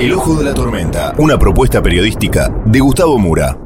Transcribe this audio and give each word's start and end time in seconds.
De 0.00 0.44
la 0.44 0.54
Tormenta, 0.54 1.14
una 1.18 1.38
propuesta 1.38 1.82
periodística 1.82 2.48
de 2.64 2.80
Gustavo 2.80 3.18
Mura. 3.18 3.58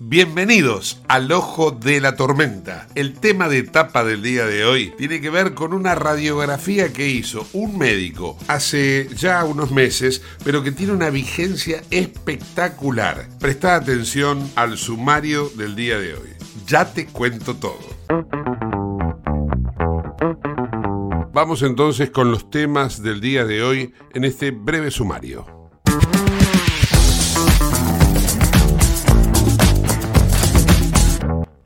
Bienvenidos 0.00 1.00
al 1.06 1.30
Ojo 1.30 1.70
de 1.70 2.00
la 2.00 2.16
Tormenta. 2.16 2.88
El 2.96 3.14
tema 3.14 3.48
de 3.48 3.58
etapa 3.58 4.02
del 4.02 4.22
día 4.22 4.44
de 4.44 4.64
hoy 4.64 4.92
tiene 4.98 5.20
que 5.20 5.30
ver 5.30 5.54
con 5.54 5.72
una 5.72 5.94
radiografía 5.94 6.92
que 6.92 7.08
hizo 7.08 7.46
un 7.52 7.78
médico 7.78 8.36
hace 8.48 9.08
ya 9.14 9.44
unos 9.44 9.70
meses, 9.70 10.20
pero 10.42 10.64
que 10.64 10.72
tiene 10.72 10.94
una 10.94 11.10
vigencia 11.10 11.80
espectacular. 11.92 13.28
Presta 13.38 13.76
atención 13.76 14.50
al 14.56 14.76
sumario 14.76 15.48
del 15.50 15.76
día 15.76 15.96
de 16.00 16.14
hoy. 16.14 16.30
Ya 16.66 16.92
te 16.92 17.06
cuento 17.06 17.54
todo. 17.54 17.78
Vamos 21.32 21.62
entonces 21.62 22.10
con 22.10 22.32
los 22.32 22.50
temas 22.50 23.02
del 23.02 23.20
día 23.20 23.44
de 23.44 23.62
hoy 23.62 23.94
en 24.14 24.24
este 24.24 24.50
breve 24.50 24.90
sumario. 24.90 25.46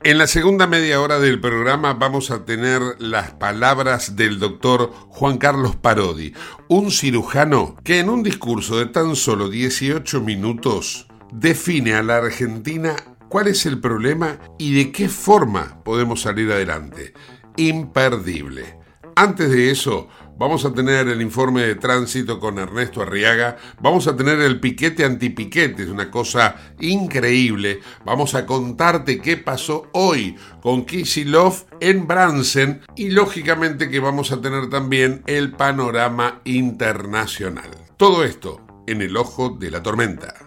En 0.03 0.19
la 0.19 0.27
segunda 0.27 0.67
media 0.67 1.01
hora 1.01 1.17
del 1.17 1.41
programa 1.41 1.95
vamos 1.95 2.29
a 2.29 2.45
tener 2.45 2.79
las 2.99 3.31
palabras 3.31 4.15
del 4.15 4.37
doctor 4.37 4.91
Juan 5.09 5.39
Carlos 5.39 5.75
Parodi, 5.75 6.33
un 6.67 6.91
cirujano 6.91 7.75
que 7.83 7.97
en 7.97 8.11
un 8.11 8.21
discurso 8.21 8.77
de 8.77 8.85
tan 8.85 9.15
solo 9.15 9.49
18 9.49 10.21
minutos 10.21 11.07
define 11.33 11.95
a 11.95 12.03
la 12.03 12.17
Argentina 12.17 12.95
cuál 13.29 13.47
es 13.47 13.65
el 13.65 13.79
problema 13.79 14.37
y 14.59 14.75
de 14.75 14.91
qué 14.91 15.09
forma 15.09 15.81
podemos 15.83 16.21
salir 16.21 16.51
adelante. 16.51 17.13
Imperdible. 17.57 18.84
Antes 19.17 19.49
de 19.49 19.71
eso, 19.71 20.09
vamos 20.37 20.65
a 20.65 20.73
tener 20.73 21.07
el 21.07 21.21
informe 21.21 21.61
de 21.61 21.75
tránsito 21.75 22.37
con 22.37 22.59
Ernesto 22.59 23.01
Arriaga, 23.01 23.55
vamos 23.79 24.07
a 24.07 24.17
tener 24.17 24.41
el 24.41 24.59
piquete 24.59 25.05
antipiquete, 25.05 25.83
es 25.83 25.89
una 25.89 26.11
cosa 26.11 26.57
increíble. 26.81 27.79
Vamos 28.03 28.35
a 28.35 28.45
contarte 28.45 29.21
qué 29.21 29.37
pasó 29.37 29.87
hoy 29.93 30.35
con 30.61 30.85
Kisilov 30.85 31.65
en 31.79 32.07
Bransen 32.07 32.81
y 32.97 33.11
lógicamente 33.11 33.89
que 33.89 34.01
vamos 34.01 34.33
a 34.33 34.41
tener 34.41 34.69
también 34.69 35.23
el 35.27 35.53
panorama 35.53 36.41
internacional. 36.43 37.69
Todo 37.95 38.25
esto 38.25 38.59
en 38.85 39.01
el 39.01 39.15
ojo 39.15 39.49
de 39.57 39.71
la 39.71 39.81
tormenta. 39.81 40.44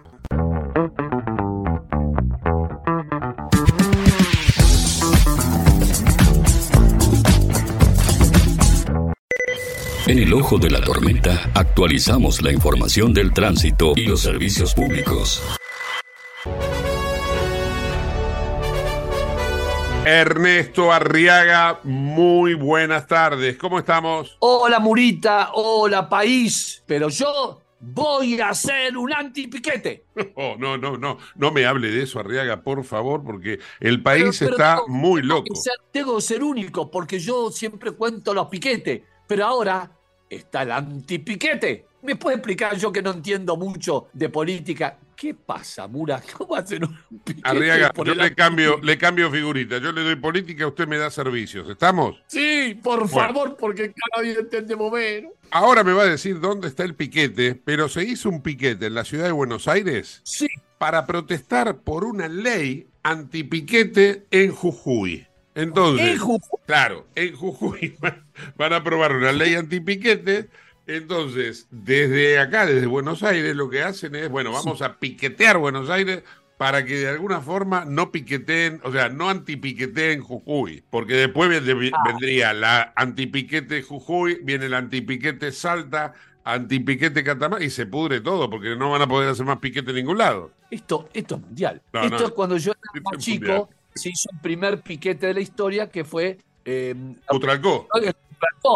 En 10.09 10.19
el 10.19 10.33
ojo 10.33 10.57
de 10.57 10.71
la 10.71 10.81
tormenta 10.81 11.51
actualizamos 11.53 12.41
la 12.41 12.51
información 12.51 13.13
del 13.13 13.31
tránsito 13.31 13.93
y 13.95 14.07
los 14.07 14.23
servicios 14.23 14.73
públicos. 14.73 15.43
Ernesto 20.07 20.91
Arriaga, 20.91 21.81
muy 21.85 22.55
buenas 22.55 23.07
tardes. 23.07 23.59
¿Cómo 23.59 23.79
estamos? 23.79 24.39
Hola 24.39 24.79
Murita, 24.79 25.51
hola 25.53 26.09
país. 26.09 26.83
Pero 26.87 27.11
yo 27.11 27.61
voy 27.79 28.41
a 28.41 28.49
hacer 28.49 28.97
un 28.97 29.13
antipiquete. 29.13 30.07
Oh, 30.37 30.57
no, 30.59 30.79
no, 30.79 30.97
no, 30.97 31.19
no 31.37 31.53
me 31.53 31.67
hable 31.67 31.91
de 31.91 32.05
eso, 32.05 32.19
Arriaga, 32.19 32.63
por 32.63 32.83
favor, 32.83 33.23
porque 33.23 33.59
el 33.79 34.03
país 34.03 34.41
está 34.41 34.81
muy 34.87 35.21
loco. 35.21 35.53
tengo 35.93 36.17
que 36.17 36.23
ser 36.23 36.43
único, 36.43 36.91
porque 36.91 37.19
yo 37.19 37.51
siempre 37.51 37.91
cuento 37.91 38.33
los 38.33 38.47
piquetes, 38.49 39.03
pero 39.27 39.45
ahora 39.45 39.98
está 40.28 40.62
el 40.62 40.72
antipiquete. 40.72 41.87
¿Me 42.03 42.16
puede 42.16 42.37
explicar 42.37 42.77
yo 42.77 42.93
que 42.93 43.03
no 43.03 43.11
entiendo 43.11 43.56
mucho 43.56 44.09
de 44.12 44.28
política? 44.28 44.99
¿Qué 45.16 45.34
pasa, 45.34 45.89
Mura? 45.89 46.22
¿Cómo 46.39 46.55
hacen 46.55 46.84
un 46.84 47.19
piquete? 47.25 47.49
Arriaga, 47.49 47.93
yo 48.05 48.15
le 48.15 48.34
cambio, 48.34 48.78
le 48.81 48.97
cambio 48.97 49.31
figurita. 49.31 49.78
Yo 49.78 49.91
le 49.91 50.03
doy 50.03 50.17
política, 50.17 50.67
usted 50.67 50.87
me 50.87 50.97
da 50.97 51.11
servicios. 51.11 51.69
¿Estamos? 51.69 52.22
Sí, 52.28 52.78
por 52.83 53.09
favor, 53.09 53.56
porque 53.56 53.93
cada 53.93 54.22
día 54.22 54.38
entendemos 54.38 54.93
menos. 54.93 55.33
Ahora 55.50 55.83
me 55.83 55.93
va 55.93 56.03
a 56.03 56.06
decir 56.06 56.38
dónde 56.38 56.69
está 56.69 56.84
el 56.84 56.94
piquete, 56.94 57.56
pero 57.56 57.88
se 57.88 58.05
hizo 58.05 58.28
un 58.28 58.43
piquete 58.43 58.87
en 58.87 58.94
la 58.94 59.05
ciudad 59.05 59.25
de 59.25 59.33
Buenos 59.33 59.67
Aires. 59.67 60.21
Sí. 60.22 60.47
Para 60.78 61.05
protestar 61.05 61.78
por 61.78 62.05
una 62.05 62.28
ley 62.28 62.87
antipiquete 63.03 64.27
en 64.31 64.53
Jujuy. 64.53 65.28
Entonces, 65.59 66.21
claro, 66.67 67.07
en 67.17 67.35
Jujuy 67.35 67.97
van 68.57 68.73
a 68.73 68.77
aprobar 68.77 69.13
una 69.13 69.33
ley 69.33 69.55
antipiquete. 69.55 70.49
Entonces, 70.87 71.67
desde 71.71 72.39
acá, 72.39 72.65
desde 72.65 72.87
Buenos 72.87 73.23
Aires, 73.25 73.57
lo 73.57 73.69
que 73.69 73.83
hacen 73.83 74.15
es, 74.15 74.29
bueno, 74.31 74.53
vamos 74.53 74.81
a 74.83 74.99
piquetear 74.99 75.59
Buenos 75.59 75.91
Aires 75.91 76.23
para 76.57 76.85
que 76.85 76.97
de 76.97 77.09
alguna 77.09 77.41
forma 77.41 77.85
no 77.85 78.12
piqueteen, 78.12 78.81
o 78.85 78.93
sea, 78.93 79.09
no 79.09 79.29
antipiqueteen 79.29 80.21
Jujuy, 80.21 80.85
porque 80.91 81.15
después 81.15 81.50
ah. 81.50 82.03
vendría 82.06 82.53
la 82.53 82.93
antipiquete 82.94 83.82
Jujuy, 83.82 84.41
viene 84.43 84.67
el 84.67 84.75
antipiquete 84.75 85.50
Salta, 85.53 86.15
antipiquete 86.44 87.23
Catamarca 87.25 87.65
y 87.65 87.71
se 87.71 87.87
pudre 87.87 88.21
todo, 88.21 88.49
porque 88.49 88.77
no 88.77 88.91
van 88.91 89.03
a 89.03 89.09
poder 89.09 89.29
hacer 89.29 89.44
más 89.44 89.59
piquete 89.59 89.91
en 89.91 89.97
ningún 89.97 90.19
lado. 90.19 90.53
Esto, 90.71 91.09
esto 91.12 91.35
es 91.35 91.41
mundial. 91.41 91.82
esto 91.93 92.27
es 92.27 92.31
cuando 92.32 92.56
yo 92.56 92.73
era 92.73 93.03
más 93.03 93.19
chico 93.19 93.69
se 93.99 94.09
hizo 94.11 94.31
el 94.33 94.41
primer 94.41 94.81
piquete 94.81 95.27
de 95.27 95.35
la 95.35 95.41
historia 95.41 95.91
que 95.91 96.05
fue. 96.05 96.39
Eh, 96.65 96.95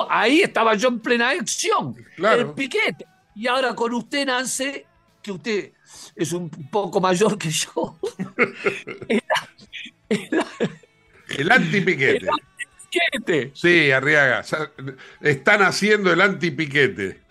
Ahí 0.08 0.40
estaba 0.40 0.74
yo 0.74 0.88
en 0.88 1.00
plena 1.00 1.30
acción. 1.30 1.94
El 2.18 2.50
piquete. 2.50 3.06
Y 3.34 3.46
ahora 3.46 3.74
con 3.74 3.94
usted, 3.94 4.26
Nance, 4.26 4.86
que 5.22 5.32
usted 5.32 5.72
es 6.14 6.32
un 6.32 6.50
poco 6.50 7.00
mayor 7.00 7.38
que 7.38 7.50
yo. 7.50 7.96
el 10.08 11.50
antipiquete. 11.50 12.18
El 12.18 12.28
antipiquete. 12.28 13.52
Sí, 13.54 13.90
Arriaga. 13.90 14.44
Están 15.20 15.62
haciendo 15.62 16.12
el 16.12 16.20
antipiquete. 16.20 17.21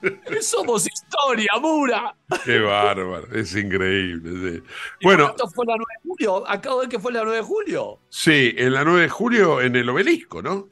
Somos 0.42 0.86
historia, 0.86 1.50
Mura. 1.60 2.14
Qué 2.44 2.58
bárbaro, 2.58 3.26
es 3.34 3.54
increíble. 3.56 4.60
sí. 4.60 4.62
Bueno, 5.02 5.28
Esto 5.28 5.48
fue 5.48 5.64
la 5.66 5.76
9 5.76 5.84
de 5.94 6.08
julio. 6.08 6.48
Acabo 6.48 6.80
de 6.80 6.86
ver 6.86 6.90
que 6.90 6.98
fue 7.00 7.12
la 7.12 7.22
9 7.22 7.36
de 7.38 7.42
julio. 7.42 7.98
sí, 8.08 8.54
en 8.56 8.72
la 8.74 8.84
9 8.84 9.02
de 9.02 9.08
julio 9.08 9.60
en 9.60 9.76
el 9.76 9.88
obelisco, 9.88 10.42
¿no? 10.42 10.68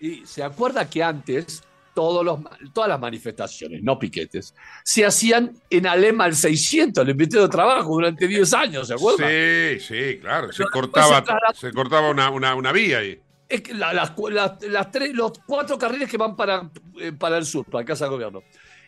Y 0.00 0.24
se 0.26 0.42
acuerda 0.42 0.88
que 0.88 1.02
antes 1.02 1.62
todos 1.94 2.24
los, 2.24 2.40
todas 2.72 2.88
las 2.88 2.98
manifestaciones, 3.00 3.82
no 3.82 3.98
piquetes, 3.98 4.54
se 4.82 5.06
hacían 5.06 5.52
en 5.70 5.86
Alema 5.86 6.24
al 6.24 6.34
600, 6.34 7.06
el 7.06 7.14
Ministerio 7.14 7.44
de 7.46 7.52
Trabajo, 7.52 7.94
durante 7.94 8.26
10 8.26 8.52
años, 8.54 8.88
¿se 8.88 8.94
acuerda? 8.94 9.28
Sí, 9.28 9.80
sí, 9.80 10.18
claro. 10.20 10.50
Se 10.52 10.58
Pero 10.64 10.70
cortaba, 10.72 11.24
se 11.54 11.72
cortaba 11.72 12.10
una, 12.10 12.30
una, 12.30 12.54
una 12.56 12.72
vía 12.72 12.98
ahí. 12.98 13.20
Es 13.48 13.60
que 13.60 13.74
la- 13.74 13.92
las, 13.92 14.90
tres, 14.90 15.14
los 15.14 15.32
cuatro 15.46 15.78
carriles 15.78 16.08
que 16.10 16.16
van 16.16 16.34
para, 16.36 16.70
eh, 17.00 17.12
para 17.12 17.38
el 17.38 17.44
sur, 17.44 17.64
para 17.66 17.82
la 17.82 17.86
Casa 17.86 18.04
de 18.06 18.10
Gobierno. 18.10 18.42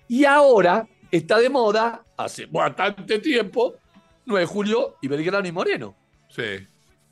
Y 0.08 0.24
ahora 0.24 0.86
está 1.10 1.38
de 1.38 1.48
moda, 1.50 2.04
hace 2.16 2.46
bastante 2.46 3.18
tiempo, 3.18 3.74
9 4.24 4.40
de 4.40 4.46
julio 4.46 4.96
y 5.02 5.08
Belgrano 5.08 5.46
y 5.46 5.52
Moreno. 5.52 5.94
Sí. 6.28 6.66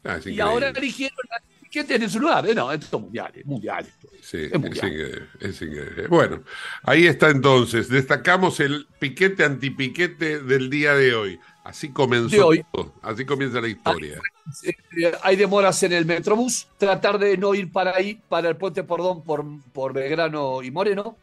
Ah, 0.04 0.18
Y 0.24 0.38
ahora 0.40 0.68
eligieron 0.70 1.16
piquetes 1.62 2.00
en 2.02 2.10
su 2.10 2.20
lugar. 2.20 2.46
Eh, 2.48 2.54
No, 2.54 2.70
esto 2.72 2.96
es 2.96 3.02
mundial, 3.02 3.32
es 3.34 3.46
mundial. 3.46 3.86
esto. 3.86 4.08
Sí, 4.22 4.38
Es 4.38 4.52
es, 4.52 4.60
mundial. 4.60 4.88
increíble, 4.88 5.26
es 5.40 5.62
increíble. 5.62 6.06
Bueno, 6.08 6.42
ahí 6.82 7.06
está 7.06 7.30
entonces. 7.30 7.88
Destacamos 7.88 8.60
el 8.60 8.86
piquete 8.98 9.44
antipiquete 9.44 10.40
del 10.42 10.70
día 10.70 10.94
de 10.94 11.14
hoy. 11.14 11.40
Así 11.64 11.88
comenzó 11.88 12.28
De 12.28 12.42
hoy. 12.42 12.64
todo. 12.70 12.92
Así 13.00 13.24
comienza 13.24 13.58
la 13.60 13.68
historia. 13.68 14.20
Eh, 14.62 15.12
hay 15.22 15.36
demoras 15.36 15.82
en 15.82 15.92
el 15.94 16.04
Metrobús. 16.04 16.68
Tratar 16.76 17.18
de 17.18 17.38
no 17.38 17.54
ir 17.54 17.72
para 17.72 17.96
ahí, 17.96 18.20
para 18.28 18.50
el 18.50 18.56
puente 18.56 18.84
Pordón, 18.84 19.22
por, 19.22 19.44
por 19.72 19.94
Belgrano 19.94 20.62
y 20.62 20.70
Moreno. 20.70 21.16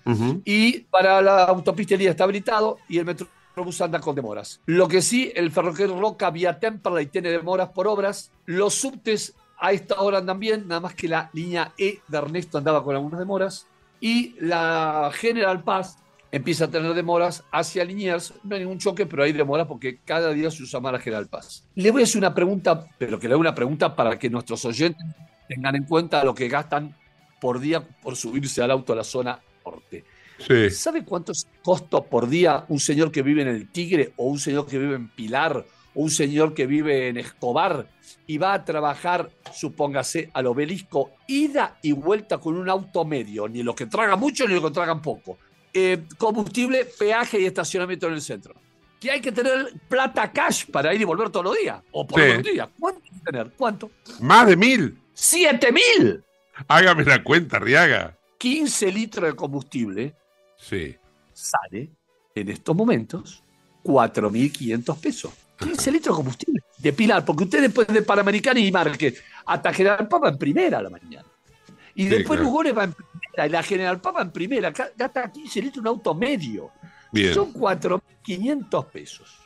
Y 0.44 0.80
para 0.80 1.22
la 1.22 1.44
autopista 1.44 1.94
el 1.94 2.00
día 2.00 2.10
está 2.10 2.24
habilitado 2.24 2.80
y 2.90 2.98
el 2.98 3.06
Metrobús 3.06 3.80
anda 3.82 4.00
con 4.00 4.16
demoras. 4.16 4.60
Lo 4.66 4.88
que 4.88 5.04
sí, 5.04 5.32
el 5.36 5.52
ferrocarril 5.52 6.00
Roca 6.00 6.32
vía 6.32 6.60
Temperley 6.60 7.06
tiene 7.06 7.30
demoras 7.30 7.70
por 7.70 7.88
obras. 7.88 8.32
Los 8.46 8.74
subtes 8.74 9.36
a 9.60 9.72
esta 9.74 10.02
hora 10.02 10.18
andan 10.18 10.40
bien, 10.40 10.68
nada 10.68 10.82
más 10.82 10.96
que 10.96 11.08
la 11.08 11.30
línea 11.34 11.72
E 11.78 12.00
de 12.08 12.18
Ernesto 12.18 12.58
andaba 12.58 12.84
con 12.84 12.96
algunas 12.96 13.20
demoras. 13.20 13.68
Y 14.00 14.36
la 14.40 15.12
General 15.14 15.64
Paz 15.64 16.00
empieza 16.32 16.66
a 16.66 16.68
tener 16.70 16.94
demoras 16.94 17.44
hacia 17.52 17.84
Liniers. 17.84 18.34
No 18.44 18.56
hay 18.56 18.62
ningún 18.62 18.80
choque, 18.80 19.06
pero 19.06 19.24
hay 19.24 19.34
demoras 19.34 19.68
porque 19.68 20.00
cada 20.04 20.32
día 20.32 20.50
se 20.50 20.64
usa 20.64 20.80
más 20.80 20.94
la 20.94 21.00
General 21.00 21.28
Paz. 21.28 21.68
Le 21.76 21.92
voy 21.92 22.02
a 22.02 22.06
hacer 22.06 22.20
una 22.20 22.34
pregunta, 22.34 22.88
pero 22.98 23.20
que 23.20 23.28
le 23.28 23.34
hago 23.34 23.42
una 23.42 23.56
pregunta 23.56 23.96
para 23.96 24.18
que 24.18 24.30
nuestros 24.30 24.64
oyentes 24.66 25.06
tengan 25.48 25.76
en 25.76 25.84
cuenta 25.84 26.24
lo 26.24 26.34
que 26.34 26.48
gastan 26.48 26.96
por 27.40 27.60
día 27.60 27.82
por 27.82 28.16
subirse 28.16 28.62
al 28.62 28.72
auto 28.72 28.94
a 28.94 28.96
la 28.96 29.04
zona 29.04 29.40
norte. 29.66 30.06
Sí. 30.38 30.70
¿Sabe 30.72 31.04
cuánto 31.04 31.34
es 31.34 31.48
costo 31.62 32.04
por 32.04 32.28
día 32.28 32.66
un 32.70 32.80
señor 32.80 33.12
que 33.12 33.22
vive 33.22 33.44
en 33.44 33.50
el 33.50 33.70
Tigre 33.70 34.14
o 34.18 34.26
un 34.26 34.40
señor 34.40 34.66
que 34.66 34.80
vive 34.80 34.96
en 34.96 35.10
Pilar 35.10 35.66
o 35.94 36.02
un 36.02 36.10
señor 36.10 36.54
que 36.54 36.66
vive 36.66 37.10
en 37.10 37.18
Escobar 37.18 37.88
y 38.26 38.38
va 38.38 38.54
a 38.54 38.64
trabajar, 38.64 39.30
supóngase, 39.54 40.30
al 40.34 40.48
obelisco, 40.48 41.12
ida 41.28 41.78
y 41.82 41.92
vuelta 41.92 42.38
con 42.40 42.56
un 42.56 42.70
auto 42.70 43.06
medio, 43.06 43.48
ni 43.48 43.62
los 43.62 43.76
que 43.76 43.86
tragan 43.86 44.20
mucho 44.20 44.48
ni 44.48 44.54
los 44.54 44.64
que 44.64 44.72
tragan 44.72 45.02
poco? 45.02 45.38
Eh, 45.74 46.04
combustible, 46.18 46.86
peaje 46.86 47.40
y 47.40 47.46
estacionamiento 47.46 48.08
en 48.08 48.14
el 48.14 48.22
centro. 48.22 48.56
Que 49.00 49.10
hay 49.12 49.22
que 49.22 49.32
tener 49.32 49.74
plata 49.88 50.32
cash 50.32 50.66
para 50.66 50.94
ir 50.94 51.02
y 51.02 51.04
volver 51.06 51.30
todos 51.30 51.46
los 51.46 51.58
días. 51.58 51.82
O 51.92 52.06
por 52.06 52.22
Sí. 52.22 52.34
los 52.34 52.44
días. 52.44 52.70
¿Cuánto 52.80 53.02
hay 53.04 53.10
que 53.20 53.26
tener? 53.32 53.52
¿Cuánto? 53.58 53.92
Más 54.20 54.48
de 54.48 54.56
mil. 54.56 54.98
¡Siete 55.14 55.72
mil! 55.72 56.24
Hágame 56.68 57.04
la 57.06 57.24
cuenta, 57.24 57.58
Riaga. 57.60 58.18
15 58.38 58.92
litros 58.92 59.30
de 59.30 59.36
combustible 59.36 60.16
Sí. 60.58 60.96
sale 61.34 61.90
en 62.36 62.50
estos 62.50 62.76
momentos 62.76 63.44
4.500 63.84 64.98
pesos. 65.00 65.32
15 65.58 65.92
litros 65.92 66.16
de 66.16 66.18
combustible 66.18 66.62
de 66.78 66.94
Pilar, 66.94 67.24
porque 67.24 67.44
usted 67.44 67.62
después 67.62 67.88
de 67.88 68.02
Panamericana 68.02 68.60
y 68.60 68.72
Márquez 68.72 69.22
hasta 69.46 69.72
General 69.74 70.08
Papa 70.08 70.30
en 70.30 70.38
primera 70.38 70.80
a 70.80 70.82
la 70.84 70.90
mañana. 70.90 71.26
Y 71.96 72.04
Sí, 72.04 72.10
después 72.10 72.38
claro. 72.40 72.44
Lugones 72.44 72.78
va 72.78 72.84
en 72.86 72.94
primera, 72.94 73.21
y 73.38 73.50
la 73.50 73.64
General 73.64 74.00
Papa 74.02 74.22
en 74.22 74.32
primera, 74.32 74.72
gasta 74.72 75.32
15 75.32 75.62
litros 75.62 75.82
un 75.82 75.88
auto 75.88 76.14
medio. 76.14 76.72
Bien. 77.12 77.34
Son 77.34 77.54
4.500 77.54 78.86
pesos. 78.88 79.38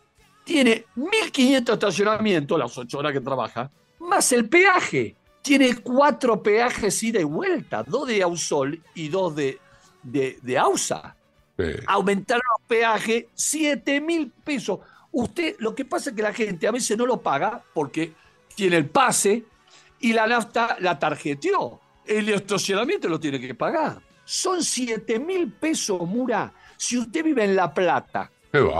Tiene 0.43 0.85
1.500 0.95 1.73
estacionamientos, 1.73 2.59
las 2.59 2.77
8 2.77 2.97
horas 2.99 3.13
que 3.13 3.21
trabaja, 3.21 3.71
más 3.99 4.31
el 4.31 4.47
peaje. 4.47 5.15
Tiene 5.41 5.75
cuatro 5.75 6.41
peajes 6.41 7.01
ida 7.03 7.19
y 7.19 7.23
vuelta, 7.23 7.83
dos 7.83 8.07
de 8.07 8.21
Ausol 8.23 8.81
y 8.95 9.09
dos 9.09 9.35
de, 9.35 9.59
de, 10.03 10.39
de 10.41 10.57
AUSA 10.57 11.15
Sí. 11.57 11.63
aumentaron 11.87 12.41
los 12.57 12.67
peajes 12.67 13.25
7 13.33 14.01
mil 14.01 14.29
pesos. 14.43 14.79
Usted, 15.11 15.55
lo 15.59 15.73
que 15.73 15.85
pasa 15.85 16.09
es 16.09 16.15
que 16.17 16.21
la 16.21 16.33
gente 16.33 16.67
a 16.67 16.71
veces 16.71 16.97
no 16.97 17.05
lo 17.05 17.21
paga 17.21 17.63
porque 17.73 18.13
tiene 18.55 18.75
el 18.75 18.89
pase 18.89 19.45
y 20.01 20.11
la 20.11 20.27
nafta 20.27 20.75
la 20.81 20.99
tarjeteó. 20.99 21.79
El 22.07 22.29
estacionamiento 22.29 23.07
lo 23.09 23.19
tiene 23.19 23.39
que 23.39 23.55
pagar. 23.55 23.99
Son 24.23 24.63
7 24.63 25.19
mil 25.19 25.51
pesos, 25.51 26.01
Mura. 26.07 26.51
Si 26.77 26.97
usted 26.97 27.23
vive 27.23 27.43
en 27.43 27.55
La 27.55 27.73
Plata, 27.73 28.31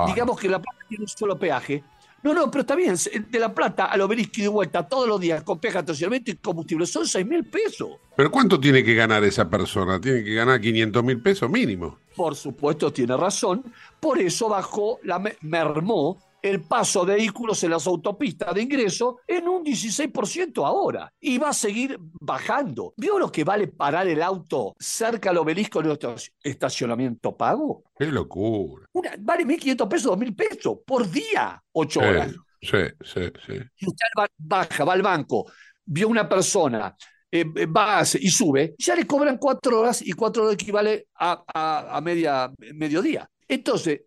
digamos 0.07 0.39
que 0.39 0.50
La 0.50 0.60
Plata 0.62 0.80
tiene 0.88 1.04
un 1.04 1.07
solo 1.07 1.38
peaje. 1.38 1.83
No, 2.24 2.33
no, 2.33 2.50
pero 2.50 2.62
está 2.62 2.75
bien. 2.75 2.95
De 3.30 3.39
La 3.39 3.54
Plata 3.54 3.86
al 3.86 4.01
obelisco 4.01 4.33
y 4.38 4.42
de 4.42 4.48
vuelta 4.48 4.88
todos 4.88 5.07
los 5.07 5.19
días 5.19 5.44
con 5.44 5.60
peaje, 5.60 5.77
estacionamiento 5.80 6.31
y 6.31 6.36
combustible. 6.38 6.86
Son 6.88 7.06
6 7.07 7.25
mil 7.25 7.44
pesos. 7.45 7.89
Pero 8.16 8.31
¿cuánto 8.31 8.60
tiene 8.60 8.83
que 8.83 8.95
ganar 8.95 9.24
esa 9.24 9.48
persona? 9.48 10.01
Tiene 10.01 10.24
que 10.24 10.33
ganar 10.33 10.60
500 10.60 11.04
mil 11.04 11.21
pesos 11.21 11.50
mínimo. 11.50 12.00
Por 12.16 12.36
supuesto, 12.36 12.92
tiene 12.92 13.16
razón. 13.16 13.63
Por 14.00 14.18
eso 14.19 14.50
bajó, 14.50 15.00
la 15.04 15.19
me- 15.19 15.36
mermó 15.42 16.18
el 16.45 16.62
paso 16.62 17.06
de 17.06 17.15
vehículos 17.15 17.63
en 17.63 17.71
las 17.71 17.88
autopistas 17.88 18.53
de 18.53 18.62
ingreso 18.62 19.19
en 19.27 19.47
un 19.47 19.63
16% 19.63 20.65
ahora. 20.65 21.12
Y 21.19 21.38
va 21.38 21.50
a 21.50 21.53
seguir 21.53 21.97
bajando. 22.00 22.94
¿Vio 22.97 23.18
lo 23.18 23.31
que 23.31 23.44
vale 23.44 23.68
parar 23.68 24.07
el 24.07 24.21
auto 24.21 24.75
cerca 24.80 25.31
al 25.31 25.38
obelisco 25.38 25.80
en 25.81 25.88
nuestro 25.88 26.15
estacionamiento 26.44 27.36
pago? 27.36 27.83
Qué 27.97 28.06
locura. 28.07 28.86
Una- 28.94 29.15
vale 29.19 29.45
1.500 29.45 29.88
pesos, 29.88 30.12
2.000 30.18 30.36
pesos 30.36 30.77
por 30.86 31.09
día, 31.09 31.62
8 31.74 32.00
Sí, 32.00 32.06
horas. 32.06 32.31
sí, 32.62 32.77
sí, 33.03 33.21
sí. 33.45 33.53
Y 33.80 33.88
usted 33.88 34.07
va- 34.18 34.27
baja, 34.38 34.83
va 34.83 34.94
al 34.94 35.01
banco, 35.01 35.51
vio 35.86 36.07
una 36.07 36.27
persona, 36.27 36.95
eh, 37.31 37.45
eh, 37.56 37.65
va 37.65 38.01
y 38.19 38.30
sube, 38.30 38.75
ya 38.77 38.95
le 38.95 39.06
cobran 39.06 39.38
cuatro 39.38 39.81
horas 39.81 40.01
y 40.01 40.13
cuatro 40.13 40.44
horas 40.44 40.53
equivale 40.56 41.07
a, 41.15 41.44
a- 41.53 41.97
a 41.97 42.01
media, 42.01 42.51
mediodía. 42.75 43.30
Entonces, 43.47 44.01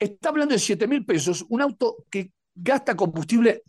está 0.00 0.30
hablando 0.30 0.54
de 0.54 0.58
7 0.58 0.88
mil 0.88 1.04
pesos, 1.06 1.44
un 1.50 1.62
auto 1.62 2.04
que 2.10 2.32
gasta 2.54 2.96
combustible 2.96 3.62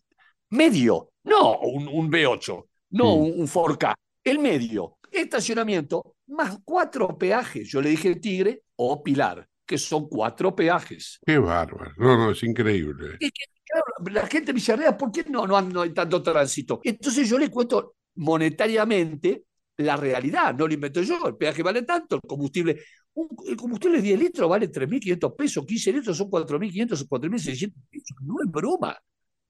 medio, 0.52 1.12
no 1.26 1.60
un, 1.60 1.88
un 1.88 2.10
V8, 2.10 2.68
no 2.92 3.16
Mm. 3.16 3.20
un, 3.20 3.42
un 3.42 3.48
4K, 3.48 3.94
el 4.24 4.40
medio. 4.40 4.98
Estacionamiento 5.12 6.16
más 6.28 6.60
cuatro 6.64 7.18
peajes. 7.18 7.68
Yo 7.70 7.82
le 7.82 7.90
dije 7.90 8.16
Tigre 8.16 8.64
o 8.78 9.04
Pilar, 9.04 9.46
que 9.66 9.78
son 9.78 10.08
cuatro 10.08 10.56
peajes. 10.56 11.20
Qué 11.26 11.38
bárbaro. 11.38 11.92
No, 11.98 12.18
no, 12.18 12.32
es 12.32 12.42
increíble. 12.44 13.18
Claro, 13.66 13.86
la 14.12 14.28
gente 14.28 14.54
me 14.54 14.60
dice, 14.60 14.74
"Herrera, 14.74 14.98
¿por 14.98 15.12
qué 15.12 15.24
no, 15.30 15.46
no, 15.48 15.62
no 15.62 15.82
hay 15.82 15.94
tanto 15.94 16.22
tránsito? 16.22 16.82
Entonces 16.84 17.28
yo 17.30 17.38
le 17.38 17.50
cuento 17.50 17.96
monetariamente 18.16 19.46
la 19.78 19.96
realidad, 19.98 20.54
no 20.56 20.68
lo 20.68 20.74
invento 20.74 21.02
yo, 21.02 21.26
el 21.28 21.36
peaje 21.38 21.64
vale 21.64 21.84
tanto, 21.84 22.16
el 22.18 22.22
combustible, 22.28 22.82
un- 23.14 23.30
el 23.48 23.56
combustible 23.56 23.98
de 23.98 24.04
10 24.04 24.20
litros 24.20 24.50
vale 24.50 24.68
3.500 24.68 25.34
pesos, 25.34 25.66
15 25.66 25.92
litros 25.94 26.18
son 26.18 26.30
4.500, 26.30 27.00
son 27.00 27.08
4.600 27.08 27.84
pesos, 27.90 28.18
no 28.22 28.36
es 28.44 28.50
broma. 28.52 28.98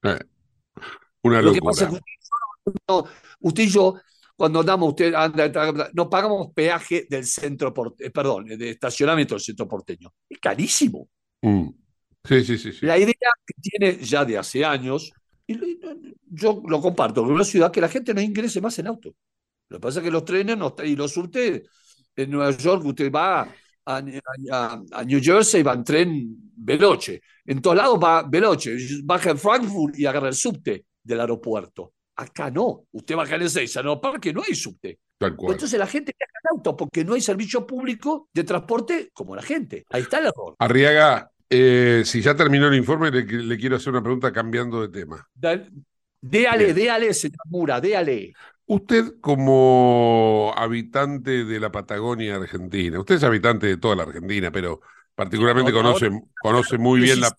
Eh, 0.02 0.18
una 1.22 1.40
Lo 1.40 1.52
que 1.52 1.58
locura. 1.58 1.70
pasa 1.72 1.84
es 1.84 1.90
que 1.90 1.96
usted 1.96 2.02
y 2.12 2.18
yo, 2.26 2.74
no- 2.88 3.04
usted 3.40 3.62
y 3.62 3.68
yo, 3.68 3.94
cuando 4.36 4.60
andamos, 4.60 4.88
usted 4.88 5.14
anda, 5.14 5.90
no 5.92 6.10
pagamos 6.10 6.48
peaje 6.54 7.06
del 7.08 7.24
centro, 7.24 7.72
porte- 7.72 8.06
eh, 8.06 8.10
perdón, 8.10 8.46
de 8.46 8.70
estacionamiento 8.70 9.34
del 9.34 9.42
centro 9.42 9.68
porteño. 9.68 10.12
Es 10.28 10.38
carísimo. 10.40 11.08
Mm. 11.42 11.68
Sí, 12.24 12.44
sí, 12.44 12.58
sí, 12.58 12.72
sí. 12.72 12.86
La 12.86 12.96
idea 12.98 13.14
que 13.46 13.54
tiene 13.60 13.98
ya 14.04 14.24
de 14.24 14.38
hace 14.38 14.64
años, 14.64 15.12
y 15.46 15.54
lo- 15.54 15.66
yo 16.30 16.62
lo 16.66 16.80
comparto, 16.80 17.22
con 17.22 17.32
una 17.32 17.44
ciudad 17.44 17.70
que 17.70 17.80
la 17.80 17.88
gente 17.88 18.14
no 18.14 18.20
ingrese 18.20 18.60
más 18.60 18.78
en 18.78 18.86
auto. 18.88 19.14
Lo 19.68 19.78
que 19.78 19.80
pasa 19.82 20.00
es 20.00 20.04
que 20.04 20.10
los 20.10 20.24
trenes 20.24 20.56
no, 20.56 20.74
y 20.84 20.96
los 20.96 21.12
surte 21.12 21.64
en 22.16 22.30
Nueva 22.30 22.50
York, 22.56 22.84
usted 22.84 23.10
va 23.10 23.40
a, 23.42 24.02
a- 24.52 24.82
a 24.92 25.04
New 25.04 25.20
Jersey, 25.22 25.62
va 25.62 25.74
en 25.74 25.84
tren 25.84 26.36
veloce. 26.56 27.20
En 27.44 27.60
todos 27.60 27.76
lados 27.76 27.98
va 28.02 28.22
veloce. 28.22 28.76
Baja 29.04 29.30
en 29.30 29.38
Frankfurt 29.38 29.98
y 29.98 30.06
agarra 30.06 30.28
el 30.28 30.34
subte 30.34 30.84
del 31.02 31.20
aeropuerto. 31.20 31.92
Acá 32.16 32.50
no. 32.50 32.84
Usted 32.92 33.16
baja 33.16 33.34
en 33.36 33.42
el 33.42 33.50
6 33.50 33.76
no 33.84 34.00
Parque, 34.00 34.32
no 34.32 34.42
hay 34.46 34.54
subte. 34.54 34.98
Tal 35.18 35.34
cual. 35.36 35.54
Entonces 35.54 35.78
la 35.78 35.86
gente 35.86 36.12
viaja 36.18 36.32
en 36.44 36.56
auto 36.56 36.76
porque 36.76 37.04
no 37.04 37.14
hay 37.14 37.20
servicio 37.20 37.66
público 37.66 38.28
de 38.32 38.44
transporte 38.44 39.10
como 39.12 39.34
la 39.34 39.42
gente. 39.42 39.84
Ahí 39.90 40.02
está 40.02 40.18
el 40.18 40.26
error. 40.26 40.54
Arriaga, 40.58 41.30
eh, 41.48 42.02
si 42.04 42.20
ya 42.20 42.34
terminó 42.36 42.68
el 42.68 42.74
informe, 42.74 43.10
le, 43.10 43.24
le 43.24 43.58
quiero 43.58 43.76
hacer 43.76 43.92
una 43.92 44.02
pregunta 44.02 44.32
cambiando 44.32 44.80
de 44.82 44.88
tema. 44.88 45.26
Dale- 45.34 45.68
Déale, 46.24 46.72
déale, 46.72 47.12
señor 47.14 47.40
Mura, 47.46 47.80
déale. 47.80 48.32
Usted 48.72 49.20
como 49.20 50.54
habitante 50.56 51.44
de 51.44 51.60
la 51.60 51.70
Patagonia 51.70 52.36
Argentina, 52.36 52.98
usted 52.98 53.16
es 53.16 53.22
habitante 53.22 53.66
de 53.66 53.76
toda 53.76 53.96
la 53.96 54.04
Argentina, 54.04 54.50
pero 54.50 54.80
particularmente 55.14 55.72
conoce, 55.72 56.10
conoce 56.40 56.78
muy 56.78 57.00
bien 57.00 57.20
la 57.20 57.30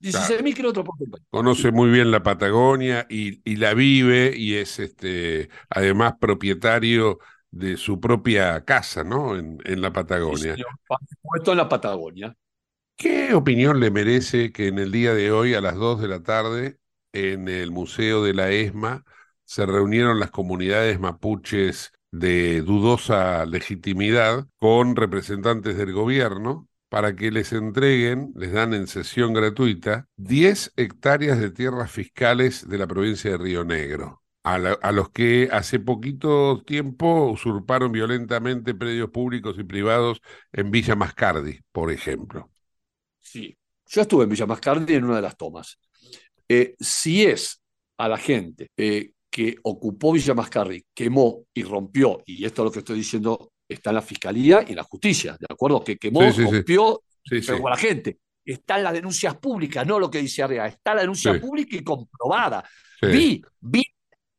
16.000 0.00 0.54
kilómetros 0.54 0.86
por 0.86 1.20
Conoce 1.28 1.72
muy 1.72 1.90
bien 1.90 2.12
la 2.12 2.22
Patagonia 2.22 3.04
y, 3.10 3.40
y, 3.44 3.56
la 3.56 3.74
vive 3.74 4.32
y 4.36 4.54
es 4.54 4.78
este 4.78 5.48
además 5.68 6.14
propietario 6.20 7.18
de 7.50 7.76
su 7.76 7.98
propia 7.98 8.64
casa, 8.64 9.02
¿no? 9.02 9.36
En, 9.36 9.58
en 9.64 9.80
la 9.80 9.92
Patagonia. 9.92 10.54
Sí, 10.54 10.62
en 11.50 11.56
la 11.56 11.68
Patagonia. 11.68 12.36
¿Qué 12.96 13.34
opinión 13.34 13.80
le 13.80 13.90
merece 13.90 14.52
que 14.52 14.68
en 14.68 14.78
el 14.78 14.92
día 14.92 15.14
de 15.14 15.32
hoy, 15.32 15.54
a 15.54 15.60
las 15.60 15.74
2 15.74 16.00
de 16.00 16.06
la 16.06 16.22
tarde, 16.22 16.78
en 17.12 17.48
el 17.48 17.72
Museo 17.72 18.22
de 18.22 18.34
la 18.34 18.50
ESMA, 18.50 19.04
se 19.52 19.66
reunieron 19.66 20.18
las 20.18 20.30
comunidades 20.30 20.98
mapuches 20.98 21.92
de 22.10 22.62
dudosa 22.62 23.44
legitimidad 23.44 24.46
con 24.56 24.96
representantes 24.96 25.76
del 25.76 25.92
gobierno 25.92 26.70
para 26.88 27.14
que 27.14 27.30
les 27.30 27.52
entreguen, 27.52 28.32
les 28.34 28.50
dan 28.52 28.72
en 28.72 28.86
sesión 28.86 29.34
gratuita, 29.34 30.08
10 30.16 30.72
hectáreas 30.76 31.38
de 31.38 31.50
tierras 31.50 31.90
fiscales 31.90 32.66
de 32.66 32.78
la 32.78 32.86
provincia 32.86 33.30
de 33.30 33.36
Río 33.36 33.62
Negro, 33.62 34.22
a, 34.42 34.58
los 34.90 35.10
que 35.10 35.50
hace 35.52 35.78
poquito 35.78 36.62
tiempo 36.64 37.26
usurparon 37.26 37.92
violentamente 37.92 38.74
predios 38.74 39.10
públicos 39.10 39.56
y 39.58 39.64
privados 39.64 40.22
en 40.50 40.70
Villa 40.70 40.96
Mascardi, 40.96 41.60
por 41.72 41.92
ejemplo. 41.92 42.50
Sí, 43.20 43.54
yo 43.86 44.00
estuve 44.00 44.24
en 44.24 44.30
Villa 44.30 44.46
Mascardi 44.46 44.94
en 44.94 45.04
una 45.04 45.16
de 45.16 45.22
las 45.22 45.36
tomas. 45.36 45.78
Eh, 46.48 46.74
si 46.80 47.26
es 47.26 47.60
a 47.98 48.08
la 48.08 48.16
gente 48.16 48.70
eh, 48.78 49.12
que 49.32 49.56
ocupó 49.62 50.12
Villa 50.12 50.34
Mascardi, 50.34 50.84
quemó 50.94 51.46
y 51.54 51.62
rompió, 51.62 52.22
y 52.26 52.44
esto 52.44 52.62
es 52.62 52.64
lo 52.66 52.70
que 52.70 52.80
estoy 52.80 52.96
diciendo 52.98 53.52
está 53.66 53.88
en 53.88 53.96
la 53.96 54.02
fiscalía 54.02 54.62
y 54.66 54.72
en 54.72 54.76
la 54.76 54.82
justicia, 54.82 55.34
¿de 55.40 55.46
acuerdo? 55.48 55.82
Que 55.82 55.96
quemó, 55.96 56.20
rompió, 56.30 57.02
pero 57.28 57.66
a 57.66 57.70
la 57.70 57.76
gente. 57.76 58.18
Están 58.44 58.82
las 58.82 58.92
denuncias 58.92 59.36
públicas, 59.36 59.86
no 59.86 59.98
lo 59.98 60.10
que 60.10 60.18
dice 60.18 60.42
Arriaga, 60.42 60.68
está 60.68 60.94
la 60.94 61.02
denuncia 61.02 61.40
pública 61.40 61.76
y 61.76 61.82
comprobada. 61.82 62.62
Vi, 63.00 63.42
vi 63.60 63.82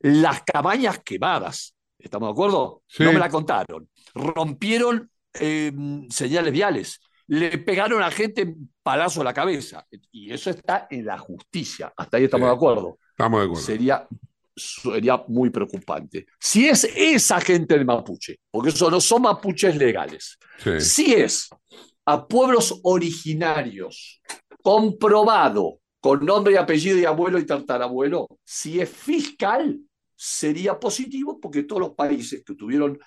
las 0.01 0.43
cabañas 0.43 0.99
quemadas, 0.99 1.73
¿estamos 1.97 2.27
de 2.27 2.31
acuerdo? 2.33 2.83
No 2.99 3.13
me 3.13 3.19
la 3.19 3.29
contaron. 3.29 3.89
Rompieron 4.13 5.09
em, 5.33 6.07
señales 6.09 6.53
viales, 6.53 7.01
le 7.27 7.57
pegaron 7.57 8.03
a 8.03 8.11
gente 8.11 8.55
palazo 8.83 9.21
a 9.21 9.23
la 9.23 9.33
cabeza, 9.33 9.87
y 10.11 10.31
eso 10.31 10.51
está 10.51 10.87
en 10.91 11.05
la 11.05 11.17
justicia, 11.17 11.91
hasta 11.95 12.17
ahí 12.17 12.25
estamos 12.25 12.49
de 12.49 12.55
acuerdo. 12.55 12.99
Estamos 13.11 13.39
de 13.39 13.45
acuerdo. 13.45 13.65
Sería 13.65 14.07
sería 14.55 15.23
muy 15.27 15.49
preocupante. 15.49 16.25
Si 16.39 16.67
es 16.67 16.83
esa 16.95 17.39
gente 17.41 17.75
del 17.75 17.85
mapuche, 17.85 18.39
porque 18.51 18.69
eso 18.69 18.89
no 18.89 19.01
son 19.01 19.23
mapuches 19.23 19.75
legales, 19.75 20.37
si 20.79 21.13
es 21.13 21.49
a 22.05 22.27
pueblos 22.27 22.79
originarios, 22.83 24.21
comprobado 24.61 25.79
con 25.99 26.25
nombre 26.25 26.53
y 26.53 26.57
apellido 26.57 26.97
y 26.97 27.05
abuelo 27.05 27.39
y 27.39 27.45
tartarabuelo, 27.45 28.27
si 28.43 28.79
es 28.79 28.89
fiscal, 28.89 29.79
sería 30.15 30.79
positivo 30.79 31.39
porque 31.39 31.63
todos 31.63 31.81
los 31.81 31.95
países 31.95 32.43
que 32.45 32.55
tuvieron 32.55 32.99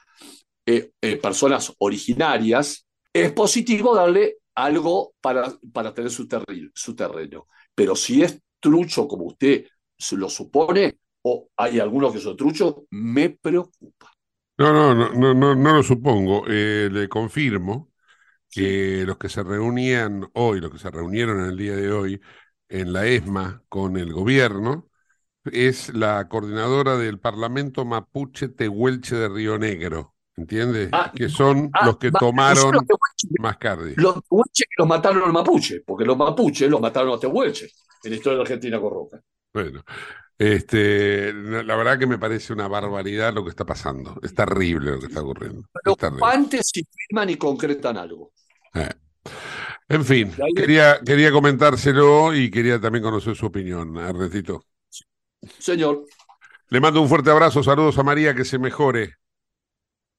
eh, 0.68 0.90
eh, 1.00 1.16
personas 1.16 1.72
originarias, 1.78 2.86
es 3.12 3.32
positivo 3.32 3.94
darle 3.94 4.38
algo 4.54 5.14
para, 5.20 5.54
para 5.72 5.94
tener 5.94 6.10
su, 6.10 6.26
su 6.74 6.96
terreno. 6.96 7.46
Pero 7.74 7.94
si 7.94 8.22
es 8.22 8.40
trucho 8.58 9.06
como 9.06 9.26
usted 9.26 9.64
lo 10.12 10.28
supone, 10.28 10.98
o 11.28 11.48
hay 11.56 11.80
algunos 11.80 12.12
que 12.12 12.20
son 12.20 12.36
truchos, 12.36 12.76
me 12.90 13.30
preocupa. 13.30 14.12
No, 14.58 14.72
no, 14.72 14.94
no, 14.94 15.34
no, 15.34 15.54
no, 15.56 15.74
lo 15.74 15.82
supongo. 15.82 16.44
Eh, 16.48 16.88
le 16.90 17.08
confirmo 17.08 17.90
que 18.48 19.02
los 19.04 19.18
que 19.18 19.28
se 19.28 19.42
reunían 19.42 20.30
hoy, 20.34 20.60
los 20.60 20.70
que 20.70 20.78
se 20.78 20.88
reunieron 20.88 21.40
en 21.40 21.46
el 21.46 21.56
día 21.56 21.74
de 21.74 21.90
hoy 21.90 22.20
en 22.68 22.92
la 22.92 23.06
ESMA 23.06 23.64
con 23.68 23.96
el 23.96 24.12
gobierno, 24.12 24.88
es 25.44 25.92
la 25.94 26.28
coordinadora 26.28 26.96
del 26.96 27.18
Parlamento 27.18 27.84
Mapuche 27.84 28.48
Tehuelche 28.48 29.16
de 29.16 29.28
Río 29.28 29.58
Negro. 29.58 30.14
¿Entiendes? 30.36 30.90
Ah, 30.92 31.10
que 31.12 31.28
son 31.28 31.70
ah, 31.72 31.86
los 31.86 31.96
que 31.98 32.12
tomaron 32.12 32.72
los 32.72 32.84
Mascardi. 33.40 33.94
Los 33.96 34.22
tehuelches 34.22 34.66
que 34.68 34.74
los 34.78 34.86
mataron 34.86 35.20
los 35.20 35.32
mapuches, 35.32 35.82
porque 35.84 36.04
los 36.04 36.16
mapuches 36.16 36.70
los 36.70 36.80
mataron 36.80 37.08
los 37.08 37.20
tehuelches 37.20 37.74
en 38.04 38.10
la 38.10 38.16
historia 38.16 38.36
de 38.36 38.42
Argentina 38.42 38.80
con 38.80 38.90
Roca. 38.92 39.20
Bueno, 39.52 39.82
este, 40.38 41.32
la 41.32 41.76
verdad 41.76 41.98
que 41.98 42.06
me 42.06 42.18
parece 42.18 42.52
una 42.52 42.68
barbaridad 42.68 43.32
lo 43.32 43.42
que 43.42 43.50
está 43.50 43.64
pasando. 43.64 44.18
Es 44.22 44.34
terrible 44.34 44.92
lo 44.92 45.00
que 45.00 45.06
está 45.06 45.22
ocurriendo. 45.22 45.68
Pero 45.72 45.96
antes 46.26 46.70
si 46.72 46.84
firman 46.84 47.30
y 47.30 47.36
concretan 47.36 47.96
algo. 47.96 48.32
Eh. 48.74 48.90
En 49.88 50.04
fin, 50.04 50.32
quería, 50.54 51.00
quería 51.04 51.30
comentárselo 51.30 52.34
y 52.34 52.50
quería 52.50 52.80
también 52.80 53.04
conocer 53.04 53.36
su 53.36 53.46
opinión, 53.46 53.96
Ernestito. 53.96 54.64
Señor. 55.58 56.04
Le 56.68 56.80
mando 56.80 57.00
un 57.00 57.08
fuerte 57.08 57.30
abrazo, 57.30 57.62
saludos 57.62 57.96
a 57.98 58.02
María, 58.02 58.34
que 58.34 58.44
se 58.44 58.58
mejore. 58.58 59.14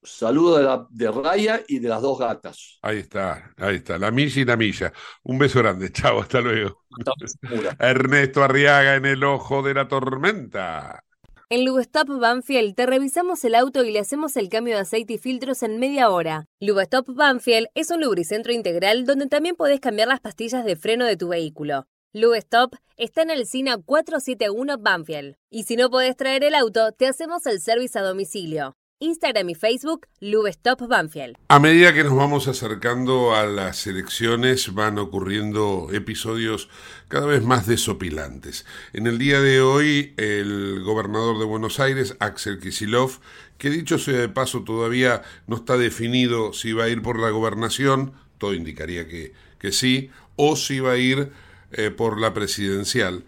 Saludos 0.07 0.59
de, 0.59 0.63
la, 0.63 0.87
de 0.89 1.11
Raya 1.11 1.61
y 1.67 1.79
de 1.79 1.89
las 1.89 2.01
dos 2.01 2.17
gatas. 2.17 2.79
Ahí 2.81 2.99
está, 2.99 3.53
ahí 3.57 3.75
está, 3.75 3.97
la 3.97 4.09
milla 4.09 4.41
y 4.41 4.45
la 4.45 4.55
milla. 4.55 4.93
Un 5.23 5.37
beso 5.37 5.59
grande, 5.59 5.91
chao, 5.91 6.21
hasta 6.21 6.41
luego. 6.41 6.83
Ernesto 7.79 8.43
Arriaga 8.43 8.95
en 8.95 9.05
el 9.05 9.23
ojo 9.23 9.61
de 9.61 9.73
la 9.73 9.87
tormenta. 9.87 11.03
En 11.49 11.63
Lubestop 11.63 12.07
Banfield 12.19 12.75
te 12.75 12.85
revisamos 12.85 13.43
el 13.45 13.55
auto 13.55 13.83
y 13.83 13.91
le 13.91 13.99
hacemos 13.99 14.35
el 14.37 14.49
cambio 14.49 14.75
de 14.75 14.81
aceite 14.81 15.13
y 15.13 15.17
filtros 15.17 15.63
en 15.63 15.79
media 15.79 16.09
hora. 16.09 16.45
Lubestop 16.59 17.07
Banfield 17.07 17.67
es 17.73 17.91
un 17.91 18.01
lubricentro 18.01 18.51
integral 18.51 19.05
donde 19.05 19.27
también 19.27 19.55
podés 19.55 19.79
cambiar 19.79 20.07
las 20.07 20.19
pastillas 20.19 20.65
de 20.65 20.75
freno 20.75 21.05
de 21.05 21.17
tu 21.17 21.29
vehículo. 21.29 21.87
Lubestop 22.13 22.73
está 22.95 23.21
en 23.21 23.29
el 23.29 23.45
SINA 23.45 23.77
471 23.77 24.77
Banfield. 24.79 25.35
Y 25.49 25.63
si 25.63 25.75
no 25.75 25.89
podés 25.89 26.15
traer 26.15 26.43
el 26.43 26.55
auto, 26.55 26.91
te 26.91 27.07
hacemos 27.07 27.45
el 27.45 27.61
servicio 27.61 28.01
a 28.01 28.05
domicilio. 28.05 28.76
Instagram 28.99 29.49
y 29.51 29.55
Facebook, 29.55 30.07
Lubestop 30.21 30.87
Banfield. 30.87 31.37
A 31.49 31.59
medida 31.59 31.93
que 31.93 32.03
nos 32.03 32.15
vamos 32.15 32.47
acercando 32.47 33.35
a 33.35 33.45
las 33.45 33.85
elecciones, 33.85 34.73
van 34.73 34.97
ocurriendo 34.97 35.89
episodios 35.93 36.67
cada 37.07 37.27
vez 37.27 37.43
más 37.43 37.67
desopilantes. 37.67 38.65
En 38.93 39.05
el 39.05 39.19
día 39.19 39.39
de 39.39 39.61
hoy, 39.61 40.15
el 40.17 40.81
gobernador 40.83 41.37
de 41.37 41.45
Buenos 41.45 41.79
Aires, 41.79 42.15
Axel 42.19 42.59
Kisilov, 42.59 43.19
que 43.59 43.69
dicho 43.69 43.99
sea 43.99 44.17
de 44.17 44.29
paso 44.29 44.63
todavía 44.63 45.21
no 45.45 45.57
está 45.57 45.77
definido 45.77 46.51
si 46.53 46.73
va 46.73 46.85
a 46.85 46.89
ir 46.89 47.03
por 47.03 47.19
la 47.19 47.29
gobernación, 47.29 48.13
todo 48.39 48.55
indicaría 48.55 49.07
que, 49.07 49.33
que 49.59 49.71
sí, 49.71 50.09
o 50.35 50.55
si 50.55 50.79
va 50.79 50.93
a 50.93 50.97
ir 50.97 51.31
eh, 51.71 51.91
por 51.91 52.19
la 52.19 52.33
presidencial, 52.33 53.25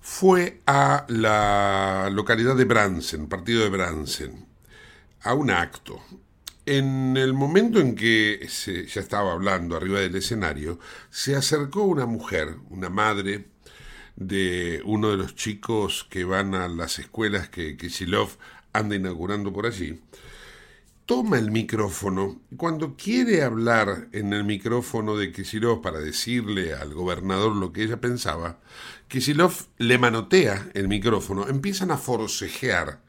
fue 0.00 0.62
a 0.66 1.04
la 1.08 2.08
localidad 2.10 2.56
de 2.56 2.64
Bransen, 2.64 3.28
partido 3.28 3.62
de 3.62 3.68
Bransen 3.68 4.51
a 5.22 5.34
un 5.34 5.50
acto. 5.50 6.00
En 6.64 7.16
el 7.16 7.34
momento 7.34 7.80
en 7.80 7.96
que 7.96 8.46
se, 8.48 8.86
ya 8.86 9.00
estaba 9.00 9.32
hablando 9.32 9.76
arriba 9.76 10.00
del 10.00 10.14
escenario, 10.14 10.78
se 11.10 11.34
acercó 11.34 11.82
una 11.82 12.06
mujer, 12.06 12.56
una 12.70 12.88
madre 12.88 13.46
de 14.16 14.80
uno 14.84 15.10
de 15.10 15.16
los 15.16 15.34
chicos 15.34 16.06
que 16.08 16.24
van 16.24 16.54
a 16.54 16.68
las 16.68 16.98
escuelas 16.98 17.48
que 17.48 17.76
Kisilov 17.76 18.36
anda 18.72 18.94
inaugurando 18.94 19.52
por 19.52 19.66
allí, 19.66 20.00
toma 21.06 21.38
el 21.38 21.50
micrófono. 21.50 22.40
Cuando 22.56 22.96
quiere 22.96 23.42
hablar 23.42 24.08
en 24.12 24.32
el 24.32 24.44
micrófono 24.44 25.16
de 25.16 25.32
Kisilov 25.32 25.82
para 25.82 25.98
decirle 25.98 26.74
al 26.74 26.94
gobernador 26.94 27.56
lo 27.56 27.72
que 27.72 27.82
ella 27.82 28.00
pensaba, 28.00 28.60
Kisilov 29.08 29.52
le 29.78 29.98
manotea 29.98 30.70
el 30.74 30.88
micrófono, 30.88 31.48
empiezan 31.48 31.90
a 31.90 31.98
forcejear 31.98 33.00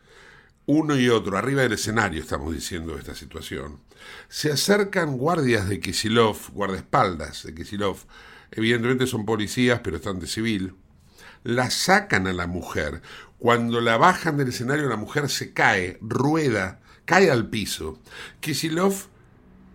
uno 0.66 0.98
y 0.98 1.10
otro, 1.10 1.38
arriba 1.38 1.62
del 1.62 1.74
escenario 1.74 2.22
estamos 2.22 2.54
diciendo 2.54 2.98
esta 2.98 3.16
situación, 3.16 3.80
se 4.30 4.52
acercan 4.52 5.18
guardias 5.18 5.68
de 5.68 5.80
Kisilov, 5.80 6.38
guardaespaldas 6.54 7.44
de 7.44 7.54
Kisilov, 7.54 7.98
evidentemente 8.52 9.08
son 9.08 9.26
policías, 9.26 9.82
pero 9.84 9.98
están 9.98 10.20
de 10.20 10.28
civil, 10.28 10.76
la 11.44 11.70
sacan 11.70 12.28
a 12.28 12.34
la 12.34 12.48
mujer. 12.48 13.02
Cuando 13.38 13.82
la 13.82 13.98
bajan 13.98 14.38
del 14.38 14.50
escenario, 14.50 14.88
la 14.88 14.96
mujer 14.96 15.30
se 15.30 15.52
cae, 15.52 15.98
rueda, 16.00 16.80
cae 17.04 17.30
al 17.30 17.50
piso. 17.50 18.00
Kisilov, 18.40 19.08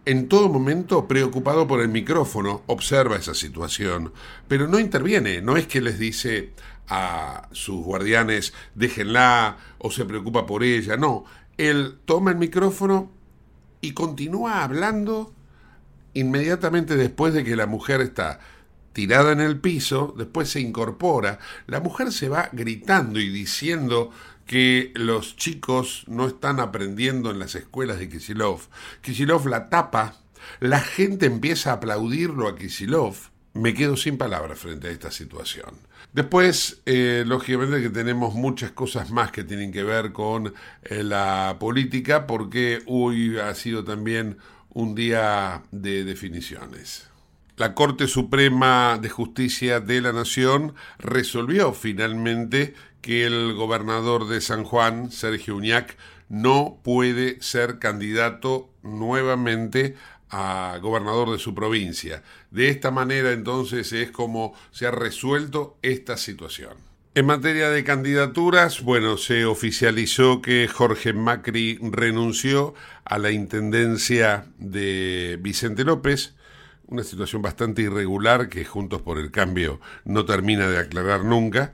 en 0.06 0.28
todo 0.28 0.48
momento, 0.48 1.06
preocupado 1.06 1.66
por 1.66 1.82
el 1.82 1.88
micrófono, 1.88 2.62
observa 2.66 3.16
esa 3.16 3.34
situación, 3.34 4.14
pero 4.48 4.66
no 4.66 4.78
interviene, 4.78 5.42
no 5.42 5.58
es 5.58 5.66
que 5.66 5.82
les 5.82 5.98
dice, 5.98 6.54
a 6.88 7.48
sus 7.52 7.84
guardianes, 7.84 8.52
déjenla 8.74 9.58
o 9.78 9.90
se 9.90 10.04
preocupa 10.04 10.46
por 10.46 10.64
ella. 10.64 10.96
No, 10.96 11.24
él 11.56 11.98
toma 12.04 12.30
el 12.30 12.36
micrófono 12.38 13.10
y 13.80 13.92
continúa 13.92 14.62
hablando 14.62 15.34
inmediatamente 16.14 16.96
después 16.96 17.34
de 17.34 17.44
que 17.44 17.56
la 17.56 17.66
mujer 17.66 18.00
está 18.00 18.40
tirada 18.92 19.32
en 19.32 19.40
el 19.40 19.60
piso, 19.60 20.14
después 20.16 20.48
se 20.48 20.60
incorpora, 20.60 21.38
la 21.66 21.80
mujer 21.80 22.12
se 22.12 22.28
va 22.28 22.48
gritando 22.52 23.20
y 23.20 23.28
diciendo 23.28 24.10
que 24.46 24.92
los 24.96 25.36
chicos 25.36 26.04
no 26.08 26.26
están 26.26 26.58
aprendiendo 26.58 27.30
en 27.30 27.38
las 27.38 27.54
escuelas 27.54 27.98
de 27.98 28.08
Kisilov. 28.08 28.62
Kisilov 29.02 29.46
la 29.46 29.68
tapa 29.68 30.16
La 30.58 30.80
gente 30.80 31.26
empieza 31.26 31.70
a 31.70 31.74
aplaudirlo 31.74 32.48
a 32.48 32.56
Kisilov. 32.56 33.14
Me 33.54 33.74
quedo 33.74 33.96
sin 33.96 34.16
palabras 34.18 34.58
frente 34.58 34.88
a 34.88 34.90
esta 34.90 35.10
situación. 35.10 35.87
Después, 36.12 36.80
eh, 36.86 37.24
lógicamente 37.26 37.82
que 37.82 37.90
tenemos 37.90 38.34
muchas 38.34 38.70
cosas 38.72 39.10
más 39.10 39.30
que 39.30 39.44
tienen 39.44 39.72
que 39.72 39.84
ver 39.84 40.12
con 40.12 40.54
eh, 40.82 41.02
la 41.02 41.56
política, 41.60 42.26
porque 42.26 42.82
hoy 42.86 43.38
ha 43.38 43.54
sido 43.54 43.84
también 43.84 44.38
un 44.70 44.94
día 44.94 45.62
de 45.70 46.04
definiciones. 46.04 47.08
La 47.56 47.74
Corte 47.74 48.06
Suprema 48.06 48.98
de 49.02 49.08
Justicia 49.08 49.80
de 49.80 50.00
la 50.00 50.12
Nación 50.12 50.74
resolvió 50.98 51.72
finalmente 51.72 52.74
que 53.00 53.26
el 53.26 53.54
gobernador 53.54 54.28
de 54.28 54.40
San 54.40 54.64
Juan, 54.64 55.10
Sergio 55.10 55.56
Uñac, 55.56 55.96
no 56.28 56.78
puede 56.84 57.40
ser 57.42 57.78
candidato 57.78 58.70
nuevamente 58.82 59.96
a 60.30 60.78
gobernador 60.80 61.30
de 61.30 61.38
su 61.38 61.54
provincia. 61.54 62.22
De 62.50 62.68
esta 62.68 62.90
manera 62.90 63.32
entonces 63.32 63.92
es 63.92 64.10
como 64.10 64.54
se 64.70 64.86
ha 64.86 64.90
resuelto 64.90 65.78
esta 65.82 66.16
situación. 66.16 66.88
En 67.14 67.26
materia 67.26 67.70
de 67.70 67.82
candidaturas, 67.82 68.82
bueno, 68.82 69.16
se 69.16 69.44
oficializó 69.44 70.40
que 70.40 70.68
Jorge 70.68 71.12
Macri 71.12 71.78
renunció 71.82 72.74
a 73.04 73.18
la 73.18 73.32
intendencia 73.32 74.46
de 74.58 75.36
Vicente 75.40 75.82
López, 75.84 76.34
una 76.86 77.02
situación 77.02 77.42
bastante 77.42 77.82
irregular 77.82 78.48
que 78.48 78.64
Juntos 78.64 79.02
por 79.02 79.18
el 79.18 79.30
Cambio 79.30 79.80
no 80.04 80.26
termina 80.26 80.68
de 80.68 80.78
aclarar 80.78 81.24
nunca. 81.24 81.72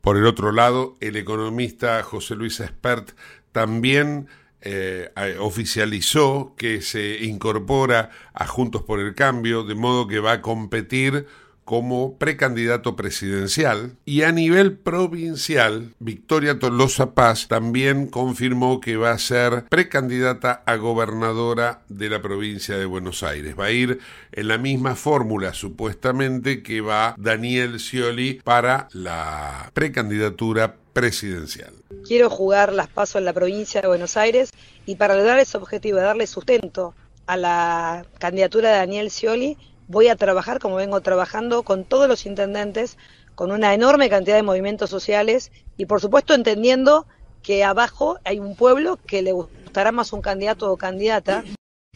Por 0.00 0.16
el 0.16 0.26
otro 0.26 0.52
lado, 0.52 0.96
el 1.00 1.16
economista 1.16 2.02
José 2.02 2.36
Luis 2.36 2.60
Espert 2.60 3.10
también 3.50 4.28
eh, 4.64 5.10
oficializó 5.38 6.54
que 6.56 6.80
se 6.82 7.24
incorpora 7.24 8.10
a 8.32 8.46
Juntos 8.46 8.82
por 8.82 9.00
el 9.00 9.14
Cambio, 9.14 9.64
de 9.64 9.74
modo 9.74 10.06
que 10.06 10.20
va 10.20 10.32
a 10.32 10.42
competir 10.42 11.26
como 11.64 12.18
precandidato 12.18 12.94
presidencial 12.94 13.96
y 14.04 14.22
a 14.22 14.32
nivel 14.32 14.76
provincial, 14.76 15.94
Victoria 15.98 16.58
Tolosa 16.58 17.14
Paz 17.14 17.48
también 17.48 18.06
confirmó 18.06 18.80
que 18.80 18.96
va 18.96 19.12
a 19.12 19.18
ser 19.18 19.64
precandidata 19.68 20.62
a 20.66 20.76
gobernadora 20.76 21.82
de 21.88 22.10
la 22.10 22.22
provincia 22.22 22.76
de 22.76 22.84
Buenos 22.84 23.22
Aires. 23.22 23.58
Va 23.58 23.66
a 23.66 23.70
ir 23.70 24.00
en 24.32 24.48
la 24.48 24.58
misma 24.58 24.94
fórmula 24.94 25.54
supuestamente 25.54 26.62
que 26.62 26.80
va 26.80 27.14
Daniel 27.18 27.80
Scioli 27.80 28.40
para 28.44 28.88
la 28.92 29.70
precandidatura 29.72 30.76
presidencial. 30.94 31.74
Quiero 32.06 32.30
jugar 32.30 32.72
las 32.72 32.88
pasos 32.88 33.16
en 33.16 33.26
la 33.26 33.34
provincia 33.34 33.82
de 33.82 33.88
Buenos 33.88 34.16
Aires 34.16 34.52
y 34.86 34.96
para 34.96 35.16
lograr 35.16 35.38
ese 35.38 35.58
objetivo 35.58 35.98
de 35.98 36.04
darle 36.04 36.26
sustento 36.26 36.94
a 37.26 37.36
la 37.36 38.06
candidatura 38.18 38.70
de 38.70 38.78
Daniel 38.78 39.10
Scioli, 39.10 39.58
voy 39.88 40.08
a 40.08 40.16
trabajar 40.16 40.60
como 40.60 40.76
vengo 40.76 41.00
trabajando 41.00 41.62
con 41.64 41.84
todos 41.84 42.08
los 42.08 42.24
intendentes, 42.26 42.96
con 43.34 43.50
una 43.50 43.74
enorme 43.74 44.08
cantidad 44.08 44.36
de 44.36 44.42
movimientos 44.42 44.88
sociales 44.88 45.50
y 45.76 45.86
por 45.86 46.00
supuesto 46.00 46.32
entendiendo 46.32 47.06
que 47.42 47.64
abajo 47.64 48.18
hay 48.24 48.38
un 48.38 48.56
pueblo 48.56 48.98
que 49.04 49.20
le 49.20 49.32
gustará 49.32 49.92
más 49.92 50.12
un 50.12 50.22
candidato 50.22 50.70
o 50.70 50.76
candidata, 50.76 51.44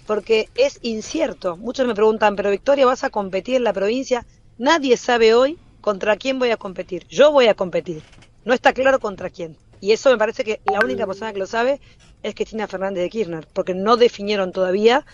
porque 0.07 0.49
es 0.57 0.79
incierto. 0.83 1.57
Muchos 1.57 1.87
me 1.87 1.95
preguntan, 1.95 2.37
pero 2.37 2.51
Victoria, 2.51 2.85
¿vas 2.85 3.05
a 3.05 3.11
competir 3.11 3.57
en 3.57 3.65
la 3.65 3.73
provincia? 3.73 4.27
Nadie 4.59 4.97
sabe 4.97 5.35
hoy 5.35 5.59
contra 5.81 6.17
quién 6.17 6.39
voy 6.39 6.51
a 6.51 6.57
competir. 6.57 7.07
Yo 7.09 7.31
voy 7.33 7.47
a 7.47 7.55
competir. 7.55 8.03
No 8.45 8.55
está 8.55 8.73
claro 8.73 8.99
contra 9.01 9.31
quién. 9.31 9.57
Y 9.81 9.93
eso 9.93 10.11
me 10.11 10.19
parece 10.19 10.45
que 10.45 10.61
la 10.65 10.81
única 10.81 11.07
persona 11.07 11.33
que 11.33 11.39
lo 11.39 11.47
sabe 11.47 11.81
es 12.23 12.35
Cristina 12.35 12.67
Fernández 12.67 13.03
de 13.03 13.11
Kirchner, 13.11 13.47
porque 13.53 13.75
no 13.75 13.97
definieron 13.97 14.53
todavía 14.53 15.05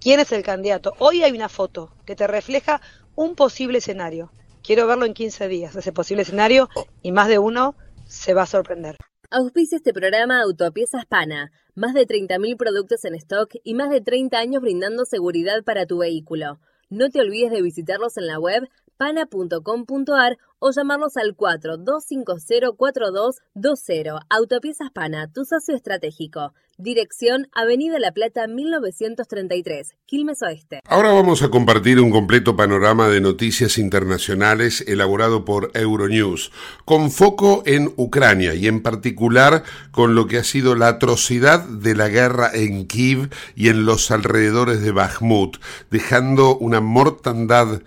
quién 0.00 0.20
es 0.20 0.32
el 0.32 0.42
candidato. 0.42 0.92
Hoy 0.98 1.22
hay 1.22 1.32
una 1.32 1.48
foto 1.48 1.92
que 2.06 2.14
te 2.14 2.26
refleja 2.26 2.80
un 3.14 3.34
posible 3.34 3.78
escenario. 3.78 4.30
Quiero 4.62 4.86
verlo 4.86 5.06
en 5.06 5.14
15 5.14 5.48
días, 5.48 5.74
ese 5.74 5.92
posible 5.92 6.22
escenario, 6.22 6.68
y 7.02 7.10
más 7.10 7.28
de 7.28 7.38
uno 7.38 7.74
se 8.06 8.32
va 8.34 8.42
a 8.42 8.46
sorprender. 8.46 8.96
Auspicia 9.30 9.76
este 9.76 9.92
programa 9.92 10.42
Autopiezas 10.42 11.06
Pana. 11.06 11.50
Más 11.74 11.94
de 11.94 12.06
30.000 12.06 12.56
productos 12.56 13.04
en 13.06 13.14
stock 13.14 13.54
y 13.64 13.74
más 13.74 13.88
de 13.90 14.02
30 14.02 14.38
años 14.38 14.60
brindando 14.60 15.06
seguridad 15.06 15.64
para 15.64 15.86
tu 15.86 15.98
vehículo. 15.98 16.60
No 16.90 17.08
te 17.08 17.20
olvides 17.20 17.50
de 17.50 17.62
visitarlos 17.62 18.18
en 18.18 18.26
la 18.26 18.38
web 18.38 18.68
pana.com.ar 19.02 20.38
o 20.60 20.70
llamarlos 20.70 21.16
al 21.16 21.36
42504220. 21.36 24.20
Autopiezas 24.30 24.92
Pana, 24.92 25.28
tu 25.32 25.44
socio 25.44 25.74
estratégico. 25.74 26.54
Dirección 26.78 27.48
Avenida 27.52 27.98
La 27.98 28.12
Plata 28.12 28.46
1933, 28.46 29.96
Quilmes 30.06 30.40
Oeste. 30.42 30.78
Ahora 30.86 31.12
vamos 31.12 31.42
a 31.42 31.48
compartir 31.48 31.98
un 32.00 32.12
completo 32.12 32.54
panorama 32.56 33.08
de 33.08 33.20
noticias 33.20 33.76
internacionales 33.76 34.84
elaborado 34.86 35.44
por 35.44 35.72
Euronews, 35.74 36.52
con 36.84 37.10
foco 37.10 37.64
en 37.66 37.92
Ucrania 37.96 38.54
y 38.54 38.68
en 38.68 38.82
particular 38.82 39.64
con 39.90 40.14
lo 40.14 40.28
que 40.28 40.38
ha 40.38 40.44
sido 40.44 40.76
la 40.76 40.86
atrocidad 40.88 41.64
de 41.64 41.96
la 41.96 42.08
guerra 42.08 42.50
en 42.54 42.86
Kiev 42.86 43.30
y 43.56 43.68
en 43.68 43.84
los 43.84 44.12
alrededores 44.12 44.80
de 44.80 44.92
Bakhmut, 44.92 45.56
dejando 45.90 46.56
una 46.56 46.80
mortandad 46.80 47.82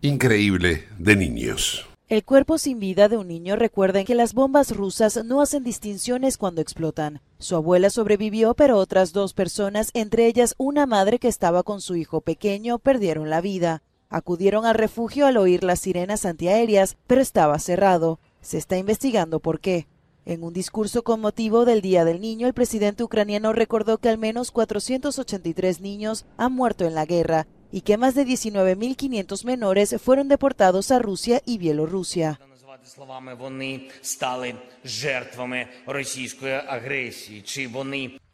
increíble 0.00 0.84
de 0.98 1.16
niños. 1.16 1.88
El 2.08 2.24
cuerpo 2.24 2.56
sin 2.56 2.78
vida 2.78 3.08
de 3.08 3.18
un 3.18 3.28
niño 3.28 3.56
recuerda 3.56 4.02
que 4.04 4.14
las 4.14 4.32
bombas 4.32 4.74
rusas 4.74 5.22
no 5.24 5.42
hacen 5.42 5.62
distinciones 5.62 6.38
cuando 6.38 6.62
explotan. 6.62 7.20
Su 7.38 7.54
abuela 7.56 7.90
sobrevivió, 7.90 8.54
pero 8.54 8.78
otras 8.78 9.12
dos 9.12 9.34
personas, 9.34 9.90
entre 9.92 10.26
ellas 10.26 10.54
una 10.56 10.86
madre 10.86 11.18
que 11.18 11.28
estaba 11.28 11.62
con 11.62 11.82
su 11.82 11.96
hijo 11.96 12.22
pequeño, 12.22 12.78
perdieron 12.78 13.28
la 13.28 13.42
vida. 13.42 13.82
Acudieron 14.08 14.64
al 14.64 14.76
refugio 14.76 15.26
al 15.26 15.36
oír 15.36 15.62
las 15.64 15.80
sirenas 15.80 16.24
antiaéreas, 16.24 16.96
pero 17.06 17.20
estaba 17.20 17.58
cerrado. 17.58 18.20
Se 18.40 18.56
está 18.56 18.78
investigando 18.78 19.40
por 19.40 19.60
qué. 19.60 19.86
En 20.24 20.44
un 20.44 20.54
discurso 20.54 21.02
con 21.02 21.20
motivo 21.20 21.66
del 21.66 21.82
Día 21.82 22.06
del 22.06 22.20
Niño, 22.20 22.46
el 22.46 22.54
presidente 22.54 23.02
ucraniano 23.02 23.52
recordó 23.52 23.98
que 23.98 24.08
al 24.08 24.16
menos 24.16 24.50
483 24.50 25.82
niños 25.82 26.24
han 26.38 26.52
muerto 26.52 26.86
en 26.86 26.94
la 26.94 27.04
guerra 27.04 27.46
y 27.70 27.82
que 27.82 27.96
más 27.96 28.14
de 28.14 28.26
19.500 28.26 29.44
menores 29.44 29.96
fueron 30.02 30.28
deportados 30.28 30.90
a 30.90 30.98
Rusia 30.98 31.42
y 31.44 31.58
Bielorrusia. 31.58 32.40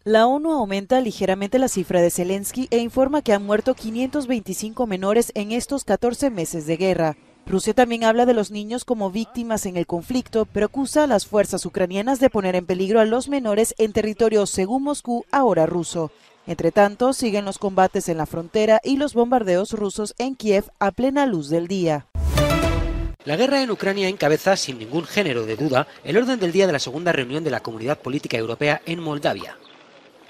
La 0.05 0.27
ONU 0.27 0.53
aumenta 0.53 1.01
ligeramente 1.01 1.59
la 1.59 1.69
cifra 1.69 2.03
de 2.03 2.11
Zelensky 2.11 2.69
e 2.71 2.79
informa 2.79 3.23
que 3.23 3.33
han 3.33 3.45
muerto 3.45 3.75
525 3.75 4.87
menores 4.87 5.33
en 5.35 5.51
estos 5.53 5.85
14 5.85 6.31
meses 6.31 6.67
de 6.67 6.77
guerra. 6.77 7.17
Rusia 7.47 7.75
también 7.75 8.05
habla 8.05 8.27
de 8.27 8.35
los 8.35 8.51
niños 8.51 8.85
como 8.85 9.11
víctimas 9.11 9.67
en 9.67 9.77
el 9.77 9.87
conflicto, 9.87 10.47
pero 10.47 10.67
acusa 10.67 11.05
a 11.05 11.07
las 11.07 11.27
fuerzas 11.27 11.67
ucranianas 11.67 12.21
de 12.21 12.31
poner 12.31 12.55
en 12.55 12.67
peligro 12.67 13.01
a 13.01 13.05
los 13.05 13.29
menores 13.29 13.75
en 13.79 13.93
territorio, 13.93 14.47
según 14.47 14.83
Moscú, 14.83 15.25
ahora 15.31 15.67
ruso. 15.67 16.11
Entre 16.47 16.73
tanto, 16.73 17.13
siguen 17.15 17.45
los 17.45 17.59
combates 17.59 18.09
en 18.09 18.19
la 18.19 18.27
frontera 18.27 18.81
y 18.85 18.99
los 18.99 19.15
bombardeos 19.15 19.73
rusos 19.73 20.15
en 20.19 20.37
Kiev 20.37 20.65
a 20.79 20.91
plena 20.91 21.27
luz 21.27 21.49
del 21.49 21.69
día. 21.69 22.07
La 23.25 23.37
guerra 23.37 23.63
en 23.63 23.71
Ucrania 23.71 24.09
encabeza, 24.09 24.55
sin 24.57 24.79
ningún 24.79 25.05
género 25.05 25.47
de 25.47 25.57
duda, 25.57 25.89
el 26.05 26.19
orden 26.19 26.39
del 26.39 26.53
día 26.53 26.67
de 26.67 26.75
la 26.75 26.79
segunda 26.79 27.11
reunión 27.11 27.43
de 27.43 27.51
la 27.51 27.61
Comunidad 27.61 27.99
Política 27.99 28.37
Europea 28.37 28.83
en 28.85 29.01
Moldavia. 29.01 29.57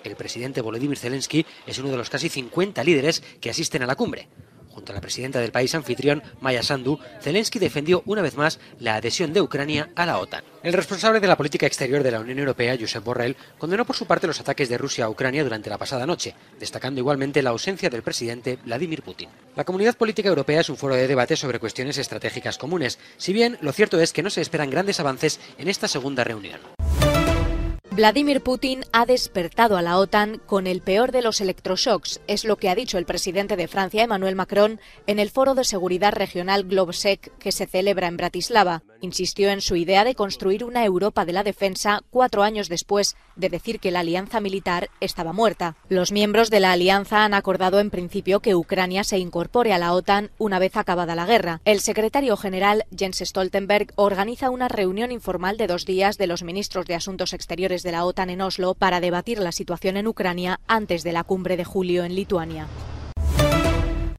El 0.05 0.15
presidente 0.15 0.61
Volodymyr 0.61 0.99
Zelensky 0.99 1.45
es 1.67 1.79
uno 1.79 1.89
de 1.89 1.97
los 1.97 2.11
casi 2.11 2.29
50 2.29 2.85
líderes 2.85 3.21
que 3.41 3.51
asisten 3.51 3.83
a 3.83 3.87
la 3.87 3.97
cumbre. 3.97 4.29
Junto 4.75 4.91
a 4.91 4.95
la 4.97 5.01
presidenta 5.01 5.39
del 5.39 5.53
país 5.53 5.73
anfitrión, 5.77 6.21
Maya 6.41 6.65
Sandu, 6.65 6.99
Zelensky 7.21 7.61
defendió 7.61 8.03
una 8.07 8.23
vez 8.23 8.37
más 8.37 8.59
la 8.81 8.97
adhesión 8.97 9.33
de 9.33 9.41
Ucrania 9.41 9.91
a 9.95 10.05
la 10.05 10.19
OTAN. 10.19 10.43
El 10.65 10.73
responsable 10.73 11.21
de 11.21 11.29
la 11.29 11.37
política 11.37 11.67
exterior 11.67 12.03
de 12.03 12.11
la 12.11 12.19
Unión 12.19 12.41
Europea, 12.41 12.77
Josep 12.79 13.05
Borrell, 13.05 13.37
condenó 13.57 13.85
por 13.85 13.95
su 13.95 14.07
parte 14.07 14.27
los 14.27 14.41
ataques 14.41 14.69
de 14.69 14.77
Rusia 14.77 15.05
a 15.05 15.11
Ucrania 15.11 15.45
durante 15.45 15.71
la 15.71 15.79
pasada 15.79 16.07
noche, 16.07 16.35
destacando 16.59 16.99
igualmente 17.01 17.41
la 17.41 17.51
ausencia 17.51 17.89
del 17.89 18.03
presidente 18.03 18.59
Vladimir 18.65 19.03
Putin. 19.03 19.29
La 19.55 19.65
Comunidad 19.65 19.97
Política 19.97 20.29
Europea 20.29 20.63
es 20.63 20.69
un 20.69 20.77
foro 20.77 20.97
de 20.97 21.07
debate 21.07 21.37
sobre 21.37 21.61
cuestiones 21.61 21.99
estratégicas 21.99 22.59
comunes, 22.59 22.99
si 23.17 23.33
bien 23.33 23.59
lo 23.61 23.73
cierto 23.73 24.01
es 24.01 24.13
que 24.13 24.25
no 24.25 24.31
se 24.31 24.41
esperan 24.41 24.71
grandes 24.71 24.99
avances 24.99 25.39
en 25.57 25.69
esta 25.69 25.87
segunda 25.87 26.25
reunión. 26.25 26.59
Vladimir 27.95 28.41
Putin 28.41 28.83
ha 28.91 29.07
despertado 29.07 29.77
a 29.77 29.83
la 29.83 29.99
OTAN 29.99 30.41
con 30.47 30.67
el 30.67 30.81
peor 30.81 31.13
de 31.13 31.23
los 31.23 31.41
electroshocks, 31.41 32.21
es 32.27 32.45
lo 32.45 32.57
que 32.57 32.69
ha 32.69 32.75
dicho 32.75 32.99
el 32.99 33.07
presidente 33.07 33.55
de 33.55 33.69
Francia, 33.69 34.03
Emmanuel 34.03 34.35
Macron, 34.35 34.81
en 35.07 35.21
el 35.21 35.31
Foro 35.31 35.55
de 35.55 35.63
Seguridad 35.63 36.13
Regional 36.13 36.65
Globsec 36.65 37.31
que 37.39 37.53
se 37.53 37.67
celebra 37.67 38.09
en 38.09 38.17
Bratislava. 38.17 38.83
Insistió 39.01 39.51
en 39.51 39.61
su 39.61 39.77
idea 39.77 40.03
de 40.03 40.17
construir 40.17 40.65
una 40.65 40.85
Europa 40.85 41.25
de 41.25 41.35
la 41.35 41.45
defensa 41.45 42.01
cuatro 42.11 42.43
años 42.43 42.69
después 42.69 43.17
de 43.37 43.49
decir 43.49 43.79
que 43.79 43.93
la 43.93 44.01
alianza 44.01 44.41
militar 44.41 44.91
estaba 45.01 45.33
muerta. 45.33 45.77
Los 45.89 46.11
miembros 46.11 46.51
de 46.51 46.59
la 46.59 46.73
alianza 46.73 47.25
han 47.25 47.35
acordado 47.35 47.79
en 47.79 47.91
principio 47.91 48.41
que 48.41 48.57
Ucrania 48.57 49.05
se 49.05 49.19
incorpore 49.19 49.73
a 49.73 49.79
la 49.79 49.93
OTAN 49.93 50.33
una 50.39 50.59
vez 50.59 50.77
acabada 50.77 51.15
la 51.15 51.27
guerra. 51.27 51.61
El 51.65 51.79
secretario 51.79 52.37
general 52.37 52.87
Jens 52.97 53.19
Stoltenberg 53.19 53.93
organiza 53.95 54.51
una 54.51 54.67
reunión 54.67 55.13
informal 55.13 55.59
de 55.59 55.69
dos 55.69 55.85
días 55.87 56.19
de 56.19 56.27
los 56.27 56.43
ministros 56.43 56.87
de 56.87 56.97
Asuntos 56.97 57.35
Exteriores 57.35 57.84
de 57.85 57.93
la 57.93 58.05
OTAN 58.05 58.31
en 58.31 58.41
Oslo 58.41 58.75
para 58.75 58.99
debatir 58.99 59.39
la 59.39 59.53
situación 59.53 59.97
en 59.97 60.09
Ucrania 60.09 60.59
antes 60.67 61.05
de 61.05 61.13
la 61.13 61.23
cumbre 61.23 61.57
de 61.57 61.65
julio 61.65 62.03
en 62.03 62.17
Lituania. 62.17 62.67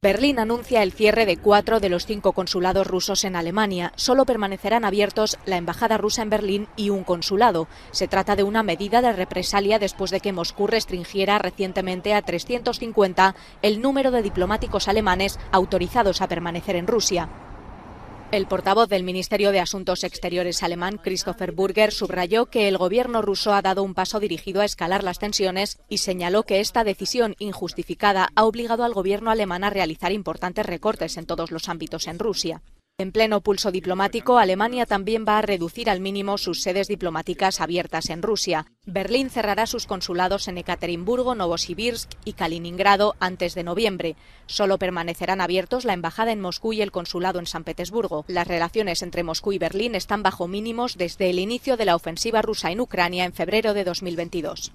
Berlín 0.06 0.38
anuncia 0.38 0.84
el 0.84 0.94
cierre 0.94 1.26
de 1.26 1.36
cuatro 1.36 1.80
de 1.80 1.90
los 1.90 2.06
cinco 2.06 2.34
consulados 2.34 2.86
rusos 2.86 3.24
en 3.24 3.36
Alemania. 3.36 3.92
Solo 3.96 4.24
permanecerán 4.24 4.86
abiertos 4.86 5.40
la 5.48 5.58
embajada 5.58 5.98
rusa 5.98 6.22
en 6.22 6.30
Berlín 6.30 6.68
y 6.76 6.92
un 6.92 7.04
consulado. 7.04 7.68
Se 7.90 8.08
trata 8.08 8.36
de 8.36 8.44
una 8.44 8.62
medida 8.62 9.02
de 9.02 9.14
represalia 9.14 9.80
después 9.80 10.12
de 10.12 10.20
que 10.20 10.32
Moscú 10.32 10.68
restringiera 10.68 11.40
recientemente 11.40 12.14
a 12.14 12.22
350 12.22 13.36
el 13.64 13.82
número 13.82 14.12
de 14.12 14.22
diplomáticos 14.22 14.88
alemanes 14.88 15.40
autorizados 15.52 16.22
a 16.22 16.28
permanecer 16.28 16.76
en 16.76 16.86
Rusia. 16.86 17.28
El 18.32 18.48
portavoz 18.48 18.90
del 18.90 19.04
Ministerio 19.04 19.52
de 19.52 19.60
Asuntos 19.60 20.04
Exteriores 20.04 20.64
alemán, 20.64 21.00
Christopher 21.02 21.52
Burger, 21.52 21.92
subrayó 21.92 22.48
que 22.48 22.68
el 22.68 22.78
gobierno 22.78 23.22
ruso 23.22 23.54
ha 23.54 23.62
dado 23.62 23.84
un 23.84 23.94
paso 23.94 24.20
dirigido 24.20 24.62
a 24.62 24.66
escalar 24.66 25.04
las 25.04 25.20
tensiones 25.20 25.80
y 25.90 26.00
señaló 26.00 26.44
que 26.44 26.60
esta 26.60 26.84
decisión 26.84 27.36
injustificada 27.38 28.30
ha 28.36 28.44
obligado 28.44 28.84
al 28.84 28.94
gobierno 28.94 29.30
alemán 29.30 29.64
a 29.64 29.70
realizar 29.70 30.12
importantes 30.12 30.66
recortes 30.66 31.18
en 31.18 31.28
todos 31.28 31.52
los 31.52 31.70
ámbitos 31.70 32.08
en 32.08 32.18
Rusia. 32.18 32.62
En 32.98 33.12
pleno 33.12 33.42
pulso 33.42 33.74
diplomático, 33.74 34.38
Alemania 34.38 34.86
también 34.86 35.26
va 35.28 35.38
a 35.38 35.42
reducir 35.42 35.90
al 35.90 36.00
mínimo 36.00 36.38
sus 36.38 36.62
sedes 36.62 36.88
diplomáticas 36.88 37.60
abiertas 37.60 38.10
en 38.10 38.22
Rusia. 38.22 38.68
Berlín 38.86 39.30
cerrará 39.30 39.68
sus 39.68 39.86
consulados 39.86 40.48
en 40.48 40.58
Ekaterimburgo, 40.58 41.36
Novosibirsk 41.36 42.10
y 42.24 42.32
Kaliningrado 42.32 43.16
antes 43.20 43.54
de 43.54 43.66
noviembre. 43.66 44.16
Solo 44.46 44.78
permanecerán 44.78 45.42
abiertos 45.42 45.84
la 45.84 45.92
embajada 45.92 46.32
en 46.32 46.40
Moscú 46.40 46.72
y 46.72 46.82
el 46.82 46.94
consulado 46.94 47.40
en 47.40 47.48
San 47.48 47.66
Petersburgo. 47.66 48.24
Las 48.30 48.48
relaciones 48.48 49.02
entre 49.02 49.24
Moscú 49.24 49.52
y 49.52 49.58
Berlín 49.58 49.94
están 49.94 50.24
bajo 50.24 50.48
mínimos 50.48 50.98
desde 50.98 51.30
el 51.30 51.40
inicio 51.40 51.76
de 51.76 51.84
la 51.84 51.98
ofensiva 51.98 52.42
rusa 52.42 52.72
en 52.72 52.80
Ucrania 52.80 53.26
en 53.26 53.34
febrero 53.34 53.74
de 53.74 53.84
2022. 53.84 54.72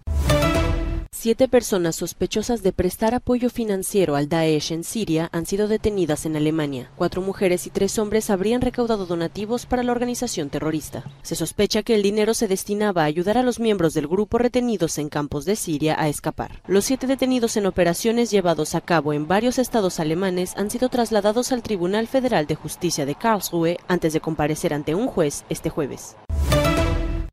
Siete 1.12 1.48
personas 1.48 1.96
sospechosas 1.96 2.62
de 2.62 2.72
prestar 2.72 3.14
apoyo 3.14 3.50
financiero 3.50 4.16
al 4.16 4.30
Daesh 4.30 4.72
en 4.72 4.84
Siria 4.84 5.28
han 5.32 5.44
sido 5.44 5.68
detenidas 5.68 6.24
en 6.24 6.34
Alemania. 6.34 6.90
Cuatro 6.96 7.20
mujeres 7.20 7.66
y 7.66 7.70
tres 7.70 7.98
hombres 7.98 8.30
habrían 8.30 8.62
recaudado 8.62 9.04
donativos 9.04 9.66
para 9.66 9.82
la 9.82 9.92
organización 9.92 10.48
terrorista. 10.48 11.04
Se 11.20 11.34
sospecha 11.34 11.82
que 11.82 11.94
el 11.94 12.02
dinero 12.02 12.32
se 12.32 12.48
destinaba 12.48 13.02
a 13.02 13.06
ayudar 13.06 13.36
a 13.36 13.42
los 13.42 13.60
miembros 13.60 13.92
del 13.92 14.08
grupo 14.08 14.38
retenidos 14.38 14.96
en 14.96 15.10
campos 15.10 15.44
de 15.44 15.56
Siria 15.56 15.94
a 16.00 16.08
escapar. 16.08 16.62
Los 16.66 16.86
siete 16.86 17.06
detenidos 17.06 17.58
en 17.58 17.66
operaciones 17.66 18.30
llevados 18.30 18.74
a 18.74 18.80
cabo 18.80 19.12
en 19.12 19.28
varios 19.28 19.58
estados 19.58 20.00
alemanes 20.00 20.54
han 20.56 20.70
sido 20.70 20.88
trasladados 20.88 21.52
al 21.52 21.62
Tribunal 21.62 22.06
Federal 22.06 22.46
de 22.46 22.54
Justicia 22.54 23.04
de 23.04 23.16
Karlsruhe 23.16 23.76
antes 23.88 24.14
de 24.14 24.20
comparecer 24.20 24.72
ante 24.72 24.94
un 24.94 25.06
juez 25.06 25.44
este 25.50 25.68
jueves. 25.68 26.16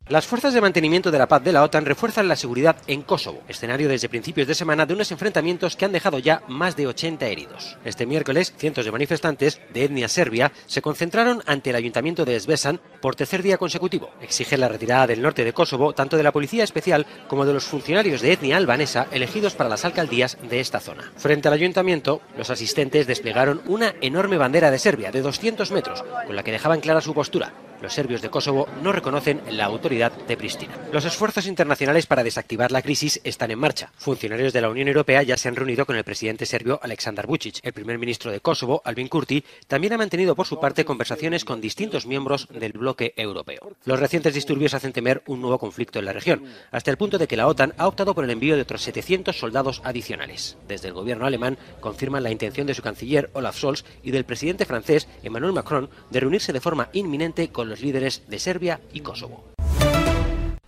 Las 0.10 0.26
fuerzas 0.26 0.54
de 0.54 0.62
mantenimiento 0.62 1.12
de 1.12 1.18
la 1.18 1.28
paz 1.28 1.44
de 1.44 1.52
la 1.52 1.64
OTAN 1.64 1.86
refuerzan 1.86 2.30
la 2.30 2.38
seguridad 2.38 2.78
en 2.88 3.02
Kosovo, 3.02 3.42
escenario 3.50 3.90
desde 3.90 4.08
principios 4.08 4.48
de 4.48 4.56
semana 4.56 4.86
de 4.86 4.94
unos 4.94 5.12
enfrentamientos 5.12 5.76
que 5.76 5.84
han 5.84 5.92
dejado 5.92 6.18
ya 6.18 6.44
más 6.48 6.78
de 6.78 6.88
80 6.88 7.28
heridos. 7.28 7.78
Este 7.84 8.06
miércoles, 8.06 8.54
cientos 8.58 8.86
de 8.86 8.94
manifestantes 8.94 9.60
de 9.74 9.84
etnia 9.84 10.08
serbia 10.08 10.54
se 10.66 10.82
concentraron 10.82 11.44
ante 11.46 11.72
el 11.72 11.76
ayuntamiento 11.76 12.24
de 12.24 12.40
Svesan 12.40 12.80
por 13.02 13.18
tercer 13.18 13.44
día 13.44 13.58
consecutivo. 13.58 14.10
Exigen 14.22 14.62
la 14.62 14.70
retirada 14.70 15.08
del 15.08 15.22
norte 15.22 15.44
de 15.44 15.52
Kosovo 15.52 15.92
tanto 15.92 16.16
de 16.16 16.24
la 16.24 16.32
policía 16.32 16.64
especial 16.64 17.06
como 17.28 17.46
de 17.46 17.52
los 17.52 17.66
funcionarios 17.66 18.22
de 18.22 18.32
etnia 18.32 18.56
albanesa 18.56 19.08
elegidos 19.12 19.56
para 19.56 19.70
las 19.70 19.84
alcaldías 19.84 20.38
de 20.50 20.62
esta 20.62 20.80
zona. 20.80 21.12
Frente 21.18 21.50
al 21.50 21.54
ayuntamiento, 21.54 22.22
los 22.38 22.50
asistentes 22.50 23.08
desplegaron 23.08 23.62
una 23.66 23.94
enorme 24.00 24.38
bandera 24.38 24.72
de 24.72 24.80
Serbia 24.80 25.12
de 25.12 25.22
200 25.22 25.70
metros, 25.72 26.06
con 26.26 26.38
la 26.38 26.44
que 26.44 26.54
dejaban 26.54 26.80
clara 26.80 27.02
su 27.02 27.14
postura 27.14 27.52
los 27.82 27.94
serbios 27.94 28.22
de 28.22 28.30
Kosovo 28.30 28.68
no 28.82 28.92
reconocen 28.92 29.42
la 29.52 29.66
autoridad 29.66 30.12
de 30.12 30.38
Pristina. 30.38 30.76
Los 30.92 31.06
esfuerzos 31.06 31.48
internacionales 31.48 32.06
para 32.06 32.24
desactivar 32.24 32.72
la 32.72 32.82
crisis 32.82 33.22
están 33.24 33.52
en 33.52 33.60
marcha. 33.60 33.92
Funcionarios 33.98 34.54
de 34.54 34.62
la 34.62 34.70
Unión 34.70 34.88
Europea 34.88 35.24
ya 35.24 35.38
se 35.38 35.48
han 35.48 35.56
reunido 35.56 35.86
con 35.86 35.96
el 35.96 36.04
presidente 36.04 36.46
serbio 36.46 36.80
Aleksandar 36.82 37.28
Vucic. 37.28 37.60
El 37.64 37.74
primer 37.74 37.98
ministro 37.98 38.32
de 38.32 38.40
Kosovo, 38.40 38.82
Albin 38.86 39.08
Kurti, 39.08 39.44
también 39.68 39.94
ha 39.94 39.98
mantenido 39.98 40.36
por 40.36 40.48
su 40.48 40.60
parte 40.60 40.86
conversaciones 40.86 41.46
con 41.46 41.62
distintos 41.62 42.06
miembros 42.06 42.48
del 42.50 42.74
bloque 42.74 43.14
europeo. 43.18 43.76
Los 43.86 44.00
recientes 44.00 44.34
disturbios 44.34 44.74
hacen 44.74 44.94
temer 44.94 45.24
un 45.28 45.42
nuevo 45.42 45.60
conflicto 45.60 46.00
en 46.00 46.06
la 46.06 46.14
región, 46.14 46.44
hasta 46.72 46.92
el 46.92 46.98
punto 46.98 47.18
de 47.18 47.28
que 47.28 47.38
la 47.38 47.48
OTAN 47.48 47.74
ha 47.78 47.88
optado 47.88 48.14
por 48.16 48.24
el 48.24 48.32
envío 48.32 48.56
de 48.56 48.62
otros 48.62 48.82
700 48.82 49.38
soldados 49.38 49.82
adicionales. 49.84 50.58
Desde 50.68 50.88
el 50.88 50.94
gobierno 50.94 51.26
alemán 51.26 51.58
confirman 51.80 52.24
la 52.24 52.32
intención 52.32 52.68
de 52.68 52.74
su 52.74 52.82
canciller 52.82 53.30
Olaf 53.34 53.58
Scholz 53.58 53.86
y 54.04 54.12
del 54.12 54.26
presidente 54.26 54.66
francés 54.66 55.08
Emmanuel 55.24 55.54
Macron 55.54 55.90
de 56.10 56.20
reunirse 56.20 56.54
de 56.54 56.62
forma 56.62 56.90
inminente 56.94 57.50
con 57.50 57.67
los 57.68 57.82
líderes 57.82 58.24
de 58.28 58.40
Serbia 58.40 58.80
y 58.94 59.02
Kosovo. 59.02 59.44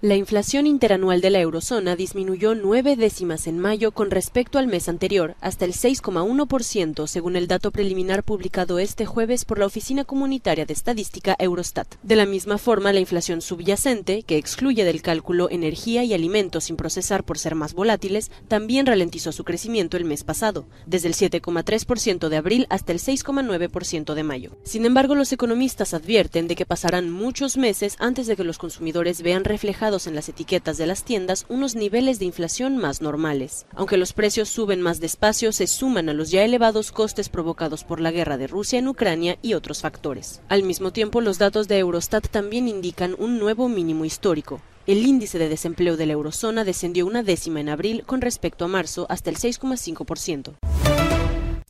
La 0.02 0.16
inflación 0.16 0.66
interanual 0.66 1.20
de 1.20 1.30
la 1.30 1.42
eurozona 1.42 1.98
disminuyó 1.98 2.56
nueve 2.56 2.96
décimas 2.96 3.48
en 3.48 3.60
mayo 3.60 3.92
con 3.92 4.12
respecto 4.12 4.58
al 4.58 4.68
mes 4.68 4.88
anterior, 4.88 5.36
hasta 5.42 5.66
el 5.66 5.74
6,1% 5.74 7.06
según 7.06 7.36
el 7.36 7.48
dato 7.48 7.72
preliminar 7.72 8.24
publicado 8.24 8.80
este 8.80 9.06
jueves 9.06 9.44
por 9.44 9.60
la 9.60 9.66
Oficina 9.66 10.06
Comunitaria 10.06 10.66
de 10.66 10.72
Estadística 10.72 11.36
Eurostat. 11.38 11.96
De 12.02 12.16
la 12.16 12.26
misma 12.26 12.58
forma, 12.58 12.94
la 12.94 13.02
inflación 13.02 13.42
subyacente, 13.42 14.24
que 14.24 14.38
excluye 14.38 14.86
del 14.86 15.02
cálculo 15.02 15.50
energía 15.50 16.06
y 16.06 16.14
alimentos 16.14 16.64
sin 16.64 16.78
procesar 16.78 17.26
por 17.26 17.38
ser 17.38 17.56
más 17.56 17.74
volátiles, 17.74 18.32
también 18.48 18.86
ralentizó 18.86 19.34
su 19.34 19.44
crecimiento 19.44 19.98
el 19.98 20.06
mes 20.06 20.24
pasado, 20.24 20.66
desde 20.86 21.10
el 21.10 21.14
7,3% 21.14 22.30
de 22.30 22.38
abril 22.38 22.68
hasta 22.70 22.94
el 22.94 23.00
6,9% 23.00 24.14
de 24.14 24.24
mayo. 24.24 24.56
Sin 24.64 24.86
embargo, 24.86 25.14
los 25.14 25.34
economistas 25.34 25.94
advierten 25.94 26.48
de 26.48 26.56
que 26.56 26.66
pasarán 26.66 27.12
muchos 27.12 27.58
meses 27.58 27.98
antes 28.00 28.28
de 28.28 28.38
que 28.38 28.46
los 28.46 28.58
consumidores 28.58 29.22
vean 29.22 29.44
en 29.89 30.13
las 30.13 30.30
etiquetas 30.30 30.78
de 30.78 30.86
las 30.86 31.04
tiendas 31.04 31.47
unos 31.49 31.73
niveles 31.73 32.19
de 32.19 32.25
inflación 32.25 32.78
más 32.78 33.02
normales. 33.02 33.65
Aunque 33.73 33.97
los 33.97 34.13
precios 34.13 34.47
suben 34.47 34.82
más 34.82 34.99
despacio, 34.99 35.52
se 35.52 35.65
suman 35.65 36.10
a 36.10 36.13
los 36.13 36.30
ya 36.30 36.43
elevados 36.43 36.91
costes 36.91 37.28
provocados 37.28 37.84
por 37.84 37.99
la 37.99 38.12
guerra 38.12 38.38
de 38.38 38.45
Rusia 38.45 38.78
en 38.78 38.88
Ucrania 38.88 39.39
y 39.41 39.56
otros 39.56 39.82
factores. 39.82 40.41
Al 40.47 40.62
mismo 40.62 40.91
tiempo, 40.91 41.21
los 41.21 41.39
datos 41.39 41.67
de 41.67 41.80
Eurostat 41.80 42.28
también 42.28 42.67
indican 42.67 43.15
un 43.17 43.39
nuevo 43.39 43.67
mínimo 43.67 44.06
histórico. 44.06 44.62
El 44.86 45.06
índice 45.06 45.39
de 45.39 45.49
desempleo 45.49 45.97
de 45.97 46.06
la 46.06 46.13
eurozona 46.13 46.63
descendió 46.63 47.08
una 47.08 47.23
décima 47.23 47.60
en 47.60 47.69
abril 47.69 48.04
con 48.06 48.21
respecto 48.21 48.65
a 48.65 48.67
marzo 48.67 49.08
hasta 49.10 49.32
el 49.32 49.38
6,5%. 49.38 50.54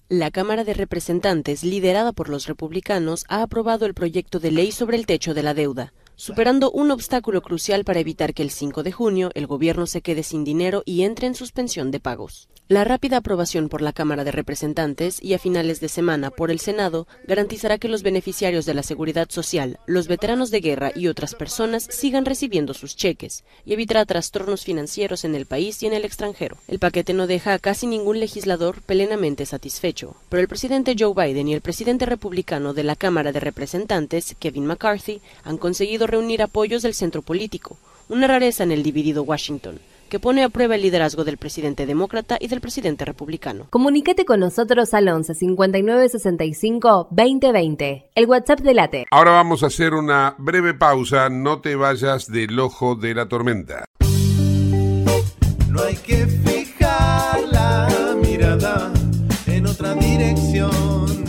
La 0.10 0.30
Cámara 0.30 0.66
de 0.66 0.74
Representantes, 0.74 1.64
liderada 1.64 2.12
por 2.12 2.28
los 2.28 2.48
republicanos, 2.48 3.24
ha 3.30 3.44
aprobado 3.44 3.86
el 3.86 3.94
proyecto 3.94 4.42
de 4.42 4.52
ley 4.52 4.74
sobre 4.74 4.98
el 4.98 5.06
techo 5.06 5.34
de 5.34 5.44
la 5.44 5.54
deuda 5.54 5.94
superando 6.20 6.70
un 6.70 6.92
obstáculo 6.92 7.42
crucial 7.42 7.86
para 7.86 8.02
evitar 8.02 8.34
que 8.34 8.44
el 8.44 8.52
5 8.52 8.84
de 8.84 8.92
junio 8.92 9.32
el 9.36 9.48
gobierno 9.48 9.88
se 9.88 10.02
quede 10.02 10.24
sin 10.24 10.44
dinero 10.44 10.84
y 10.86 11.04
entre 11.04 11.28
en 11.28 11.34
suspensión 11.34 11.92
de 11.92 12.02
pagos. 12.02 12.50
La 12.68 12.84
rápida 12.84 13.18
aprobación 13.18 13.68
por 13.68 13.82
la 13.82 13.94
Cámara 13.94 14.24
de 14.24 14.32
Representantes 14.32 15.24
y 15.24 15.34
a 15.34 15.40
finales 15.40 15.80
de 15.80 15.88
semana 15.88 16.30
por 16.30 16.52
el 16.52 16.60
Senado 16.60 17.08
garantizará 17.26 17.80
que 17.80 17.88
los 17.88 18.04
beneficiarios 18.04 18.68
de 18.68 18.76
la 18.76 18.84
seguridad 18.84 19.28
social, 19.32 19.80
los 19.88 20.08
veteranos 20.08 20.52
de 20.52 20.60
guerra 20.60 20.92
y 20.94 21.08
otras 21.08 21.34
personas 21.34 21.88
sigan 21.90 22.26
recibiendo 22.26 22.76
sus 22.76 22.96
cheques 22.96 23.46
y 23.66 23.74
evitará 23.74 24.06
trastornos 24.06 24.66
financieros 24.66 25.24
en 25.24 25.34
el 25.34 25.48
país 25.48 25.82
y 25.82 25.88
en 25.88 25.94
el 25.94 26.06
extranjero. 26.06 26.58
El 26.68 26.78
paquete 26.78 27.14
no 27.14 27.26
deja 27.28 27.54
a 27.54 27.60
casi 27.60 27.88
ningún 27.88 28.20
legislador 28.20 28.82
plenamente 28.82 29.48
satisfecho, 29.48 30.16
pero 30.28 30.42
el 30.42 30.50
presidente 30.50 30.96
Joe 31.00 31.16
Biden 31.16 31.48
y 31.48 31.56
el 31.56 31.62
presidente 31.62 32.06
republicano 32.06 32.76
de 32.76 32.84
la 32.84 32.98
Cámara 32.98 33.32
de 33.32 33.40
Representantes, 33.40 34.36
Kevin 34.38 34.68
McCarthy, 34.68 35.22
han 35.44 35.58
conseguido 35.58 36.09
reunir 36.10 36.42
apoyos 36.42 36.82
del 36.82 36.94
centro 36.94 37.22
político, 37.22 37.78
una 38.10 38.28
rareza 38.28 38.64
en 38.64 38.72
el 38.72 38.84
dividido 38.84 39.24
Washington 39.24 39.80
que 40.10 40.20
pone 40.20 40.44
a 40.44 40.50
prueba 40.50 40.76
el 40.76 40.82
liderazgo 40.82 41.24
del 41.24 41.38
presidente 41.38 41.86
demócrata 41.86 42.38
y 42.40 42.48
del 42.48 42.60
presidente 42.60 43.06
republicano. 43.06 43.68
Comunícate 43.70 44.26
con 44.26 44.42
nosotros 44.42 44.94
al 44.94 45.08
11 45.08 45.36
59 45.36 46.10
65 46.10 47.08
2020, 47.12 48.10
el 48.16 48.26
WhatsApp 48.26 48.60
de 48.60 48.74
Late. 48.74 49.06
Ahora 49.12 49.32
vamos 49.32 49.64
a 49.64 49.68
hacer 49.68 49.94
una 49.94 50.36
breve 50.38 50.74
pausa, 50.74 51.30
no 51.30 51.62
te 51.62 51.76
vayas 51.76 52.28
del 52.30 52.60
ojo 52.60 52.96
de 52.96 53.14
la 53.14 53.28
tormenta. 53.28 53.86
No 55.70 55.84
hay 55.84 55.96
que 55.96 56.26
fijar 56.26 57.42
la 57.52 58.16
mirada 58.22 58.92
en 59.46 59.68
otra 59.68 59.94
dirección. 59.94 61.29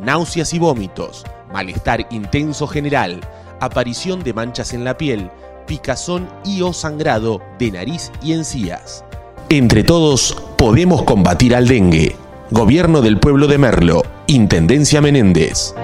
náuseas 0.00 0.52
y 0.54 0.58
vómitos, 0.58 1.24
malestar 1.52 2.06
intenso 2.10 2.66
general, 2.66 3.20
aparición 3.60 4.22
de 4.22 4.32
manchas 4.34 4.72
en 4.72 4.84
la 4.84 4.96
piel, 4.96 5.30
picazón 5.66 6.28
y 6.44 6.62
o 6.62 6.72
sangrado 6.72 7.42
de 7.58 7.72
nariz 7.72 8.12
y 8.22 8.32
encías. 8.32 9.04
Entre 9.48 9.84
todos 9.84 10.36
podemos 10.58 11.04
combatir 11.04 11.54
al 11.54 11.68
dengue. 11.68 12.16
Gobierno 12.50 13.00
del 13.00 13.18
Pueblo 13.18 13.46
de 13.46 13.58
Merlo, 13.58 14.02
Intendencia 14.26 15.00
Menéndez. 15.00 15.74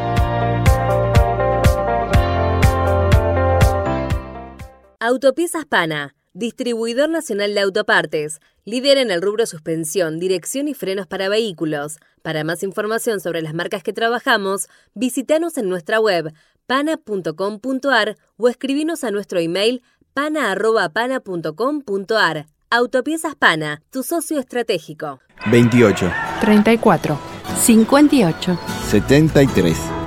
Autopiezas 5.01 5.65
Pana, 5.65 6.15
distribuidor 6.33 7.11
nacional 7.11 7.55
de 7.55 7.61
autopartes, 7.61 8.39
líder 8.65 8.99
en 8.99 9.11
el 9.11 9.21
rubro 9.21 9.47
suspensión, 9.47 10.21
dirección 10.21 10.69
y 10.69 10.75
frenos 10.75 11.09
para 11.09 11.29
vehículos. 11.29 11.99
Para 12.23 12.45
más 12.45 12.63
información 12.63 13.21
sobre 13.21 13.43
las 13.43 13.53
marcas 13.55 13.83
que 13.83 13.93
trabajamos, 13.93 14.69
visítanos 14.95 15.59
en 15.59 15.69
nuestra 15.69 16.01
web 16.01 16.33
pana.com.ar 16.67 18.17
o 18.37 18.49
escribinos 18.49 19.03
a 19.05 19.11
nuestro 19.11 19.41
email 19.41 19.83
pana.pana.com.ar. 20.15 22.47
Autopiezas 22.71 23.35
Pana, 23.35 23.83
tu 23.91 24.03
socio 24.03 24.39
estratégico. 24.39 25.21
28, 25.51 26.11
34, 26.41 27.19
58. 27.61 28.59
73. 28.89 30.02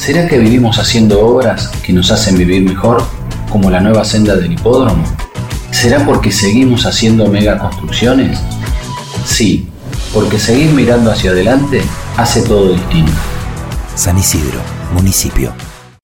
¿Será 0.00 0.26
que 0.26 0.38
vivimos 0.38 0.78
haciendo 0.78 1.20
obras 1.20 1.68
que 1.84 1.92
nos 1.92 2.10
hacen 2.10 2.38
vivir 2.38 2.62
mejor, 2.62 3.04
como 3.50 3.68
la 3.68 3.80
nueva 3.80 4.02
senda 4.02 4.34
del 4.34 4.50
hipódromo? 4.50 5.04
¿Será 5.72 6.06
porque 6.06 6.32
seguimos 6.32 6.86
haciendo 6.86 7.26
megaconstrucciones? 7.26 8.40
Sí, 9.26 9.68
porque 10.14 10.38
seguir 10.38 10.70
mirando 10.72 11.12
hacia 11.12 11.32
adelante 11.32 11.82
hace 12.16 12.40
todo 12.40 12.72
distinto. 12.72 13.12
San 13.94 14.16
Isidro, 14.16 14.60
municipio. 14.94 15.52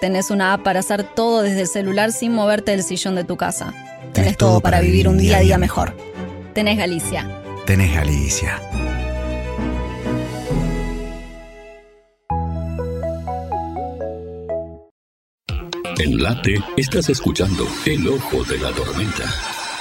Tenés 0.00 0.30
una 0.30 0.54
app 0.54 0.62
para 0.62 0.80
hacer 0.80 1.04
todo 1.04 1.42
desde 1.42 1.60
el 1.60 1.66
celular 1.66 2.10
sin 2.10 2.32
moverte 2.32 2.70
del 2.70 2.82
sillón 2.82 3.16
de 3.16 3.24
tu 3.24 3.36
casa. 3.36 3.74
Tenés, 4.14 4.38
todo 4.38 4.62
para 4.62 4.80
vivir 4.80 5.06
un 5.08 5.18
día 5.18 5.36
a 5.36 5.40
día 5.40 5.58
mejor. 5.58 5.94
Tenés 6.54 6.78
Galicia. 6.78 7.28
Tenés 7.66 7.94
Galicia. 7.94 8.58
En 15.98 16.22
Late 16.22 16.64
estás 16.78 17.10
escuchando 17.10 17.68
El 17.84 18.08
Ojo 18.08 18.42
de 18.44 18.56
la 18.58 18.70
Tormenta 18.72 19.24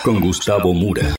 con 0.03 0.19
Gustavo 0.19 0.73
Mura. 0.73 1.18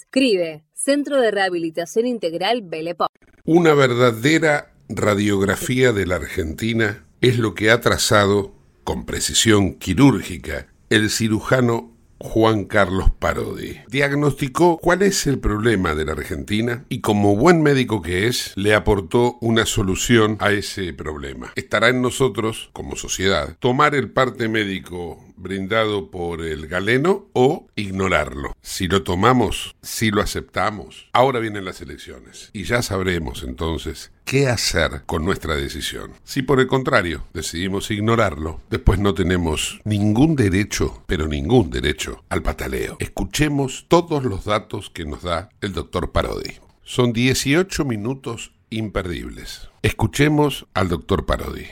CRIBE, 0.09 0.63
Centro 0.73 1.21
de 1.21 1.31
Rehabilitación 1.31 2.05
Integral 2.07 2.61
Belepop. 2.63 3.09
Una 3.45 3.73
verdadera 3.73 4.73
radiografía 4.89 5.91
de 5.93 6.05
la 6.05 6.15
Argentina 6.15 7.05
es 7.21 7.37
lo 7.37 7.53
que 7.53 7.71
ha 7.71 7.81
trazado, 7.81 8.53
con 8.83 9.05
precisión 9.05 9.75
quirúrgica, 9.75 10.67
el 10.89 11.09
cirujano 11.09 11.91
Juan 12.21 12.65
Carlos 12.65 13.09
Parodi. 13.17 13.79
Diagnosticó 13.87 14.77
cuál 14.77 15.01
es 15.01 15.25
el 15.25 15.39
problema 15.39 15.95
de 15.95 16.05
la 16.05 16.11
Argentina 16.11 16.85
y 16.87 17.01
como 17.01 17.35
buen 17.35 17.63
médico 17.63 18.01
que 18.01 18.27
es, 18.27 18.53
le 18.55 18.75
aportó 18.75 19.37
una 19.41 19.65
solución 19.65 20.37
a 20.39 20.51
ese 20.51 20.93
problema. 20.93 21.51
Estará 21.55 21.89
en 21.89 22.01
nosotros, 22.01 22.69
como 22.73 22.95
sociedad, 22.95 23.55
tomar 23.59 23.95
el 23.95 24.11
parte 24.11 24.47
médico 24.49 25.23
brindado 25.41 26.11
por 26.11 26.41
el 26.41 26.67
galeno 26.67 27.27
o 27.33 27.67
ignorarlo. 27.75 28.53
Si 28.61 28.87
lo 28.87 29.03
tomamos, 29.03 29.75
si 29.81 30.11
lo 30.11 30.21
aceptamos, 30.21 31.09
ahora 31.13 31.39
vienen 31.39 31.65
las 31.65 31.81
elecciones 31.81 32.49
y 32.53 32.63
ya 32.63 32.81
sabremos 32.81 33.43
entonces 33.43 34.11
qué 34.25 34.47
hacer 34.47 35.03
con 35.05 35.25
nuestra 35.25 35.55
decisión. 35.55 36.13
Si 36.23 36.41
por 36.41 36.59
el 36.59 36.67
contrario 36.67 37.25
decidimos 37.33 37.91
ignorarlo, 37.91 38.61
después 38.69 38.99
no 38.99 39.13
tenemos 39.13 39.81
ningún 39.83 40.35
derecho, 40.35 41.03
pero 41.07 41.27
ningún 41.27 41.69
derecho 41.69 42.23
al 42.29 42.41
pataleo. 42.41 42.97
Escuchemos 42.99 43.85
todos 43.87 44.23
los 44.23 44.45
datos 44.45 44.89
que 44.89 45.05
nos 45.05 45.23
da 45.23 45.49
el 45.61 45.73
doctor 45.73 46.11
Parodi. 46.11 46.53
Son 46.83 47.13
18 47.13 47.85
minutos 47.85 48.51
imperdibles. 48.69 49.69
Escuchemos 49.81 50.65
al 50.73 50.89
doctor 50.89 51.25
Parodi. 51.25 51.67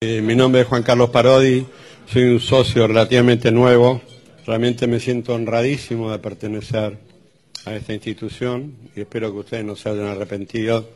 Eh, 0.00 0.22
mi 0.22 0.34
nombre 0.34 0.62
es 0.62 0.66
Juan 0.66 0.82
Carlos 0.82 1.10
Parodi, 1.10 1.66
soy 2.12 2.24
un 2.24 2.40
socio 2.40 2.88
relativamente 2.88 3.52
nuevo. 3.52 4.02
Realmente 4.44 4.88
me 4.88 4.98
siento 4.98 5.32
honradísimo 5.32 6.10
de 6.10 6.18
pertenecer 6.18 6.98
a 7.64 7.76
esta 7.76 7.94
institución 7.94 8.74
y 8.96 9.02
espero 9.02 9.30
que 9.30 9.38
ustedes 9.38 9.64
no 9.64 9.76
se 9.76 9.90
hayan 9.90 10.06
arrepentido 10.06 10.88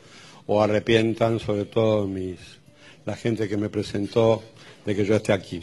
o 0.47 0.61
arrepientan, 0.61 1.39
sobre 1.39 1.67
todo 1.67 2.09
mis, 2.09 2.39
la 3.07 3.15
gente 3.15 3.49
que 3.49 3.57
me 3.57 3.69
presentó, 3.69 4.43
de 4.85 4.97
que 4.97 5.05
yo 5.05 5.15
esté 5.15 5.33
aquí. 5.33 5.61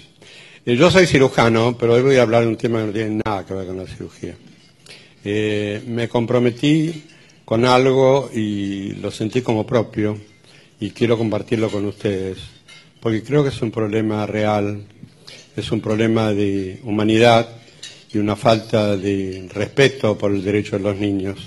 Eh, 0.65 0.77
yo 0.77 0.89
soy 0.89 1.05
cirujano, 1.05 1.77
pero 1.77 1.95
hoy 1.95 2.01
voy 2.01 2.15
a 2.15 2.21
hablar 2.21 2.43
de 2.43 2.47
un 2.47 2.55
tema 2.55 2.79
que 2.79 2.87
no 2.87 2.93
tiene 2.93 3.21
nada 3.25 3.45
que 3.45 3.53
ver 3.53 3.67
con 3.67 3.77
la 3.77 3.87
cirugía. 3.87 4.35
Eh, 5.25 5.83
me 5.85 6.07
comprometí 6.07 7.03
con 7.43 7.65
algo 7.65 8.31
y 8.33 8.93
lo 8.93 9.11
sentí 9.11 9.41
como 9.41 9.67
propio 9.67 10.17
y 10.79 10.91
quiero 10.91 11.17
compartirlo 11.17 11.69
con 11.69 11.85
ustedes, 11.87 12.37
porque 13.01 13.21
creo 13.21 13.43
que 13.43 13.49
es 13.49 13.61
un 13.61 13.69
problema 13.71 14.25
real, 14.25 14.85
es 15.55 15.71
un 15.71 15.81
problema 15.81 16.33
de 16.33 16.79
humanidad 16.83 17.49
y 18.13 18.17
una 18.17 18.35
falta 18.35 18.97
de 18.97 19.47
respeto 19.53 20.17
por 20.17 20.31
el 20.31 20.43
derecho 20.43 20.77
de 20.77 20.83
los 20.83 20.97
niños 20.97 21.37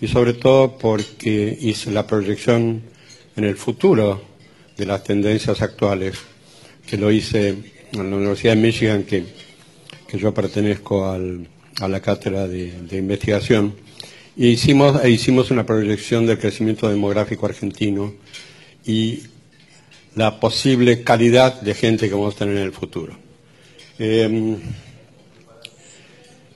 y 0.00 0.08
sobre 0.08 0.32
todo 0.32 0.78
porque 0.78 1.56
hice 1.60 1.90
la 1.90 2.06
proyección 2.06 2.82
en 3.36 3.44
el 3.44 3.56
futuro 3.56 4.22
de 4.76 4.86
las 4.86 5.04
tendencias 5.04 5.60
actuales, 5.60 6.16
que 6.86 6.96
lo 6.96 7.12
hice 7.12 7.48
en 7.92 8.10
la 8.10 8.16
Universidad 8.16 8.54
de 8.54 8.60
Michigan, 8.62 9.02
que, 9.02 9.24
que 10.08 10.18
yo 10.18 10.32
pertenezco 10.32 11.06
a 11.06 11.88
la 11.88 12.00
cátedra 12.00 12.48
de, 12.48 12.96
investigación, 12.96 13.74
y 14.36 14.48
hicimos, 14.48 15.04
e 15.04 15.10
hicimos 15.10 15.50
una 15.50 15.66
proyección 15.66 16.24
del 16.24 16.38
crecimiento 16.38 16.88
demográfico 16.88 17.46
argentino 17.46 18.14
y 18.86 19.24
la 20.14 20.40
posible 20.40 21.02
calidad 21.02 21.60
de 21.60 21.74
gente 21.74 22.08
que 22.08 22.14
vamos 22.14 22.34
a 22.36 22.38
tener 22.38 22.56
en 22.56 22.62
el 22.62 22.72
futuro. 22.72 23.29
Eh, 24.02 24.56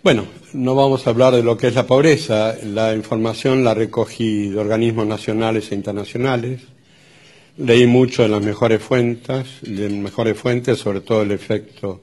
bueno, 0.02 0.24
no 0.54 0.74
vamos 0.74 1.06
a 1.06 1.10
hablar 1.10 1.34
de 1.34 1.42
lo 1.42 1.58
que 1.58 1.66
es 1.66 1.74
la 1.74 1.86
pobreza. 1.86 2.56
La 2.64 2.94
información 2.94 3.62
la 3.62 3.74
recogí 3.74 4.48
de 4.48 4.58
organismos 4.58 5.06
nacionales 5.06 5.70
e 5.70 5.74
internacionales. 5.74 6.62
Leí 7.58 7.86
mucho 7.86 8.22
de 8.22 8.30
las 8.30 8.42
mejores 8.42 8.82
fuentes, 8.82 9.46
de 9.60 9.90
mejores 9.90 10.38
fuentes, 10.38 10.78
sobre 10.78 11.02
todo 11.02 11.20
el 11.20 11.32
efecto 11.32 12.00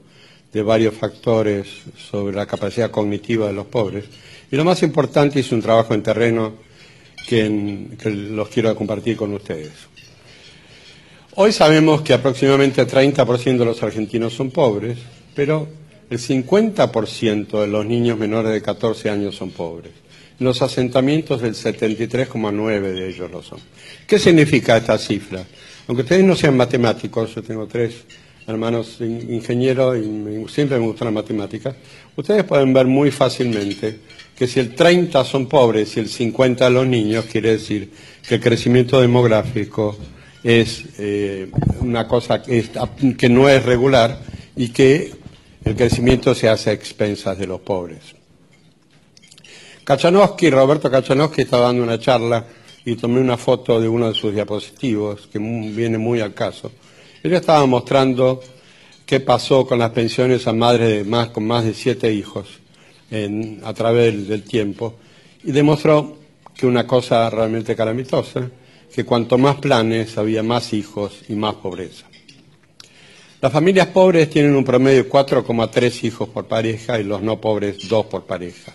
de 0.53 0.61
varios 0.61 0.93
factores 0.93 1.65
sobre 1.97 2.35
la 2.35 2.45
capacidad 2.45 2.91
cognitiva 2.91 3.47
de 3.47 3.53
los 3.53 3.65
pobres. 3.65 4.05
Y 4.51 4.55
lo 4.55 4.63
más 4.63 4.83
importante 4.83 5.39
es 5.39 5.51
un 5.51 5.63
trabajo 5.63 5.95
en 5.95 6.03
terreno 6.03 6.53
que, 7.27 7.87
que 7.99 8.11
los 8.11 8.47
quiero 8.49 8.75
compartir 8.75 9.17
con 9.17 9.33
ustedes. 9.33 9.71
Hoy 11.33 11.51
sabemos 11.51 12.03
que 12.03 12.13
aproximadamente 12.13 12.81
el 12.81 12.87
30% 12.87 13.57
de 13.57 13.65
los 13.65 13.81
argentinos 13.81 14.33
son 14.33 14.51
pobres, 14.51 14.99
pero 15.35 15.67
el 16.09 16.19
50% 16.19 17.61
de 17.61 17.67
los 17.67 17.85
niños 17.85 18.17
menores 18.17 18.51
de 18.51 18.61
14 18.61 19.09
años 19.09 19.35
son 19.35 19.51
pobres. 19.51 19.93
En 20.39 20.45
los 20.45 20.61
asentamientos 20.61 21.41
el 21.43 21.53
73,9% 21.53 22.81
de 22.81 23.09
ellos 23.09 23.31
lo 23.31 23.41
son. 23.41 23.59
¿Qué 24.07 24.19
significa 24.19 24.77
esta 24.77 24.97
cifra? 24.97 25.45
Aunque 25.87 26.03
ustedes 26.03 26.23
no 26.23 26.35
sean 26.35 26.57
matemáticos, 26.57 27.33
yo 27.35 27.43
tengo 27.43 27.67
tres 27.67 28.05
hermanos 28.47 28.97
ingenieros 28.99 29.97
y 29.97 30.49
siempre 30.49 30.79
me 30.79 30.85
gustan 30.85 31.05
las 31.05 31.13
matemáticas, 31.13 31.75
ustedes 32.15 32.43
pueden 32.43 32.73
ver 32.73 32.87
muy 32.87 33.11
fácilmente 33.11 33.99
que 34.35 34.47
si 34.47 34.59
el 34.59 34.73
30 34.73 35.23
son 35.23 35.47
pobres 35.47 35.95
y 35.95 35.99
el 35.99 36.09
50 36.09 36.65
de 36.65 36.71
los 36.71 36.87
niños, 36.87 37.25
quiere 37.25 37.51
decir 37.51 37.91
que 38.27 38.35
el 38.35 38.41
crecimiento 38.41 38.99
demográfico 38.99 39.97
es 40.43 40.85
eh, 40.97 41.51
una 41.79 42.07
cosa 42.07 42.41
que, 42.41 42.65
que 43.17 43.29
no 43.29 43.47
es 43.47 43.63
regular 43.63 44.19
y 44.55 44.69
que 44.69 45.20
el 45.71 45.77
crecimiento 45.77 46.35
se 46.35 46.49
hace 46.49 46.69
a 46.69 46.73
expensas 46.73 47.37
de 47.37 47.47
los 47.47 47.61
pobres. 47.61 47.99
Kachanowski, 49.85 50.49
Roberto 50.49 50.91
Kachanowski 50.91 51.43
estaba 51.43 51.67
dando 51.67 51.83
una 51.83 51.97
charla 51.97 52.45
y 52.83 52.95
tomé 52.95 53.21
una 53.21 53.37
foto 53.37 53.79
de 53.79 53.87
uno 53.87 54.09
de 54.09 54.13
sus 54.13 54.33
diapositivos 54.33 55.27
que 55.31 55.39
viene 55.39 55.97
muy 55.97 56.19
al 56.19 56.33
caso. 56.33 56.71
Él 57.23 57.33
estaba 57.33 57.65
mostrando 57.65 58.41
qué 59.05 59.21
pasó 59.21 59.65
con 59.65 59.79
las 59.79 59.91
pensiones 59.91 60.45
a 60.45 60.51
madres 60.53 61.07
más, 61.07 61.29
con 61.29 61.45
más 61.45 61.63
de 61.63 61.73
siete 61.73 62.11
hijos 62.11 62.47
a 63.63 63.73
través 63.73 64.27
del 64.27 64.43
tiempo 64.43 64.95
y 65.43 65.51
demostró 65.51 66.17
que 66.53 66.65
una 66.65 66.85
cosa 66.85 67.29
realmente 67.29 67.75
calamitosa, 67.77 68.49
que 68.93 69.05
cuanto 69.05 69.37
más 69.37 69.55
planes 69.57 70.17
había 70.17 70.43
más 70.43 70.73
hijos 70.73 71.21
y 71.29 71.33
más 71.33 71.55
pobreza. 71.55 72.10
Las 73.41 73.51
familias 73.51 73.87
pobres 73.87 74.29
tienen 74.29 74.55
un 74.55 74.63
promedio 74.63 75.03
de 75.03 75.09
4,3 75.09 76.03
hijos 76.03 76.29
por 76.29 76.45
pareja 76.45 76.99
y 76.99 77.03
los 77.03 77.23
no 77.23 77.41
pobres 77.41 77.87
2 77.89 78.05
por 78.05 78.25
pareja. 78.25 78.71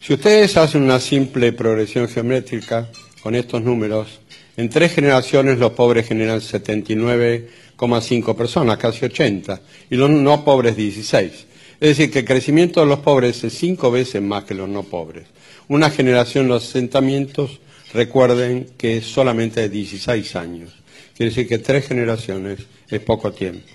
Si 0.00 0.14
ustedes 0.14 0.56
hacen 0.56 0.82
una 0.82 0.98
simple 0.98 1.52
progresión 1.52 2.08
geométrica 2.08 2.88
con 3.22 3.36
estos 3.36 3.62
números, 3.62 4.18
en 4.56 4.68
tres 4.68 4.94
generaciones 4.94 5.58
los 5.58 5.70
pobres 5.74 6.08
generan 6.08 6.40
79,5 6.40 8.34
personas, 8.34 8.78
casi 8.78 9.04
80, 9.04 9.60
y 9.90 9.94
los 9.94 10.10
no 10.10 10.44
pobres 10.44 10.74
16. 10.74 11.32
Es 11.80 11.88
decir, 11.96 12.10
que 12.10 12.18
el 12.18 12.24
crecimiento 12.24 12.80
de 12.80 12.86
los 12.86 12.98
pobres 12.98 13.44
es 13.44 13.52
cinco 13.52 13.92
veces 13.92 14.20
más 14.20 14.42
que 14.42 14.54
los 14.54 14.68
no 14.68 14.82
pobres. 14.82 15.28
Una 15.68 15.88
generación, 15.88 16.48
los 16.48 16.68
asentamientos, 16.68 17.60
recuerden 17.94 18.70
que 18.76 18.96
es 18.96 19.06
solamente 19.06 19.60
de 19.60 19.68
16 19.68 20.34
años. 20.34 20.72
Quiere 21.18 21.30
decir 21.30 21.48
que 21.48 21.58
tres 21.58 21.88
generaciones 21.88 22.60
es 22.88 23.00
poco 23.00 23.32
tiempo. 23.32 23.66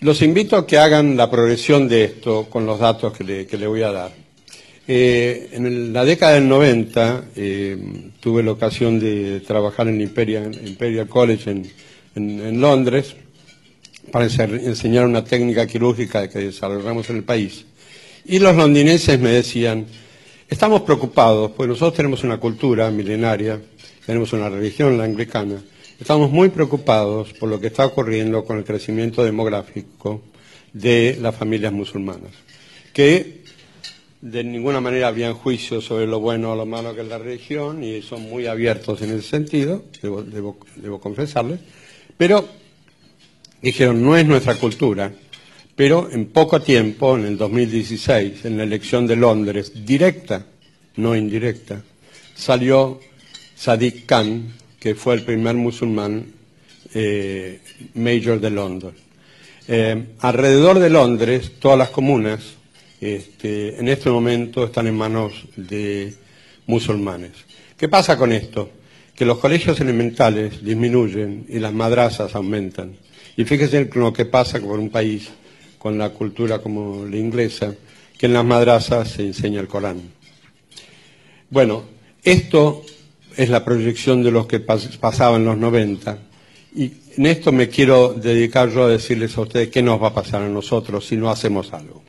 Los 0.00 0.22
invito 0.22 0.56
a 0.56 0.66
que 0.66 0.78
hagan 0.78 1.18
la 1.18 1.30
progresión 1.30 1.86
de 1.86 2.04
esto 2.04 2.46
con 2.48 2.64
los 2.64 2.78
datos 2.78 3.12
que 3.12 3.24
le, 3.24 3.66
voy 3.66 3.82
a 3.82 3.92
dar. 3.92 4.12
Eh, 4.86 5.50
en 5.52 5.92
la 5.92 6.06
década 6.06 6.32
del 6.32 6.48
90 6.48 7.24
eh, 7.36 7.76
tuve 8.20 8.42
la 8.42 8.52
ocasión 8.52 8.98
de 8.98 9.40
trabajar 9.40 9.86
en 9.88 9.96
el 9.96 10.00
Imperial, 10.00 11.06
College 11.10 11.62
en, 12.14 12.58
Londres 12.58 13.14
para 14.10 14.24
enseñar 14.24 15.04
una 15.04 15.22
técnica 15.22 15.66
quirúrgica 15.66 16.26
que 16.30 16.38
desarrollamos 16.38 17.10
en 17.10 17.16
el 17.16 17.24
país. 17.24 17.66
Y 18.24 18.38
los 18.38 18.56
londinenses 18.56 19.20
me 19.20 19.28
decían, 19.28 19.84
estamos 20.48 20.80
preocupados, 20.80 21.50
porque 21.50 21.68
nosotros 21.68 21.92
tenemos 21.92 22.24
una 22.24 22.38
cultura 22.38 22.90
milenaria, 22.90 23.60
tenemos 24.06 24.32
una 24.32 24.48
religión, 24.48 24.96
la 24.96 25.04
anglicana, 25.04 25.62
Estamos 26.00 26.30
muy 26.30 26.50
preocupados 26.50 27.32
por 27.32 27.48
lo 27.48 27.60
que 27.60 27.66
está 27.66 27.84
ocurriendo 27.84 28.44
con 28.44 28.56
el 28.56 28.64
crecimiento 28.64 29.24
demográfico 29.24 30.22
de 30.72 31.18
las 31.20 31.34
familias 31.34 31.72
musulmanas, 31.72 32.30
que 32.92 33.42
de 34.20 34.44
ninguna 34.44 34.80
manera 34.80 35.08
habrían 35.08 35.34
juicio 35.34 35.80
sobre 35.80 36.06
lo 36.06 36.20
bueno 36.20 36.52
o 36.52 36.56
lo 36.56 36.66
malo 36.66 36.94
que 36.94 37.00
es 37.00 37.08
la 37.08 37.18
religión 37.18 37.82
y 37.82 38.00
son 38.00 38.22
muy 38.22 38.46
abiertos 38.46 39.02
en 39.02 39.10
ese 39.10 39.28
sentido, 39.28 39.82
debo 40.00 41.00
confesarles, 41.00 41.58
pero 42.16 42.48
dijeron, 43.60 44.00
no 44.00 44.16
es 44.16 44.24
nuestra 44.24 44.54
cultura, 44.54 45.12
pero 45.74 46.08
en 46.12 46.26
poco 46.26 46.62
tiempo, 46.62 47.16
en 47.16 47.24
el 47.24 47.36
2016, 47.36 48.44
en 48.44 48.56
la 48.56 48.62
elección 48.62 49.04
de 49.08 49.16
Londres, 49.16 49.84
directa, 49.84 50.46
no 50.94 51.16
indirecta, 51.16 51.82
salió 52.36 53.00
Sadiq 53.56 54.06
Khan, 54.06 54.57
que 54.78 54.94
fue 54.94 55.14
el 55.14 55.22
primer 55.22 55.54
musulmán 55.54 56.26
eh, 56.94 57.60
mayor 57.94 58.40
de 58.40 58.50
Londres. 58.50 58.94
Eh, 59.66 60.06
alrededor 60.20 60.78
de 60.78 60.90
Londres, 60.90 61.52
todas 61.58 61.78
las 61.78 61.90
comunas, 61.90 62.40
este, 63.00 63.78
en 63.78 63.88
este 63.88 64.10
momento 64.10 64.64
están 64.64 64.86
en 64.86 64.96
manos 64.96 65.32
de 65.56 66.14
musulmanes. 66.66 67.32
¿Qué 67.76 67.88
pasa 67.88 68.16
con 68.16 68.32
esto? 68.32 68.70
Que 69.14 69.24
los 69.24 69.38
colegios 69.38 69.80
elementales 69.80 70.64
disminuyen 70.64 71.46
y 71.48 71.58
las 71.58 71.72
madrazas 71.72 72.34
aumentan. 72.34 72.96
Y 73.36 73.44
fíjense 73.44 73.88
lo 73.94 74.12
que 74.12 74.24
pasa 74.24 74.60
con 74.60 74.80
un 74.80 74.90
país 74.90 75.28
con 75.78 75.96
la 75.96 76.10
cultura 76.10 76.58
como 76.58 77.06
la 77.06 77.16
inglesa, 77.16 77.74
que 78.18 78.26
en 78.26 78.32
las 78.32 78.44
madrazas 78.44 79.12
se 79.12 79.22
enseña 79.22 79.60
el 79.60 79.68
Corán. 79.68 80.00
Bueno, 81.50 81.84
esto 82.22 82.84
es 83.38 83.48
la 83.48 83.64
proyección 83.64 84.24
de 84.24 84.32
lo 84.32 84.48
que 84.48 84.58
pasaba 84.58 85.36
en 85.36 85.44
los 85.44 85.56
90. 85.56 86.18
Y 86.74 86.92
en 87.16 87.26
esto 87.26 87.52
me 87.52 87.68
quiero 87.68 88.12
dedicar 88.12 88.68
yo 88.68 88.84
a 88.84 88.88
decirles 88.88 89.38
a 89.38 89.42
ustedes 89.42 89.68
qué 89.68 89.80
nos 89.80 90.02
va 90.02 90.08
a 90.08 90.14
pasar 90.14 90.42
a 90.42 90.48
nosotros 90.48 91.06
si 91.06 91.16
no 91.16 91.30
hacemos 91.30 91.72
algo. 91.72 92.02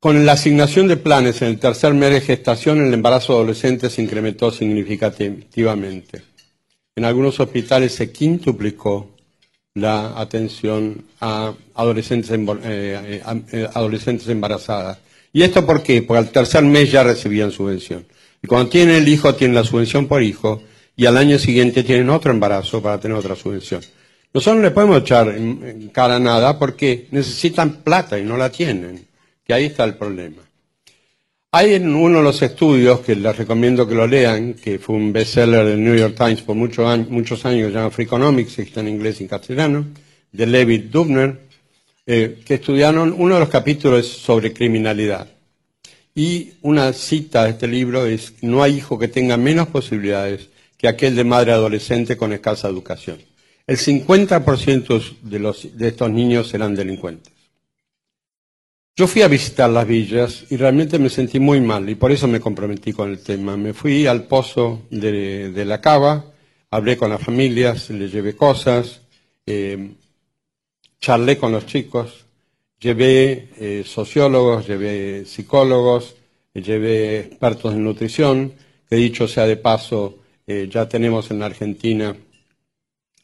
Con 0.00 0.26
la 0.26 0.32
asignación 0.32 0.88
de 0.88 0.96
planes 0.96 1.40
en 1.42 1.48
el 1.48 1.60
tercer 1.60 1.94
mes 1.94 2.10
de 2.10 2.20
gestación, 2.20 2.84
el 2.84 2.92
embarazo 2.92 3.34
adolescente 3.34 3.88
se 3.88 4.02
incrementó 4.02 4.50
significativamente. 4.50 6.22
En 6.96 7.04
algunos 7.04 7.38
hospitales 7.38 7.94
se 7.94 8.10
quintuplicó 8.10 9.14
la 9.74 10.20
atención 10.20 11.04
a 11.20 11.54
adolescentes, 11.74 12.32
eh, 12.32 12.40
eh, 12.64 13.42
eh, 13.52 13.68
adolescentes 13.72 14.26
embarazadas. 14.28 14.98
¿Y 15.32 15.42
esto 15.42 15.64
por 15.64 15.84
qué? 15.84 16.02
Porque 16.02 16.18
al 16.18 16.32
tercer 16.32 16.64
mes 16.64 16.90
ya 16.90 17.04
recibían 17.04 17.52
subvención. 17.52 18.04
Y 18.42 18.46
cuando 18.46 18.70
tienen 18.70 18.96
el 18.96 19.08
hijo, 19.08 19.34
tienen 19.34 19.54
la 19.54 19.64
subvención 19.64 20.06
por 20.06 20.22
hijo, 20.22 20.62
y 20.96 21.06
al 21.06 21.16
año 21.16 21.38
siguiente 21.38 21.82
tienen 21.82 22.10
otro 22.10 22.30
embarazo 22.30 22.82
para 22.82 22.98
tener 22.98 23.16
otra 23.16 23.36
subvención. 23.36 23.80
Nosotros 24.32 24.56
no 24.56 24.62
le 24.62 24.70
podemos 24.70 25.00
echar 25.00 25.28
en 25.28 25.88
cara 25.88 26.18
nada 26.18 26.58
porque 26.58 27.08
necesitan 27.10 27.82
plata 27.82 28.18
y 28.18 28.24
no 28.24 28.36
la 28.36 28.50
tienen 28.50 29.08
que 29.48 29.54
ahí 29.54 29.64
está 29.64 29.84
el 29.84 29.94
problema. 29.94 30.42
Hay 31.52 31.72
en 31.72 31.94
uno 31.94 32.18
de 32.18 32.22
los 32.22 32.42
estudios 32.42 33.00
que 33.00 33.16
les 33.16 33.34
recomiendo 33.34 33.88
que 33.88 33.94
lo 33.94 34.06
lean, 34.06 34.52
que 34.52 34.78
fue 34.78 34.96
un 34.96 35.10
bestseller 35.10 35.64
del 35.64 35.82
New 35.82 35.96
York 35.96 36.14
Times 36.14 36.42
por 36.42 36.54
muchos 36.54 36.86
años, 36.86 37.08
muchos 37.08 37.46
años 37.46 37.72
llama 37.72 37.90
Freakonomics, 37.90 38.56
que 38.56 38.62
está 38.62 38.80
en 38.80 38.88
inglés 38.88 39.20
y 39.20 39.24
en 39.24 39.28
castellano, 39.28 39.86
de 40.30 40.46
Levi 40.46 40.78
Dubner, 40.78 41.40
eh, 42.06 42.40
que 42.44 42.54
estudiaron 42.54 43.14
uno 43.16 43.34
de 43.34 43.40
los 43.40 43.48
capítulos 43.48 44.06
sobre 44.06 44.52
criminalidad. 44.52 45.26
Y 46.18 46.54
una 46.62 46.92
cita 46.94 47.44
de 47.44 47.50
este 47.50 47.68
libro 47.68 48.04
es, 48.04 48.42
no 48.42 48.64
hay 48.64 48.78
hijo 48.78 48.98
que 48.98 49.06
tenga 49.06 49.36
menos 49.36 49.68
posibilidades 49.68 50.48
que 50.76 50.88
aquel 50.88 51.14
de 51.14 51.22
madre 51.22 51.52
adolescente 51.52 52.16
con 52.16 52.32
escasa 52.32 52.66
educación. 52.66 53.18
El 53.68 53.76
50% 53.76 55.18
de, 55.22 55.38
los, 55.38 55.78
de 55.78 55.86
estos 55.86 56.10
niños 56.10 56.48
serán 56.48 56.74
delincuentes. 56.74 57.32
Yo 58.96 59.06
fui 59.06 59.22
a 59.22 59.28
visitar 59.28 59.70
las 59.70 59.86
villas 59.86 60.44
y 60.50 60.56
realmente 60.56 60.98
me 60.98 61.08
sentí 61.08 61.38
muy 61.38 61.60
mal 61.60 61.88
y 61.88 61.94
por 61.94 62.10
eso 62.10 62.26
me 62.26 62.40
comprometí 62.40 62.92
con 62.92 63.10
el 63.10 63.20
tema. 63.20 63.56
Me 63.56 63.72
fui 63.72 64.08
al 64.08 64.24
pozo 64.24 64.82
de, 64.90 65.64
la 65.64 65.80
cava, 65.80 66.32
hablé 66.68 66.96
con 66.96 67.10
las 67.10 67.22
familias, 67.22 67.90
les 67.90 68.10
llevé 68.10 68.34
cosas, 68.34 69.02
eh, 69.46 69.92
charlé 71.00 71.38
con 71.38 71.52
los 71.52 71.64
chicos, 71.64 72.26
llevé 72.80 73.48
eh, 73.58 73.84
sociólogos, 73.84 74.66
llevé 74.66 75.24
psicólogos, 75.24 76.16
llevé 76.54 77.20
expertos 77.20 77.74
en 77.74 77.84
nutrición, 77.84 78.52
que 78.88 78.96
dicho 78.96 79.28
sea 79.28 79.46
de 79.46 79.56
paso, 79.56 80.18
eh, 80.46 80.68
ya 80.70 80.88
tenemos 80.88 81.30
en 81.30 81.40
la 81.40 81.46
Argentina 81.46 82.16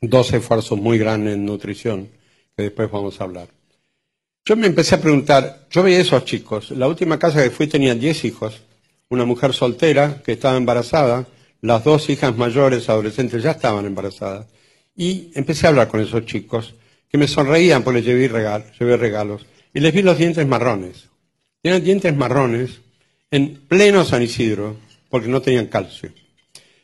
dos 0.00 0.32
esfuerzos 0.32 0.78
muy 0.78 0.98
grandes 0.98 1.34
en 1.34 1.44
nutrición, 1.44 2.08
que 2.56 2.64
después 2.64 2.90
vamos 2.90 3.20
a 3.20 3.24
hablar. 3.24 3.48
Yo 4.44 4.56
me 4.56 4.66
empecé 4.66 4.96
a 4.96 5.00
preguntar, 5.00 5.66
yo 5.70 5.82
veía 5.82 6.00
esos 6.00 6.24
chicos, 6.24 6.70
la 6.70 6.86
última 6.86 7.18
casa 7.18 7.42
que 7.42 7.50
fui 7.50 7.66
tenía 7.66 7.94
10 7.94 8.24
hijos, 8.26 8.60
una 9.08 9.24
mujer 9.24 9.54
soltera 9.54 10.22
que 10.22 10.32
estaba 10.32 10.56
embarazada, 10.56 11.26
las 11.62 11.82
dos 11.82 12.10
hijas 12.10 12.36
mayores, 12.36 12.90
adolescentes, 12.90 13.42
ya 13.42 13.52
estaban 13.52 13.86
embarazadas. 13.86 14.46
Y 14.94 15.30
empecé 15.34 15.66
a 15.66 15.70
hablar 15.70 15.88
con 15.88 16.00
esos 16.00 16.26
chicos, 16.26 16.74
que 17.14 17.18
me 17.18 17.28
sonreían 17.28 17.84
porque 17.84 18.00
les 18.00 18.06
llevé, 18.06 18.26
regalos, 18.96 19.46
y 19.72 19.78
les 19.78 19.94
vi 19.94 20.02
los 20.02 20.18
dientes 20.18 20.44
marrones. 20.48 21.10
Tenían 21.62 21.84
dientes 21.84 22.12
marrones 22.16 22.80
en 23.30 23.60
pleno 23.68 24.04
San 24.04 24.20
Isidro, 24.20 24.78
porque 25.08 25.28
no 25.28 25.40
tenían 25.40 25.68
calcio. 25.68 26.10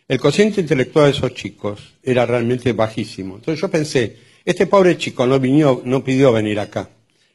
El 0.06 0.20
cociente 0.20 0.60
intelectual 0.60 1.06
de 1.06 1.18
esos 1.18 1.34
chicos 1.34 1.94
era 2.00 2.26
realmente 2.26 2.72
bajísimo. 2.72 3.38
Entonces 3.38 3.60
yo 3.60 3.68
pensé, 3.68 4.18
este 4.44 4.68
pobre 4.68 4.96
chico 4.96 5.26
no, 5.26 5.40
vino, 5.40 5.82
no 5.84 6.04
pidió 6.04 6.32
venir 6.32 6.60
acá 6.60 6.88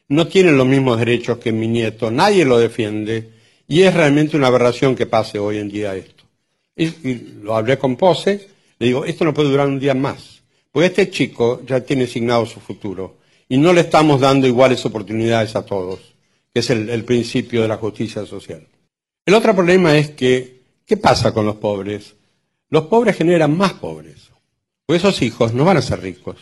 no 0.08 0.26
tiene 0.26 0.52
los 0.52 0.66
mismos 0.66 0.98
derechos 0.98 1.36
que 1.36 1.52
mi 1.52 1.68
nieto, 1.68 2.10
nadie 2.10 2.46
lo 2.46 2.56
defiende 2.56 3.30
y 3.68 3.82
es 3.82 3.92
realmente 3.92 4.38
una 4.38 4.46
aberración 4.46 4.96
que 4.96 5.04
pase 5.04 5.38
hoy 5.38 5.58
en 5.58 5.68
día 5.68 5.94
esto. 5.94 6.24
Y, 6.74 7.42
lo 7.42 7.56
hablé 7.56 7.76
con 7.76 7.96
Pose, 7.96 8.48
le 8.78 8.86
digo, 8.86 9.04
esto 9.04 9.26
no 9.26 9.34
puede 9.34 9.50
durar 9.50 9.66
un 9.66 9.80
día 9.80 9.92
más, 9.92 10.35
porque 10.76 10.88
este 10.88 11.08
chico 11.08 11.62
ya 11.66 11.80
tiene 11.80 12.04
asignado 12.04 12.44
su 12.44 12.60
futuro 12.60 13.16
y 13.48 13.56
no 13.56 13.72
le 13.72 13.80
estamos 13.80 14.20
dando 14.20 14.46
iguales 14.46 14.84
oportunidades 14.84 15.56
a 15.56 15.64
todos, 15.64 16.00
que 16.52 16.60
es 16.60 16.68
el, 16.68 16.90
el 16.90 17.02
principio 17.02 17.62
de 17.62 17.68
la 17.68 17.78
justicia 17.78 18.26
social. 18.26 18.68
El 19.24 19.32
otro 19.32 19.54
problema 19.54 19.96
es 19.96 20.10
que, 20.10 20.60
¿qué 20.84 20.98
pasa 20.98 21.32
con 21.32 21.46
los 21.46 21.56
pobres? 21.56 22.14
Los 22.68 22.88
pobres 22.88 23.16
generan 23.16 23.56
más 23.56 23.72
pobres, 23.72 24.30
porque 24.84 24.98
esos 24.98 25.22
hijos 25.22 25.54
no 25.54 25.64
van 25.64 25.78
a 25.78 25.80
ser 25.80 26.02
ricos 26.02 26.36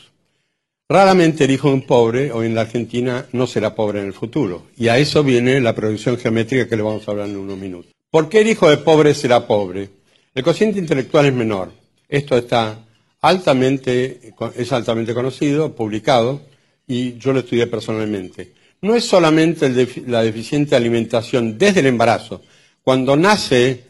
Raramente 0.89 1.45
el 1.45 1.53
hijo 1.53 1.68
de 1.68 1.74
un 1.74 1.87
pobre, 1.87 2.32
hoy 2.32 2.47
en 2.47 2.57
la 2.57 2.62
Argentina, 2.62 3.26
no 3.30 3.47
será 3.47 3.76
pobre 3.76 4.01
en 4.01 4.07
el 4.07 4.14
futuro. 4.14 4.64
Y 4.76 4.89
a 4.89 4.99
eso 4.99 5.22
viene 5.22 5.61
la 5.61 5.76
progresión 5.76 6.18
geométrica 6.18 6.68
que 6.68 6.76
le 6.76 6.82
vamos 6.82 7.07
a 7.07 7.12
hablar 7.12 7.28
en 7.28 7.37
unos 7.37 7.57
minutos. 7.57 7.93
¿Por 8.11 8.28
qué 8.28 8.41
el 8.41 8.49
hijo 8.49 8.68
de 8.68 8.78
pobre 8.78 9.14
será 9.14 9.47
pobre? 9.47 9.91
El 10.35 10.43
cociente 10.43 10.80
intelectual 10.80 11.26
es 11.26 11.35
menor. 11.35 11.70
Esto 12.09 12.37
está 12.37 12.80
altamente, 13.25 14.35
es 14.55 14.72
altamente 14.72 15.14
conocido, 15.14 15.75
publicado, 15.75 16.43
y 16.87 17.16
yo 17.16 17.33
lo 17.33 17.39
estudié 17.41 17.66
personalmente. 17.66 18.53
No 18.83 18.95
es 18.95 19.05
solamente 19.05 19.89
la 20.07 20.22
deficiente 20.22 20.77
alimentación 20.77 21.57
desde 21.57 21.81
el 21.81 21.87
embarazo. 21.87 22.43
Cuando 22.83 23.16
nace 23.16 23.85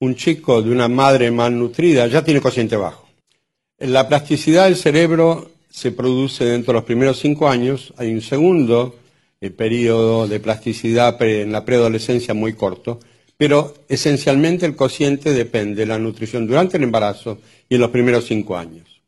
un 0.00 0.16
chico 0.16 0.62
de 0.62 0.70
una 0.70 0.88
madre 0.88 1.30
malnutrida, 1.30 2.06
ya 2.06 2.24
tiene 2.24 2.40
cociente 2.40 2.76
bajo. 2.76 3.06
La 3.78 4.08
plasticidad 4.08 4.64
del 4.64 4.76
cerebro 4.76 5.50
se 5.68 5.92
produce 5.92 6.46
dentro 6.46 6.72
de 6.72 6.78
los 6.78 6.84
primeros 6.84 7.18
cinco 7.18 7.48
años. 7.48 7.92
Hay 7.98 8.10
un 8.10 8.22
segundo 8.22 8.96
eh, 9.38 9.50
periodo 9.50 10.26
de 10.26 10.40
plasticidad 10.40 11.20
en 11.22 11.52
la 11.52 11.66
preadolescencia 11.66 12.32
muy 12.32 12.54
corto, 12.54 13.00
pero 13.42 13.74
esencialmente 13.88 14.66
el 14.66 14.76
cociente 14.76 15.32
depende 15.32 15.80
de 15.80 15.86
la 15.86 15.98
nutrición 15.98 16.46
durante 16.46 16.76
el 16.76 16.84
embarazo 16.84 17.40
y 17.68 17.74
en 17.74 17.80
los 17.80 17.90
primeros 17.90 18.26
cinco 18.26 18.56
años. 18.56 19.02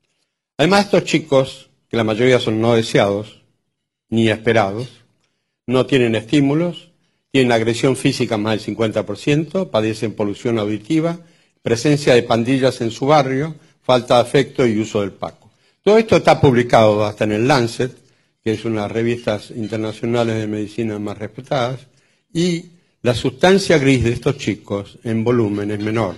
Además, 0.56 0.86
estos 0.86 1.04
chicos, 1.04 1.70
que 1.88 1.96
la 1.96 2.02
mayoría 2.02 2.40
son 2.40 2.60
no 2.60 2.74
deseados 2.74 3.44
ni 4.08 4.28
esperados, 4.28 4.88
no 5.68 5.86
tienen 5.86 6.16
estímulos, 6.16 6.90
tienen 7.30 7.52
agresión 7.52 7.94
física 7.94 8.36
más 8.36 8.66
del 8.66 8.76
50%, 8.76 9.70
padecen 9.70 10.14
polución 10.14 10.58
auditiva, 10.58 11.20
presencia 11.62 12.12
de 12.12 12.24
pandillas 12.24 12.80
en 12.80 12.90
su 12.90 13.06
barrio, 13.06 13.54
falta 13.82 14.16
de 14.16 14.22
afecto 14.22 14.66
y 14.66 14.80
uso 14.80 15.02
del 15.02 15.12
paco. 15.12 15.52
Todo 15.80 15.96
esto 15.96 16.16
está 16.16 16.40
publicado 16.40 17.04
hasta 17.04 17.22
en 17.22 17.30
el 17.30 17.46
Lancet, 17.46 17.92
que 18.42 18.50
es 18.50 18.64
una 18.64 18.82
de 18.82 18.88
las 18.88 18.92
revistas 18.92 19.52
internacionales 19.52 20.34
de 20.38 20.48
medicina 20.48 20.98
más 20.98 21.18
respetadas, 21.18 21.86
y 22.32 22.73
la 23.04 23.12
sustancia 23.12 23.76
gris 23.76 24.02
de 24.02 24.12
estos 24.14 24.38
chicos 24.38 24.98
en 25.04 25.24
volumen 25.24 25.70
es 25.70 25.78
menor, 25.78 26.16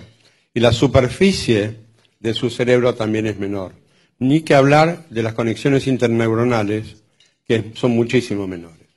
y 0.53 0.61
la 0.61 0.71
superficie 0.71 1.75
de 2.17 2.33
su 2.33 2.49
cerebro 2.49 2.95
también 2.95 3.27
es 3.27 3.37
menor. 3.37 3.73
Ni 4.19 4.39
que 4.39 4.55
hablar 4.55 5.05
de 5.09 5.21
las 5.21 5.33
conexiones 5.33 5.85
interneuronales, 5.85 7.03
que 7.45 7.73
son 7.75 7.91
muchísimo 7.91 8.47
menores. 8.47 8.87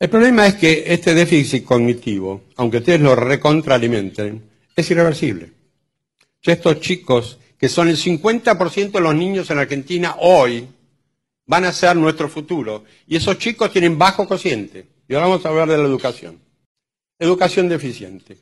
El 0.00 0.10
problema 0.10 0.44
es 0.44 0.56
que 0.56 0.82
este 0.88 1.14
déficit 1.14 1.62
cognitivo, 1.62 2.46
aunque 2.56 2.78
ustedes 2.78 3.00
lo 3.00 3.14
recontraalimenten, 3.14 4.42
es 4.74 4.90
irreversible. 4.90 5.52
estos 6.42 6.80
chicos 6.80 7.38
que 7.56 7.68
son 7.68 7.86
el 7.86 7.96
50% 7.96 8.90
de 8.90 9.00
los 9.00 9.14
niños 9.14 9.48
en 9.50 9.58
Argentina 9.60 10.16
hoy, 10.18 10.66
van 11.46 11.64
a 11.64 11.72
ser 11.72 11.94
nuestro 11.94 12.28
futuro. 12.28 12.82
Y 13.06 13.14
esos 13.14 13.38
chicos 13.38 13.70
tienen 13.70 13.96
bajo 13.96 14.26
cociente. 14.26 14.84
Y 15.08 15.14
ahora 15.14 15.28
vamos 15.28 15.46
a 15.46 15.50
hablar 15.50 15.68
de 15.68 15.78
la 15.78 15.84
educación. 15.84 16.49
Educación 17.20 17.68
deficiente. 17.68 18.38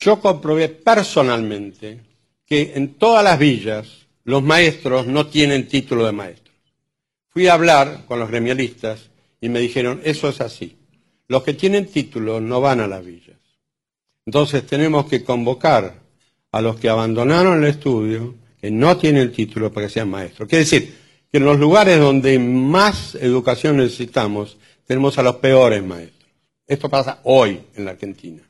Yo 0.00 0.18
comprobé 0.20 0.70
personalmente 0.70 2.00
que 2.46 2.72
en 2.74 2.94
todas 2.94 3.22
las 3.22 3.38
villas 3.38 4.06
los 4.24 4.42
maestros 4.42 5.06
no 5.06 5.26
tienen 5.26 5.68
título 5.68 6.06
de 6.06 6.12
maestro. 6.12 6.52
Fui 7.28 7.46
a 7.46 7.52
hablar 7.52 8.06
con 8.08 8.18
los 8.18 8.30
gremialistas 8.30 9.10
y 9.38 9.50
me 9.50 9.60
dijeron, 9.60 10.00
eso 10.02 10.30
es 10.30 10.40
así. 10.40 10.76
Los 11.28 11.42
que 11.42 11.52
tienen 11.52 11.86
título 11.86 12.40
no 12.40 12.62
van 12.62 12.80
a 12.80 12.86
las 12.86 13.04
villas. 13.04 13.36
Entonces 14.24 14.66
tenemos 14.66 15.06
que 15.06 15.22
convocar 15.22 16.00
a 16.52 16.60
los 16.62 16.76
que 16.76 16.88
abandonaron 16.88 17.62
el 17.62 17.68
estudio, 17.68 18.34
que 18.58 18.70
no 18.70 18.96
tienen 18.96 19.30
título 19.30 19.70
para 19.70 19.88
que 19.88 19.92
sean 19.92 20.08
maestros. 20.08 20.48
Quiere 20.48 20.64
decir 20.64 20.96
que 21.30 21.36
en 21.36 21.44
los 21.44 21.58
lugares 21.58 22.00
donde 22.00 22.38
más 22.38 23.14
educación 23.16 23.76
necesitamos, 23.76 24.56
tenemos 24.86 25.18
a 25.18 25.22
los 25.22 25.36
peores 25.36 25.84
maestros. 25.84 26.15
Esto 26.66 26.88
pasa 26.88 27.20
hoy 27.24 27.60
en 27.76 27.84
la 27.84 27.92
Argentina. 27.92 28.42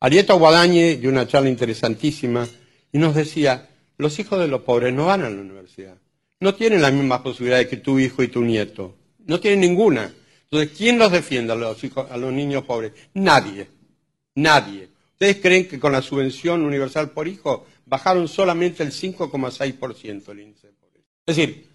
Arieta 0.00 0.34
Guadañe 0.34 0.96
dio 0.96 1.10
una 1.10 1.28
charla 1.28 1.48
interesantísima 1.48 2.48
y 2.92 2.98
nos 2.98 3.14
decía, 3.14 3.68
los 3.96 4.18
hijos 4.18 4.40
de 4.40 4.48
los 4.48 4.62
pobres 4.62 4.92
no 4.92 5.06
van 5.06 5.22
a 5.22 5.30
la 5.30 5.40
universidad. 5.40 5.96
No 6.40 6.54
tienen 6.54 6.82
las 6.82 6.92
mismas 6.92 7.20
posibilidades 7.20 7.68
que 7.68 7.76
tu 7.76 7.98
hijo 7.98 8.22
y 8.22 8.28
tu 8.28 8.42
nieto. 8.42 8.96
No 9.26 9.38
tienen 9.38 9.60
ninguna. 9.60 10.12
Entonces, 10.44 10.76
¿quién 10.76 10.98
los 10.98 11.12
defiende 11.12 11.52
a 11.52 11.56
los, 11.56 11.84
hijos, 11.84 12.10
a 12.10 12.16
los 12.16 12.32
niños 12.32 12.64
pobres? 12.64 12.92
Nadie. 13.14 13.68
Nadie. 14.34 14.88
¿Ustedes 15.12 15.36
creen 15.36 15.68
que 15.68 15.78
con 15.78 15.92
la 15.92 16.02
subvención 16.02 16.62
universal 16.62 17.10
por 17.10 17.28
hijo 17.28 17.66
bajaron 17.84 18.26
solamente 18.26 18.82
el 18.82 18.90
5,6% 18.90 20.28
el 20.30 20.40
índice 20.40 20.68
de 20.68 20.72
pobreza? 20.72 21.06
Es 21.26 21.36
decir, 21.36 21.69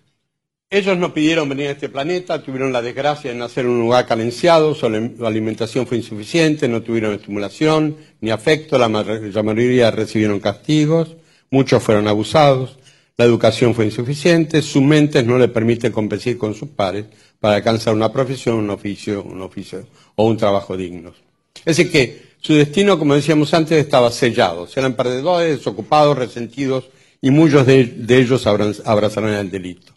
ellos 0.77 0.97
no 0.97 1.13
pidieron 1.13 1.47
venir 1.47 1.67
a 1.67 1.71
este 1.71 1.87
planeta, 1.87 2.43
tuvieron 2.43 2.73
la 2.73 2.81
desgracia 2.81 3.31
de 3.31 3.37
nacer 3.37 3.63
en 3.63 3.71
un 3.71 3.79
lugar 3.79 4.05
carenciado, 4.05 4.75
su 4.75 4.85
alimentación 4.85 5.87
fue 5.87 5.97
insuficiente, 5.97 6.67
no 6.67 6.81
tuvieron 6.81 7.13
estimulación 7.13 7.95
ni 8.19 8.29
afecto, 8.29 8.77
la, 8.77 8.89
mayoría 8.89 9.89
recibieron 9.91 10.41
castigos, 10.41 11.15
muchos 11.49 11.81
fueron 11.81 12.09
abusados, 12.09 12.77
la 13.15 13.23
educación 13.23 13.73
fue 13.73 13.85
insuficiente, 13.85 14.61
sus 14.61 14.81
mentes 14.81 15.25
no 15.25 15.37
le 15.37 15.47
permiten 15.47 15.93
competir 15.93 16.37
con 16.37 16.53
sus 16.53 16.67
pares 16.67 17.05
para 17.39 17.55
alcanzar 17.55 17.93
una 17.93 18.11
profesión, 18.11 18.57
un 18.57 18.69
oficio, 18.69 19.23
un 19.23 19.41
oficio 19.41 19.87
o 20.15 20.25
un 20.25 20.35
trabajo 20.35 20.75
digno. 20.75 21.13
Es 21.63 21.77
decir, 21.77 21.89
que 21.89 22.21
su 22.41 22.53
destino, 22.53 22.99
como 22.99 23.15
decíamos 23.15 23.53
antes, 23.53 23.77
estaba 23.77 24.11
sellado. 24.11 24.67
Eran 24.75 24.95
perdedores, 24.95 25.57
desocupados, 25.57 26.17
resentidos, 26.17 26.89
y 27.21 27.31
muchos 27.31 27.65
de, 27.65 27.95
ellos 28.09 28.45
abrazaron 28.45 29.31
el 29.31 29.49
delito. 29.49 29.94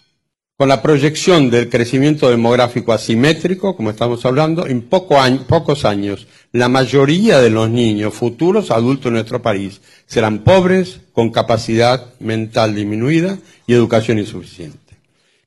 Con 0.59 0.69
la 0.69 0.83
proyección 0.83 1.51
del 1.51 1.69
crecimiento 1.69 2.29
demográfico 2.29 2.93
asimétrico, 2.93 3.77
como 3.77 3.91
estamos 3.91 4.27
hablando, 4.27 4.67
en 4.67 4.83
pocos 4.83 5.85
años, 5.85 6.27
la 6.51 6.69
mayoría 6.69 7.39
de 7.39 7.49
los 7.49 7.71
niños 7.71 8.13
futuros 8.13 8.73
adultos 8.73 9.07
en 9.07 9.13
nuestro 9.13 9.41
país 9.41 9.81
serán 10.07 10.41
pobres, 10.41 10.99
con 11.13 11.31
capacidad 11.31 12.13
mental 12.19 12.75
disminuida 12.75 13.39
y 13.69 13.75
educación 13.75 14.19
insuficiente. 14.19 14.97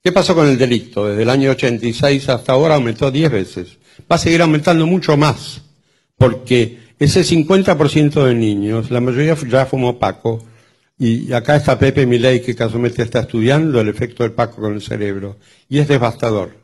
¿Qué 0.02 0.14
pasó 0.14 0.34
con 0.34 0.48
el 0.48 0.58
delito? 0.58 1.06
Desde 1.06 1.24
el 1.24 1.30
año 1.30 1.52
86 1.52 2.30
hasta 2.30 2.54
ahora 2.54 2.76
aumentó 2.76 3.12
10 3.12 3.32
veces. 3.34 3.68
Va 4.10 4.16
a 4.16 4.18
seguir 4.18 4.42
aumentando 4.42 4.88
mucho 4.88 5.18
más, 5.18 5.62
porque 6.18 6.80
ese 7.00 7.26
50% 7.26 8.24
de 8.24 8.34
niños, 8.34 8.90
la 8.90 9.02
mayoría 9.02 9.36
ya 9.36 9.66
fumó 9.66 10.00
Paco, 10.00 10.42
y 11.04 11.34
acá 11.34 11.56
está 11.56 11.80
Pepe 11.80 12.06
Milei, 12.06 12.44
que 12.44 12.56
casualmente 12.56 13.02
está 13.02 13.22
estudiando 13.22 13.82
el 13.82 13.90
efecto 13.90 14.22
del 14.22 14.34
Paco 14.34 14.62
con 14.62 14.76
el 14.76 14.84
cerebro, 14.84 15.38
y 15.68 15.80
es 15.80 15.88
devastador. 15.88 16.56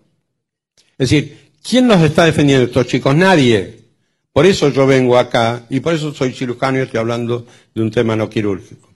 Es 0.95 1.09
decir, 1.09 1.53
¿quién 1.67 1.87
nos 1.87 2.03
está 2.03 2.23
defendiendo 2.25 2.65
estos 2.65 2.85
chicos? 2.85 3.15
Nadie. 3.15 3.79
Por 4.31 4.45
eso 4.45 4.69
yo 4.69 4.85
vengo 4.85 5.17
acá, 5.17 5.65
y 5.71 5.79
por 5.79 5.95
eso 5.95 6.13
soy 6.13 6.33
cirujano 6.33 6.77
y 6.77 6.81
estoy 6.81 6.99
hablando 6.99 7.47
de 7.73 7.81
un 7.81 7.89
tema 7.89 8.15
no 8.15 8.29
quirúrgico. 8.29 8.87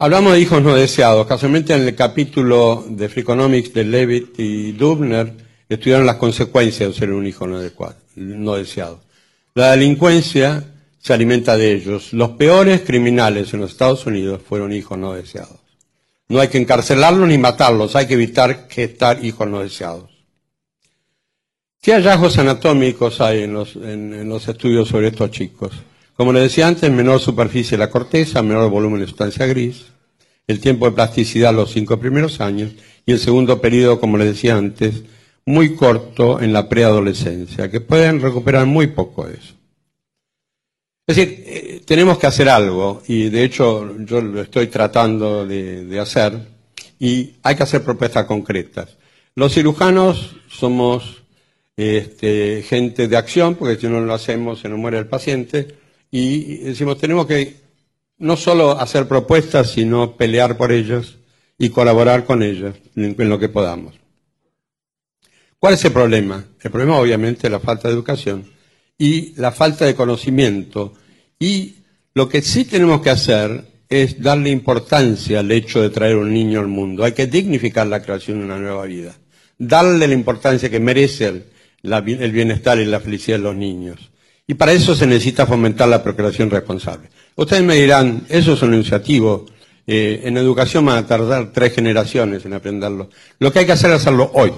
Hablamos 0.00 0.32
de 0.32 0.40
hijos 0.40 0.60
no 0.64 0.74
deseados. 0.74 1.24
Casualmente 1.28 1.72
en 1.72 1.82
el 1.82 1.94
capítulo 1.94 2.84
de 2.88 3.08
Freakonomics 3.08 3.72
de 3.72 3.84
Levitt 3.84 4.40
y 4.40 4.72
Dubner 4.72 5.32
estudiaron 5.68 6.06
las 6.06 6.16
consecuencias 6.16 6.88
de 6.88 6.98
ser 6.98 7.12
un 7.12 7.24
hijo 7.24 7.46
no, 7.46 7.60
no 8.16 8.54
deseado. 8.56 9.00
La 9.54 9.70
delincuencia 9.70 10.64
se 11.06 11.14
alimenta 11.14 11.56
de 11.56 11.72
ellos. 11.72 12.12
Los 12.12 12.30
peores 12.30 12.80
criminales 12.80 13.54
en 13.54 13.60
los 13.60 13.70
Estados 13.70 14.06
Unidos 14.06 14.42
fueron 14.44 14.72
hijos 14.72 14.98
no 14.98 15.12
deseados. 15.12 15.60
No 16.26 16.40
hay 16.40 16.48
que 16.48 16.58
encarcelarlos 16.58 17.28
ni 17.28 17.38
matarlos, 17.38 17.94
hay 17.94 18.08
que 18.08 18.14
evitar 18.14 18.66
que 18.66 18.82
estar 18.82 19.24
hijos 19.24 19.46
no 19.46 19.60
deseados. 19.60 20.10
¿Qué 21.80 21.92
hallazgos 21.92 22.38
anatómicos 22.38 23.20
hay 23.20 23.44
en 23.44 23.52
los, 23.52 23.76
en 23.76 24.28
los 24.28 24.48
estudios 24.48 24.88
sobre 24.88 25.06
estos 25.06 25.30
chicos? 25.30 25.70
Como 26.16 26.32
les 26.32 26.42
decía 26.42 26.66
antes, 26.66 26.90
menor 26.90 27.20
superficie 27.20 27.78
de 27.78 27.84
la 27.84 27.90
corteza, 27.90 28.42
menor 28.42 28.68
volumen 28.68 28.98
de 28.98 29.06
sustancia 29.06 29.46
gris, 29.46 29.86
el 30.48 30.58
tiempo 30.58 30.86
de 30.86 30.96
plasticidad 30.96 31.54
los 31.54 31.70
cinco 31.70 32.00
primeros 32.00 32.40
años 32.40 32.72
y 33.06 33.12
el 33.12 33.20
segundo 33.20 33.60
periodo, 33.60 34.00
como 34.00 34.18
les 34.18 34.26
decía 34.26 34.56
antes, 34.56 35.04
muy 35.44 35.76
corto 35.76 36.40
en 36.40 36.52
la 36.52 36.68
preadolescencia, 36.68 37.70
que 37.70 37.80
pueden 37.80 38.20
recuperar 38.20 38.66
muy 38.66 38.88
poco 38.88 39.28
de 39.28 39.34
eso. 39.34 39.55
Es 41.06 41.14
decir, 41.14 41.44
eh, 41.46 41.82
tenemos 41.84 42.18
que 42.18 42.26
hacer 42.26 42.48
algo 42.48 43.02
y 43.06 43.28
de 43.28 43.44
hecho 43.44 43.96
yo 44.00 44.20
lo 44.20 44.42
estoy 44.42 44.66
tratando 44.66 45.46
de, 45.46 46.00
hacer 46.00 46.36
y 46.98 47.34
hay 47.44 47.54
que 47.54 47.62
hacer 47.62 47.84
propuestas 47.84 48.24
concretas. 48.26 48.96
Los 49.36 49.54
cirujanos 49.54 50.34
somos 50.48 51.22
este, 51.76 52.64
gente 52.68 53.06
de 53.06 53.16
acción, 53.16 53.54
porque 53.54 53.76
si 53.76 53.86
no 53.86 54.00
lo 54.00 54.14
hacemos 54.14 54.60
se 54.60 54.68
nos 54.68 54.78
muere 54.78 54.98
el 54.98 55.06
paciente, 55.06 55.76
y 56.10 56.58
decimos, 56.58 56.98
tenemos 56.98 57.26
que 57.26 57.56
no 58.18 58.36
solo 58.36 58.72
hacer 58.72 59.06
propuestas, 59.06 59.70
sino 59.70 60.16
pelear 60.16 60.56
por 60.56 60.72
ellas 60.72 61.16
y 61.58 61.68
colaborar 61.68 62.24
con 62.24 62.42
ellas 62.42 62.74
en, 62.96 63.28
lo 63.28 63.38
que 63.38 63.48
podamos. 63.48 63.94
¿Cuál 65.58 65.74
es 65.74 65.84
el 65.84 65.92
problema? 65.92 66.44
El 66.60 66.70
problema 66.70 66.98
obviamente 66.98 67.46
es 67.46 67.50
la 67.52 67.60
falta 67.60 67.88
de 67.88 67.94
educación 67.94 68.55
y 68.98 69.34
la 69.36 69.52
falta 69.52 69.84
de 69.84 69.94
conocimiento. 69.94 70.94
Y 71.38 71.76
lo 72.14 72.28
que 72.28 72.42
sí 72.42 72.64
tenemos 72.64 73.02
que 73.02 73.10
hacer 73.10 73.64
es 73.88 74.20
darle 74.20 74.50
importancia 74.50 75.40
al 75.40 75.52
hecho 75.52 75.80
de 75.80 75.90
traer 75.90 76.16
un 76.16 76.32
niño 76.32 76.60
al 76.60 76.68
mundo. 76.68 77.04
Hay 77.04 77.12
que 77.12 77.26
dignificar 77.26 77.86
la 77.86 78.02
creación 78.02 78.38
de 78.38 78.46
una 78.46 78.58
nueva 78.58 78.84
vida. 78.84 79.14
Darle 79.58 80.08
la 80.08 80.14
importancia 80.14 80.70
que 80.70 80.80
merece 80.80 81.44
el, 81.82 82.32
bienestar 82.32 82.78
y 82.78 82.84
la 82.84 83.00
felicidad 83.00 83.38
de 83.38 83.44
los 83.44 83.56
niños. 83.56 84.10
Y 84.46 84.54
para 84.54 84.72
eso 84.72 84.94
se 84.94 85.06
necesita 85.06 85.46
fomentar 85.46 85.88
la 85.88 86.02
procreación 86.02 86.50
responsable. 86.50 87.08
Ustedes 87.36 87.62
me 87.62 87.76
dirán, 87.76 88.26
eso 88.28 88.54
es 88.54 88.62
un 88.62 88.74
iniciativo. 88.74 89.46
Eh, 89.86 90.22
en 90.24 90.36
educación 90.36 90.84
van 90.84 90.98
a 90.98 91.06
tardar 91.06 91.52
tres 91.52 91.74
generaciones 91.74 92.44
en 92.44 92.54
aprenderlo. 92.54 93.10
Lo 93.38 93.52
que 93.52 93.60
hay 93.60 93.66
que 93.66 93.72
hacer 93.72 93.90
es 93.90 93.96
hacerlo 93.96 94.30
hoy. 94.34 94.52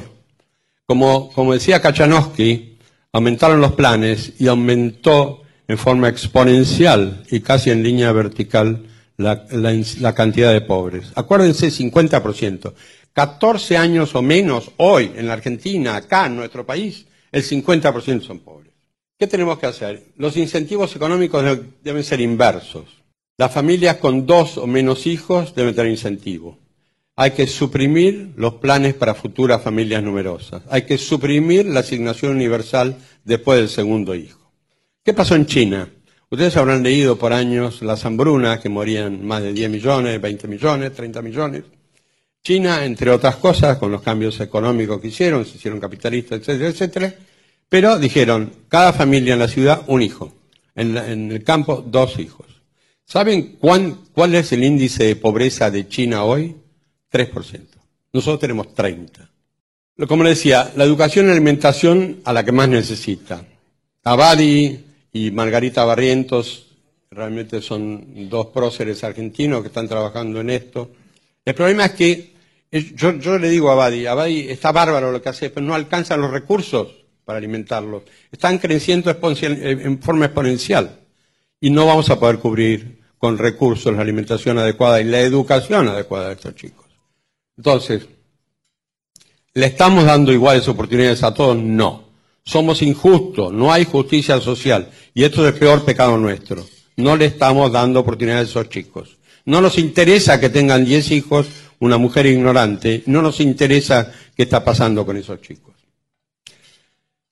Como, 0.86 1.30
como 1.32 1.52
decía 1.52 1.82
Kachanowski, 1.82 2.77
aumentaron 3.12 3.60
los 3.60 3.72
planes 3.72 4.34
y 4.38 4.48
aumentó 4.48 5.42
en 5.66 5.78
forma 5.78 6.08
exponencial 6.08 7.24
y 7.30 7.40
casi 7.40 7.70
en 7.70 7.82
línea 7.82 8.12
vertical 8.12 8.86
la, 9.16 10.14
cantidad 10.14 10.52
de 10.52 10.60
pobres. 10.60 11.12
Acuérdense, 11.14 11.68
50%. 11.68 12.72
14 13.12 13.76
años 13.76 14.14
o 14.14 14.22
menos 14.22 14.70
hoy 14.76 15.12
en 15.16 15.26
la 15.26 15.32
Argentina, 15.32 15.96
acá 15.96 16.26
en 16.26 16.36
nuestro 16.36 16.64
país, 16.64 17.06
el 17.32 17.42
50% 17.42 18.22
son 18.22 18.38
pobres. 18.40 18.72
¿Qué 19.18 19.26
tenemos 19.26 19.58
que 19.58 19.66
hacer? 19.66 20.12
Los 20.16 20.36
incentivos 20.36 20.94
económicos 20.94 21.44
deben 21.82 22.04
ser 22.04 22.20
inversos. 22.20 22.84
Las 23.36 23.52
familias 23.52 23.96
con 23.96 24.26
dos 24.26 24.56
o 24.56 24.66
menos 24.66 25.06
hijos 25.06 25.54
deben 25.54 25.74
tener 25.74 25.90
incentivo. 25.90 26.58
Hay 27.20 27.32
que 27.32 27.48
suprimir 27.48 28.34
los 28.36 28.54
planes 28.54 28.94
para 28.94 29.12
futuras 29.12 29.60
familias 29.60 30.04
numerosas. 30.04 30.62
Hay 30.70 30.82
que 30.82 30.96
suprimir 30.98 31.66
la 31.66 31.80
asignación 31.80 32.36
universal 32.36 32.96
después 33.24 33.58
del 33.58 33.68
segundo 33.68 34.14
hijo. 34.14 34.52
¿Qué 35.02 35.12
pasó 35.12 35.34
en 35.34 35.46
China? 35.46 35.88
Ustedes 36.30 36.56
habrán 36.56 36.84
leído 36.84 37.18
por 37.18 37.32
años 37.32 37.82
las 37.82 38.04
hambrunas, 38.04 38.60
que 38.60 38.68
morían 38.68 39.26
más 39.26 39.42
de 39.42 39.52
10 39.52 39.68
millones, 39.68 40.20
20 40.20 40.46
millones, 40.46 40.94
30 40.94 41.20
millones. 41.20 41.64
China, 42.44 42.84
entre 42.84 43.10
otras 43.10 43.34
cosas, 43.34 43.78
con 43.78 43.90
los 43.90 44.02
cambios 44.02 44.38
económicos 44.38 45.00
que 45.00 45.08
hicieron, 45.08 45.44
se 45.44 45.56
hicieron 45.56 45.80
capitalistas, 45.80 46.38
etcétera, 46.38 46.68
etcétera, 46.70 47.14
pero 47.68 47.98
dijeron, 47.98 48.52
cada 48.68 48.92
familia 48.92 49.32
en 49.32 49.40
la 49.40 49.48
ciudad, 49.48 49.82
un 49.88 50.02
hijo. 50.02 50.32
En, 50.76 50.96
el 51.32 51.42
campo, 51.42 51.84
dos 51.84 52.16
hijos. 52.20 52.46
¿Saben 53.04 53.58
cuál 53.58 54.34
es 54.36 54.52
el 54.52 54.62
índice 54.62 55.02
de 55.02 55.16
pobreza 55.16 55.68
de 55.72 55.88
China 55.88 56.22
hoy? 56.22 56.54
3%. 57.10 57.60
Nosotros 58.12 58.40
tenemos 58.40 58.74
30. 58.74 59.28
Como 60.06 60.22
le 60.22 60.30
decía, 60.30 60.72
la 60.76 60.84
educación 60.84 61.26
y 61.26 61.32
alimentación 61.32 62.20
a 62.24 62.32
la 62.32 62.44
que 62.44 62.52
más 62.52 62.68
necesita. 62.68 63.44
Abadi 64.04 64.84
y 65.12 65.30
Margarita 65.30 65.84
Barrientos 65.84 66.66
realmente 67.10 67.60
son 67.60 68.28
dos 68.28 68.46
próceres 68.46 69.02
argentinos 69.02 69.62
que 69.62 69.68
están 69.68 69.88
trabajando 69.88 70.40
en 70.40 70.50
esto. 70.50 70.90
El 71.44 71.54
problema 71.54 71.86
es 71.86 71.92
que 71.92 72.32
yo, 72.94 73.38
le 73.38 73.48
digo 73.48 73.70
a 73.70 73.72
Abadi, 73.72 74.06
Abadi 74.06 74.48
está 74.48 74.72
bárbaro 74.72 75.10
lo 75.10 75.22
que 75.22 75.30
hace, 75.30 75.50
pero 75.50 75.66
no 75.66 75.74
alcanza 75.74 76.16
los 76.16 76.30
recursos 76.30 76.88
para 77.24 77.38
alimentarlos, 77.38 78.04
están 78.32 78.58
creciendo 78.58 79.10
en 79.10 80.00
forma 80.00 80.26
exponencial 80.26 81.00
y 81.60 81.70
no 81.70 81.86
vamos 81.86 82.08
a 82.08 82.18
poder 82.18 82.38
cubrir 82.38 83.00
con 83.18 83.36
recursos 83.36 83.94
la 83.94 84.00
alimentación 84.00 84.58
adecuada 84.58 85.00
y 85.00 85.04
la 85.04 85.20
educación 85.20 85.88
adecuada 85.88 86.28
de 86.28 86.34
estos 86.34 86.54
chicos. 86.54 86.87
Entonces, 87.58 88.06
¿le 89.52 89.66
estamos 89.66 90.04
dando 90.04 90.32
iguales 90.32 90.66
oportunidades 90.68 91.22
a 91.24 91.34
todos? 91.34 91.56
No. 91.58 92.04
Somos 92.44 92.80
injustos, 92.80 93.52
no 93.52 93.70
hay 93.70 93.84
justicia 93.84 94.40
social 94.40 94.88
y 95.12 95.24
esto 95.24 95.46
es 95.46 95.52
el 95.52 95.58
peor 95.58 95.84
pecado 95.84 96.16
nuestro. 96.16 96.64
No 96.96 97.16
le 97.16 97.26
estamos 97.26 97.70
dando 97.70 98.00
oportunidades 98.00 98.48
a 98.48 98.50
esos 98.50 98.70
chicos. 98.70 99.18
No 99.44 99.60
nos 99.60 99.76
interesa 99.76 100.40
que 100.40 100.48
tengan 100.48 100.84
10 100.84 101.10
hijos 101.10 101.46
una 101.80 101.98
mujer 101.98 102.26
ignorante, 102.26 103.02
no 103.06 103.22
nos 103.22 103.40
interesa 103.40 104.12
qué 104.36 104.44
está 104.44 104.64
pasando 104.64 105.04
con 105.04 105.16
esos 105.16 105.40
chicos. 105.40 105.74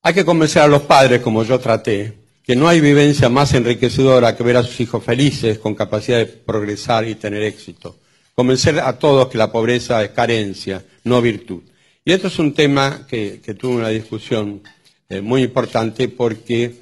Hay 0.03 0.15
que 0.15 0.25
convencer 0.25 0.63
a 0.63 0.69
los 0.69 0.83
padres, 0.83 1.21
como 1.21 1.43
yo 1.45 1.59
traté, 1.59 2.13
que 2.45 2.55
no 2.55 2.69
hay 2.69 2.81
vivencia 2.81 3.29
más 3.29 3.55
enriquecedora 3.55 4.37
que 4.37 4.45
ver 4.45 4.57
a 4.57 4.63
sus 4.63 4.81
hijos 4.81 5.03
felices, 5.03 5.59
con 5.59 5.75
capacidad 5.75 6.19
de 6.19 6.27
progresar 6.27 7.09
y 7.09 7.17
tener 7.17 7.43
éxito. 7.43 7.97
Convencer 8.37 8.79
a 8.81 8.99
todos 8.99 9.29
que 9.29 9.39
la 9.39 9.51
pobreza 9.51 10.05
es 10.05 10.11
carencia, 10.11 10.85
no 11.05 11.23
virtud. 11.23 11.63
Y 12.05 12.13
esto 12.13 12.29
es 12.29 12.39
un 12.39 12.53
tema 12.53 13.07
que, 13.09 13.41
tuvo 13.59 13.77
una 13.77 13.89
discusión 13.89 14.63
eh, 15.09 15.23
muy 15.23 15.43
importante 15.43 16.09
porque 16.09 16.75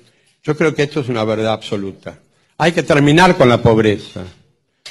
yo 0.43 0.57
creo 0.57 0.75
que 0.75 0.83
esto 0.83 0.99
es 0.99 1.09
una 1.09 1.23
verdad 1.23 1.53
absoluta. 1.53 2.19
Hay 2.59 2.73
que 2.73 2.83
terminar 2.83 3.37
con 3.37 3.49
la 3.49 3.63
pobreza. 3.63 4.25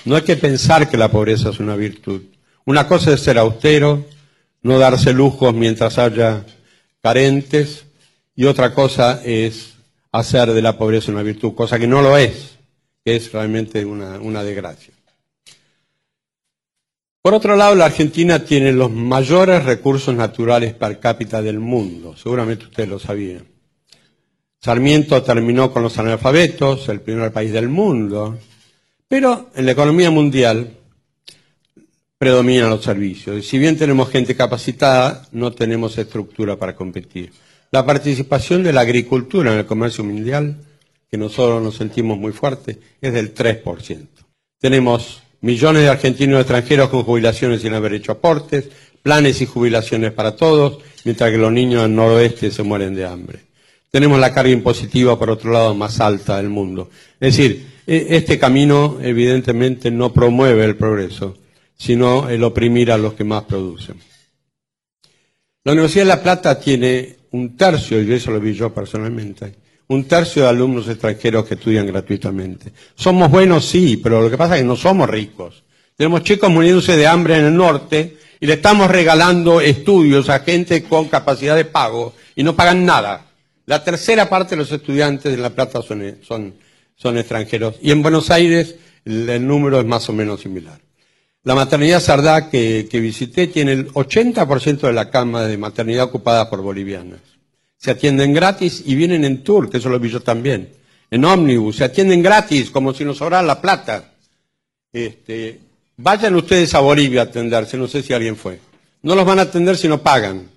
No 0.05 0.15
hay 0.15 0.21
que 0.21 0.37
pensar 0.37 0.89
que 0.89 0.95
la 0.95 1.11
pobreza 1.11 1.49
es 1.49 1.59
una 1.59 1.75
virtud. 1.75 2.21
Una 2.63 2.87
cosa 2.87 3.13
es 3.13 3.19
ser 3.19 3.37
austero, 3.39 4.05
no 4.61 4.79
darse 4.79 5.11
lujos 5.11 5.53
mientras 5.53 5.97
haya 5.97 6.45
carentes, 7.01 7.83
y 8.37 8.45
otra 8.45 8.73
cosa 8.73 9.21
es 9.25 9.73
hacer 10.13 10.53
de 10.53 10.61
la 10.61 10.77
pobreza 10.77 11.11
una 11.11 11.23
virtud, 11.23 11.55
cosa 11.55 11.77
que 11.77 11.87
no 11.87 12.01
lo 12.01 12.17
es, 12.17 12.57
que 13.03 13.17
es 13.17 13.33
realmente 13.33 13.83
una, 13.83 14.17
una 14.19 14.45
desgracia. 14.45 14.93
Por 17.23 17.33
otro 17.33 17.55
lado, 17.55 17.73
la 17.73 17.85
Argentina 17.85 18.43
tiene 18.43 18.73
los 18.73 18.91
mayores 18.91 19.63
recursos 19.63 20.13
naturales 20.13 20.73
per 20.73 20.99
cápita 20.99 21.41
del 21.41 21.57
mundo, 21.57 22.17
seguramente 22.17 22.65
ustedes 22.65 22.89
lo 22.89 22.99
sabían. 22.99 23.47
Sarmiento 24.59 25.23
terminó 25.23 25.71
con 25.71 25.83
los 25.83 25.97
analfabetos, 25.97 26.89
el 26.89 26.99
primer 26.99 27.31
país 27.31 27.53
del 27.53 27.69
mundo, 27.69 28.37
pero 29.07 29.51
en 29.55 29.65
la 29.65 29.71
economía 29.71 30.11
mundial 30.11 30.75
predominan 32.17 32.69
los 32.69 32.83
servicios. 32.83 33.37
Y 33.37 33.41
si 33.41 33.57
bien 33.57 33.77
tenemos 33.77 34.09
gente 34.09 34.35
capacitada, 34.35 35.25
no 35.31 35.53
tenemos 35.53 35.97
estructura 35.97 36.57
para 36.57 36.75
competir. 36.75 37.31
La 37.71 37.85
participación 37.85 38.63
de 38.63 38.73
la 38.73 38.81
agricultura 38.81 39.53
en 39.53 39.59
el 39.59 39.65
comercio 39.65 40.03
mundial, 40.03 40.57
que 41.09 41.17
nosotros 41.17 41.63
nos 41.63 41.77
sentimos 41.77 42.17
muy 42.17 42.33
fuerte, 42.33 42.81
es 42.99 43.13
del 43.13 43.33
3%. 43.33 44.07
Tenemos 44.59 45.23
millones 45.43 45.83
de 45.83 45.89
argentinos 45.89 46.39
extranjeros 46.39 46.89
con 46.89 47.03
jubilaciones 47.03 47.61
sin 47.61 47.73
haber 47.73 47.93
hecho 47.93 48.13
aportes, 48.13 48.69
planes 49.01 49.41
y 49.41 49.45
jubilaciones 49.45 50.13
para 50.13 50.35
todos, 50.37 50.79
mientras 51.03 51.31
que 51.31 51.37
los 51.37 51.51
niños 51.51 51.83
del 51.83 51.95
noroeste 51.95 52.49
se 52.49 52.63
mueren 52.63 52.95
de 52.95 53.05
hambre. 53.05 53.39
Tenemos 53.91 54.19
la 54.19 54.33
carga 54.33 54.51
impositiva, 54.51 55.19
por 55.19 55.29
otro 55.29 55.51
lado, 55.51 55.75
más 55.75 55.99
alta 55.99 56.37
del 56.37 56.49
mundo. 56.49 56.89
Es 57.19 57.35
decir, 57.35 57.67
e, 57.85 58.07
este 58.11 58.39
camino 58.39 58.97
evidentemente 59.01 59.91
no 59.91 60.13
promueve 60.13 60.63
el 60.63 60.77
progreso, 60.77 61.37
sino 61.77 62.29
el 62.29 62.41
oprimir 62.43 62.89
a 62.91 62.97
los 62.97 63.13
que 63.13 63.25
más 63.25 63.43
producen. 63.43 63.97
La 65.65 65.73
Universidad 65.73 66.03
de 66.03 66.09
La 66.09 66.23
Plata 66.23 66.57
tiene 66.57 67.17
un 67.31 67.57
tercio, 67.57 68.01
y 68.01 68.11
eso 68.13 68.31
lo 68.31 68.39
vi 68.39 68.53
yo 68.53 68.73
personalmente, 68.73 69.55
un 69.87 70.05
tercio 70.05 70.43
de 70.43 70.49
alumnos 70.49 70.87
extranjeros 70.87 71.45
que 71.45 71.55
estudian 71.55 71.85
gratuitamente. 71.85 72.71
Somos 72.95 73.29
buenos, 73.29 73.65
sí, 73.65 73.97
pero 73.97 74.21
lo 74.21 74.29
que 74.29 74.37
pasa 74.37 74.55
es 74.55 74.61
que 74.61 74.67
no 74.67 74.75
somos 74.75 75.09
ricos. 75.09 75.63
Tenemos 75.95 76.23
chicos 76.23 76.49
muriéndose 76.49 76.97
de 76.97 77.07
hambre 77.07 77.37
en 77.37 77.45
el 77.45 77.55
norte 77.55 78.17
y 78.39 78.47
le 78.47 78.53
estamos 78.53 78.89
regalando 78.89 79.61
estudios 79.61 80.29
a 80.29 80.39
gente 80.39 80.83
con 80.83 81.07
capacidad 81.07 81.55
de 81.55 81.65
pago 81.65 82.13
y 82.35 82.43
no 82.43 82.55
pagan 82.55 82.85
nada. 82.85 83.27
La 83.65 83.83
tercera 83.83 84.29
parte 84.29 84.51
de 84.51 84.57
los 84.57 84.71
estudiantes 84.71 85.31
de 85.31 85.37
La 85.37 85.51
Plata 85.51 85.81
son, 85.81 86.17
son, 86.97 87.17
extranjeros 87.17 87.75
y 87.81 87.91
en 87.91 88.01
Buenos 88.01 88.31
Aires 88.31 88.75
el, 89.05 89.29
el, 89.29 89.47
número 89.47 89.79
es 89.79 89.85
más 89.85 90.09
o 90.09 90.13
menos 90.13 90.41
similar. 90.41 90.79
La 91.43 91.55
maternidad 91.55 92.01
Sardá 92.01 92.49
que, 92.49 92.87
que 92.89 92.99
visité 92.99 93.47
tiene 93.47 93.73
el 93.73 93.87
80% 93.89 94.79
de 94.79 94.93
la 94.93 95.09
cama 95.09 95.43
de 95.43 95.57
maternidad 95.57 96.05
ocupada 96.05 96.49
por 96.49 96.61
bolivianas. 96.61 97.32
Se 97.83 97.91
atienden 97.91 98.33
gratis 98.33 98.81
y 98.85 98.95
vienen 98.95 99.25
en 99.25 99.43
tour, 99.43 99.69
que 99.69 99.77
eso 99.77 99.89
lo 99.89 99.99
vi 99.99 100.09
yo 100.09 100.21
también. 100.21 100.71
En 101.11 101.25
ómnibus, 101.25 101.75
se 101.75 101.83
atienden 101.83 102.23
gratis, 102.23 102.71
como 102.71 102.93
si 102.93 103.03
nos 103.03 103.17
sobrara 103.17 103.43
la 103.45 103.59
plata. 103.59 104.13
Este, 104.93 105.59
vayan 105.97 106.33
ustedes 106.35 106.73
a 106.75 106.79
Bolivia 106.79 107.19
a 107.19 107.23
atenderse, 107.25 107.75
no 107.75 107.89
sé 107.89 108.01
si 108.01 108.13
alguien 108.13 108.37
fue. 108.37 108.57
No 109.01 109.15
los 109.15 109.25
van 109.25 109.39
a 109.39 109.41
atender 109.41 109.75
si 109.75 109.89
no 109.89 110.01
pagan. 110.01 110.49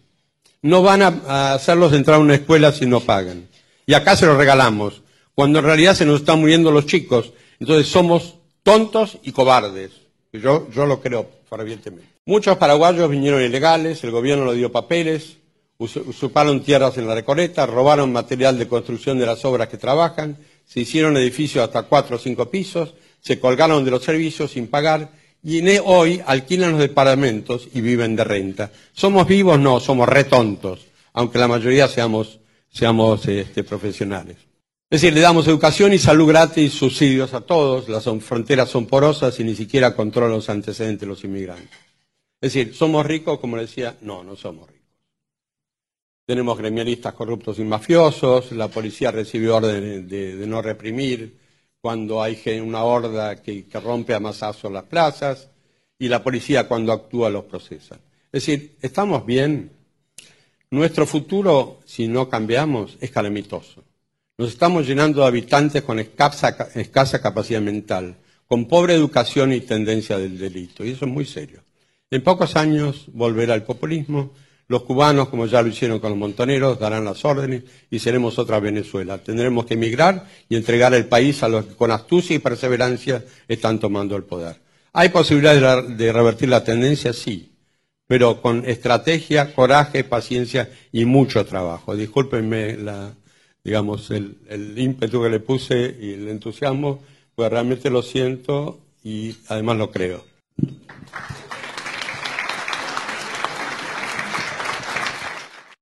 No 0.62 0.82
van 0.82 1.02
a, 1.02 1.08
a 1.26 1.54
hacerlos 1.54 1.92
entrar 1.94 2.18
a 2.18 2.20
una 2.20 2.36
escuela 2.36 2.70
si 2.70 2.86
no 2.86 3.00
pagan. 3.00 3.48
Y 3.86 3.94
acá 3.94 4.14
se 4.14 4.26
los 4.26 4.36
regalamos, 4.36 5.02
cuando 5.34 5.58
en 5.58 5.64
realidad 5.64 5.96
se 5.96 6.06
nos 6.06 6.20
están 6.20 6.38
muriendo 6.38 6.70
los 6.70 6.86
chicos. 6.86 7.32
Entonces 7.58 7.88
somos 7.88 8.36
tontos 8.62 9.18
y 9.24 9.32
cobardes. 9.32 9.90
Yo, 10.32 10.68
yo 10.70 10.86
lo 10.86 11.00
creo 11.00 11.28
fervientemente. 11.50 12.08
Muchos 12.24 12.56
paraguayos 12.56 13.10
vinieron 13.10 13.42
ilegales, 13.42 14.04
el 14.04 14.12
gobierno 14.12 14.46
le 14.46 14.56
dio 14.56 14.70
papeles, 14.70 15.38
usurparon 15.78 16.62
tierras 16.62 16.96
en 16.98 17.06
la 17.06 17.14
Recoleta, 17.14 17.66
robaron 17.66 18.12
material 18.12 18.58
de 18.58 18.68
construcción 18.68 19.18
de 19.18 19.26
las 19.26 19.44
obras 19.44 19.68
que 19.68 19.76
trabajan, 19.76 20.38
se 20.64 20.80
hicieron 20.80 21.16
edificios 21.16 21.64
hasta 21.64 21.82
cuatro 21.82 22.16
o 22.16 22.18
cinco 22.18 22.50
pisos, 22.50 22.94
se 23.20 23.38
colgaron 23.38 23.84
de 23.84 23.90
los 23.90 24.02
servicios 24.02 24.52
sin 24.52 24.68
pagar 24.68 25.10
y 25.42 25.62
hoy 25.78 26.20
alquilan 26.26 26.72
los 26.72 26.80
departamentos 26.80 27.68
y 27.72 27.80
viven 27.80 28.16
de 28.16 28.24
renta. 28.24 28.72
¿Somos 28.92 29.28
vivos? 29.28 29.58
No, 29.58 29.78
somos 29.78 30.08
retontos, 30.08 30.86
aunque 31.12 31.38
la 31.38 31.46
mayoría 31.46 31.88
seamos, 31.88 32.40
seamos 32.68 33.26
este, 33.28 33.62
profesionales. 33.62 34.38
Es 34.88 35.00
decir, 35.00 35.14
le 35.14 35.20
damos 35.20 35.46
educación 35.48 35.92
y 35.92 35.98
salud 35.98 36.28
gratis, 36.28 36.72
subsidios 36.72 37.34
a 37.34 37.40
todos, 37.40 37.88
las 37.88 38.04
fronteras 38.20 38.70
son 38.70 38.86
porosas 38.86 39.38
y 39.40 39.44
ni 39.44 39.54
siquiera 39.54 39.94
controlan 39.94 40.32
los 40.32 40.48
antecedentes 40.48 41.00
de 41.00 41.06
los 41.06 41.24
inmigrantes. 41.24 41.70
Es 42.40 42.52
decir, 42.52 42.74
¿somos 42.74 43.04
ricos? 43.04 43.38
Como 43.40 43.56
decía, 43.56 43.96
no, 44.00 44.22
no 44.22 44.36
somos 44.36 44.68
ricos. 44.68 44.75
Tenemos 46.26 46.58
gremialistas 46.58 47.14
corruptos 47.14 47.60
y 47.60 47.64
mafiosos, 47.64 48.50
la 48.50 48.66
policía 48.66 49.12
recibe 49.12 49.48
órdenes 49.48 50.08
de, 50.08 50.44
no 50.46 50.60
reprimir 50.60 51.38
cuando 51.80 52.20
hay 52.20 52.36
una 52.60 52.82
horda 52.82 53.40
que, 53.40 53.66
que 53.66 53.80
rompe 53.80 54.12
a 54.12 54.18
masazos 54.18 54.72
las 54.72 54.82
plazas 54.84 55.48
y 55.98 56.08
la 56.08 56.24
policía 56.24 56.66
cuando 56.66 56.92
actúa 56.92 57.30
los 57.30 57.44
procesa. 57.44 57.94
Es 58.32 58.44
decir, 58.44 58.76
¿estamos 58.82 59.24
bien? 59.24 59.70
Nuestro 60.70 61.06
futuro, 61.06 61.78
si 61.86 62.08
no 62.08 62.28
cambiamos, 62.28 62.98
es 63.00 63.12
calamitoso. 63.12 63.84
Nos 64.36 64.48
estamos 64.50 64.86
llenando 64.86 65.20
de 65.20 65.28
habitantes 65.28 65.82
con 65.82 66.00
escasa, 66.00 66.48
escasa 66.74 67.22
capacidad 67.22 67.60
mental, 67.60 68.16
con 68.46 68.66
pobre 68.66 68.94
educación 68.94 69.52
y 69.52 69.60
tendencia 69.60 70.18
del 70.18 70.38
delito. 70.38 70.84
Y 70.84 70.90
eso 70.90 71.04
es 71.04 71.10
muy 71.10 71.24
serio. 71.24 71.62
En 72.10 72.22
pocos 72.22 72.56
años 72.56 73.06
volverá 73.12 73.54
el 73.54 73.62
populismo. 73.62 74.32
Los 74.68 74.82
cubanos, 74.82 75.28
como 75.28 75.46
ya 75.46 75.62
lo 75.62 75.68
hicieron 75.68 76.00
con 76.00 76.10
los 76.10 76.18
montoneros, 76.18 76.78
darán 76.78 77.04
las 77.04 77.24
órdenes 77.24 77.62
y 77.88 78.00
seremos 78.00 78.38
otra 78.38 78.58
Venezuela. 78.58 79.18
Tendremos 79.18 79.64
que 79.64 79.74
emigrar 79.74 80.26
y 80.48 80.56
entregar 80.56 80.92
el 80.94 81.06
país 81.06 81.42
a 81.42 81.48
los 81.48 81.66
que 81.66 81.74
con 81.76 81.92
astucia 81.92 82.34
y 82.34 82.40
perseverancia 82.40 83.24
están 83.46 83.78
tomando 83.78 84.16
el 84.16 84.24
poder. 84.24 84.60
¿Hay 84.92 85.10
posibilidades 85.10 85.96
de 85.96 86.12
revertir 86.12 86.48
la 86.48 86.64
tendencia? 86.64 87.12
Sí, 87.12 87.52
pero 88.08 88.40
con 88.40 88.64
estrategia, 88.64 89.54
coraje, 89.54 90.04
paciencia 90.04 90.70
y 90.90 91.04
mucho 91.04 91.44
trabajo. 91.44 91.94
Discúlpenme 91.94 92.76
la, 92.76 93.14
digamos, 93.62 94.10
el, 94.10 94.38
el 94.48 94.78
ímpetu 94.78 95.22
que 95.22 95.28
le 95.28 95.40
puse 95.40 95.96
y 96.00 96.14
el 96.14 96.28
entusiasmo, 96.28 97.02
pues 97.34 97.50
realmente 97.50 97.90
lo 97.90 98.02
siento 98.02 98.80
y 99.04 99.36
además 99.48 99.76
lo 99.76 99.90
creo. 99.90 100.24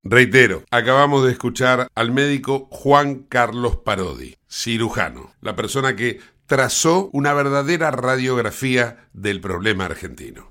Reitero, 0.06 0.64
acabamos 0.70 1.24
de 1.24 1.32
escuchar 1.32 1.88
al 1.94 2.12
médico 2.12 2.68
Juan 2.70 3.20
Carlos 3.22 3.76
Parodi, 3.76 4.36
cirujano, 4.50 5.32
la 5.40 5.56
persona 5.56 5.96
que 5.96 6.20
trazó 6.44 7.08
una 7.14 7.32
verdadera 7.32 7.90
radiografía 7.90 9.08
del 9.14 9.40
problema 9.40 9.86
argentino. 9.86 10.50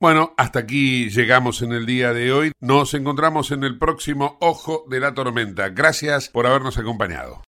Bueno, 0.00 0.32
hasta 0.38 0.60
aquí 0.60 1.10
llegamos 1.10 1.60
en 1.60 1.72
el 1.72 1.84
día 1.84 2.14
de 2.14 2.32
hoy. 2.32 2.52
Nos 2.58 2.94
encontramos 2.94 3.50
en 3.50 3.64
el 3.64 3.76
próximo 3.76 4.38
Ojo 4.40 4.86
de 4.88 4.98
la 4.98 5.12
Tormenta. 5.12 5.68
Gracias 5.68 6.30
por 6.30 6.46
habernos 6.46 6.78
acompañado. 6.78 7.42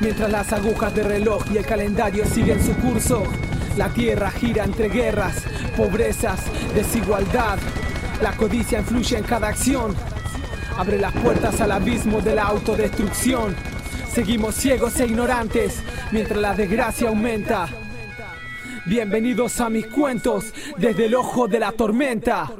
Mientras 0.00 0.30
las 0.30 0.50
agujas 0.54 0.94
de 0.94 1.02
reloj 1.02 1.44
y 1.52 1.58
el 1.58 1.66
calendario 1.66 2.24
siguen 2.24 2.64
su 2.64 2.74
curso, 2.76 3.24
la 3.76 3.90
tierra 3.90 4.30
gira 4.30 4.64
entre 4.64 4.88
guerras, 4.88 5.44
pobrezas, 5.76 6.46
desigualdad. 6.74 7.58
La 8.22 8.32
codicia 8.32 8.78
influye 8.78 9.18
en 9.18 9.24
cada 9.24 9.48
acción. 9.48 9.94
Abre 10.78 10.98
las 10.98 11.12
puertas 11.12 11.60
al 11.60 11.72
abismo 11.72 12.22
de 12.22 12.36
la 12.36 12.44
autodestrucción. 12.44 13.54
Seguimos 14.16 14.54
ciegos 14.54 14.98
e 14.98 15.04
ignorantes 15.04 15.82
mientras 16.10 16.40
la 16.40 16.54
desgracia 16.54 17.10
aumenta. 17.10 17.68
Bienvenidos 18.86 19.60
a 19.60 19.68
mis 19.68 19.88
cuentos 19.88 20.54
desde 20.78 21.04
el 21.04 21.14
ojo 21.16 21.46
de 21.46 21.58
la 21.58 21.72
tormenta. 21.72 22.50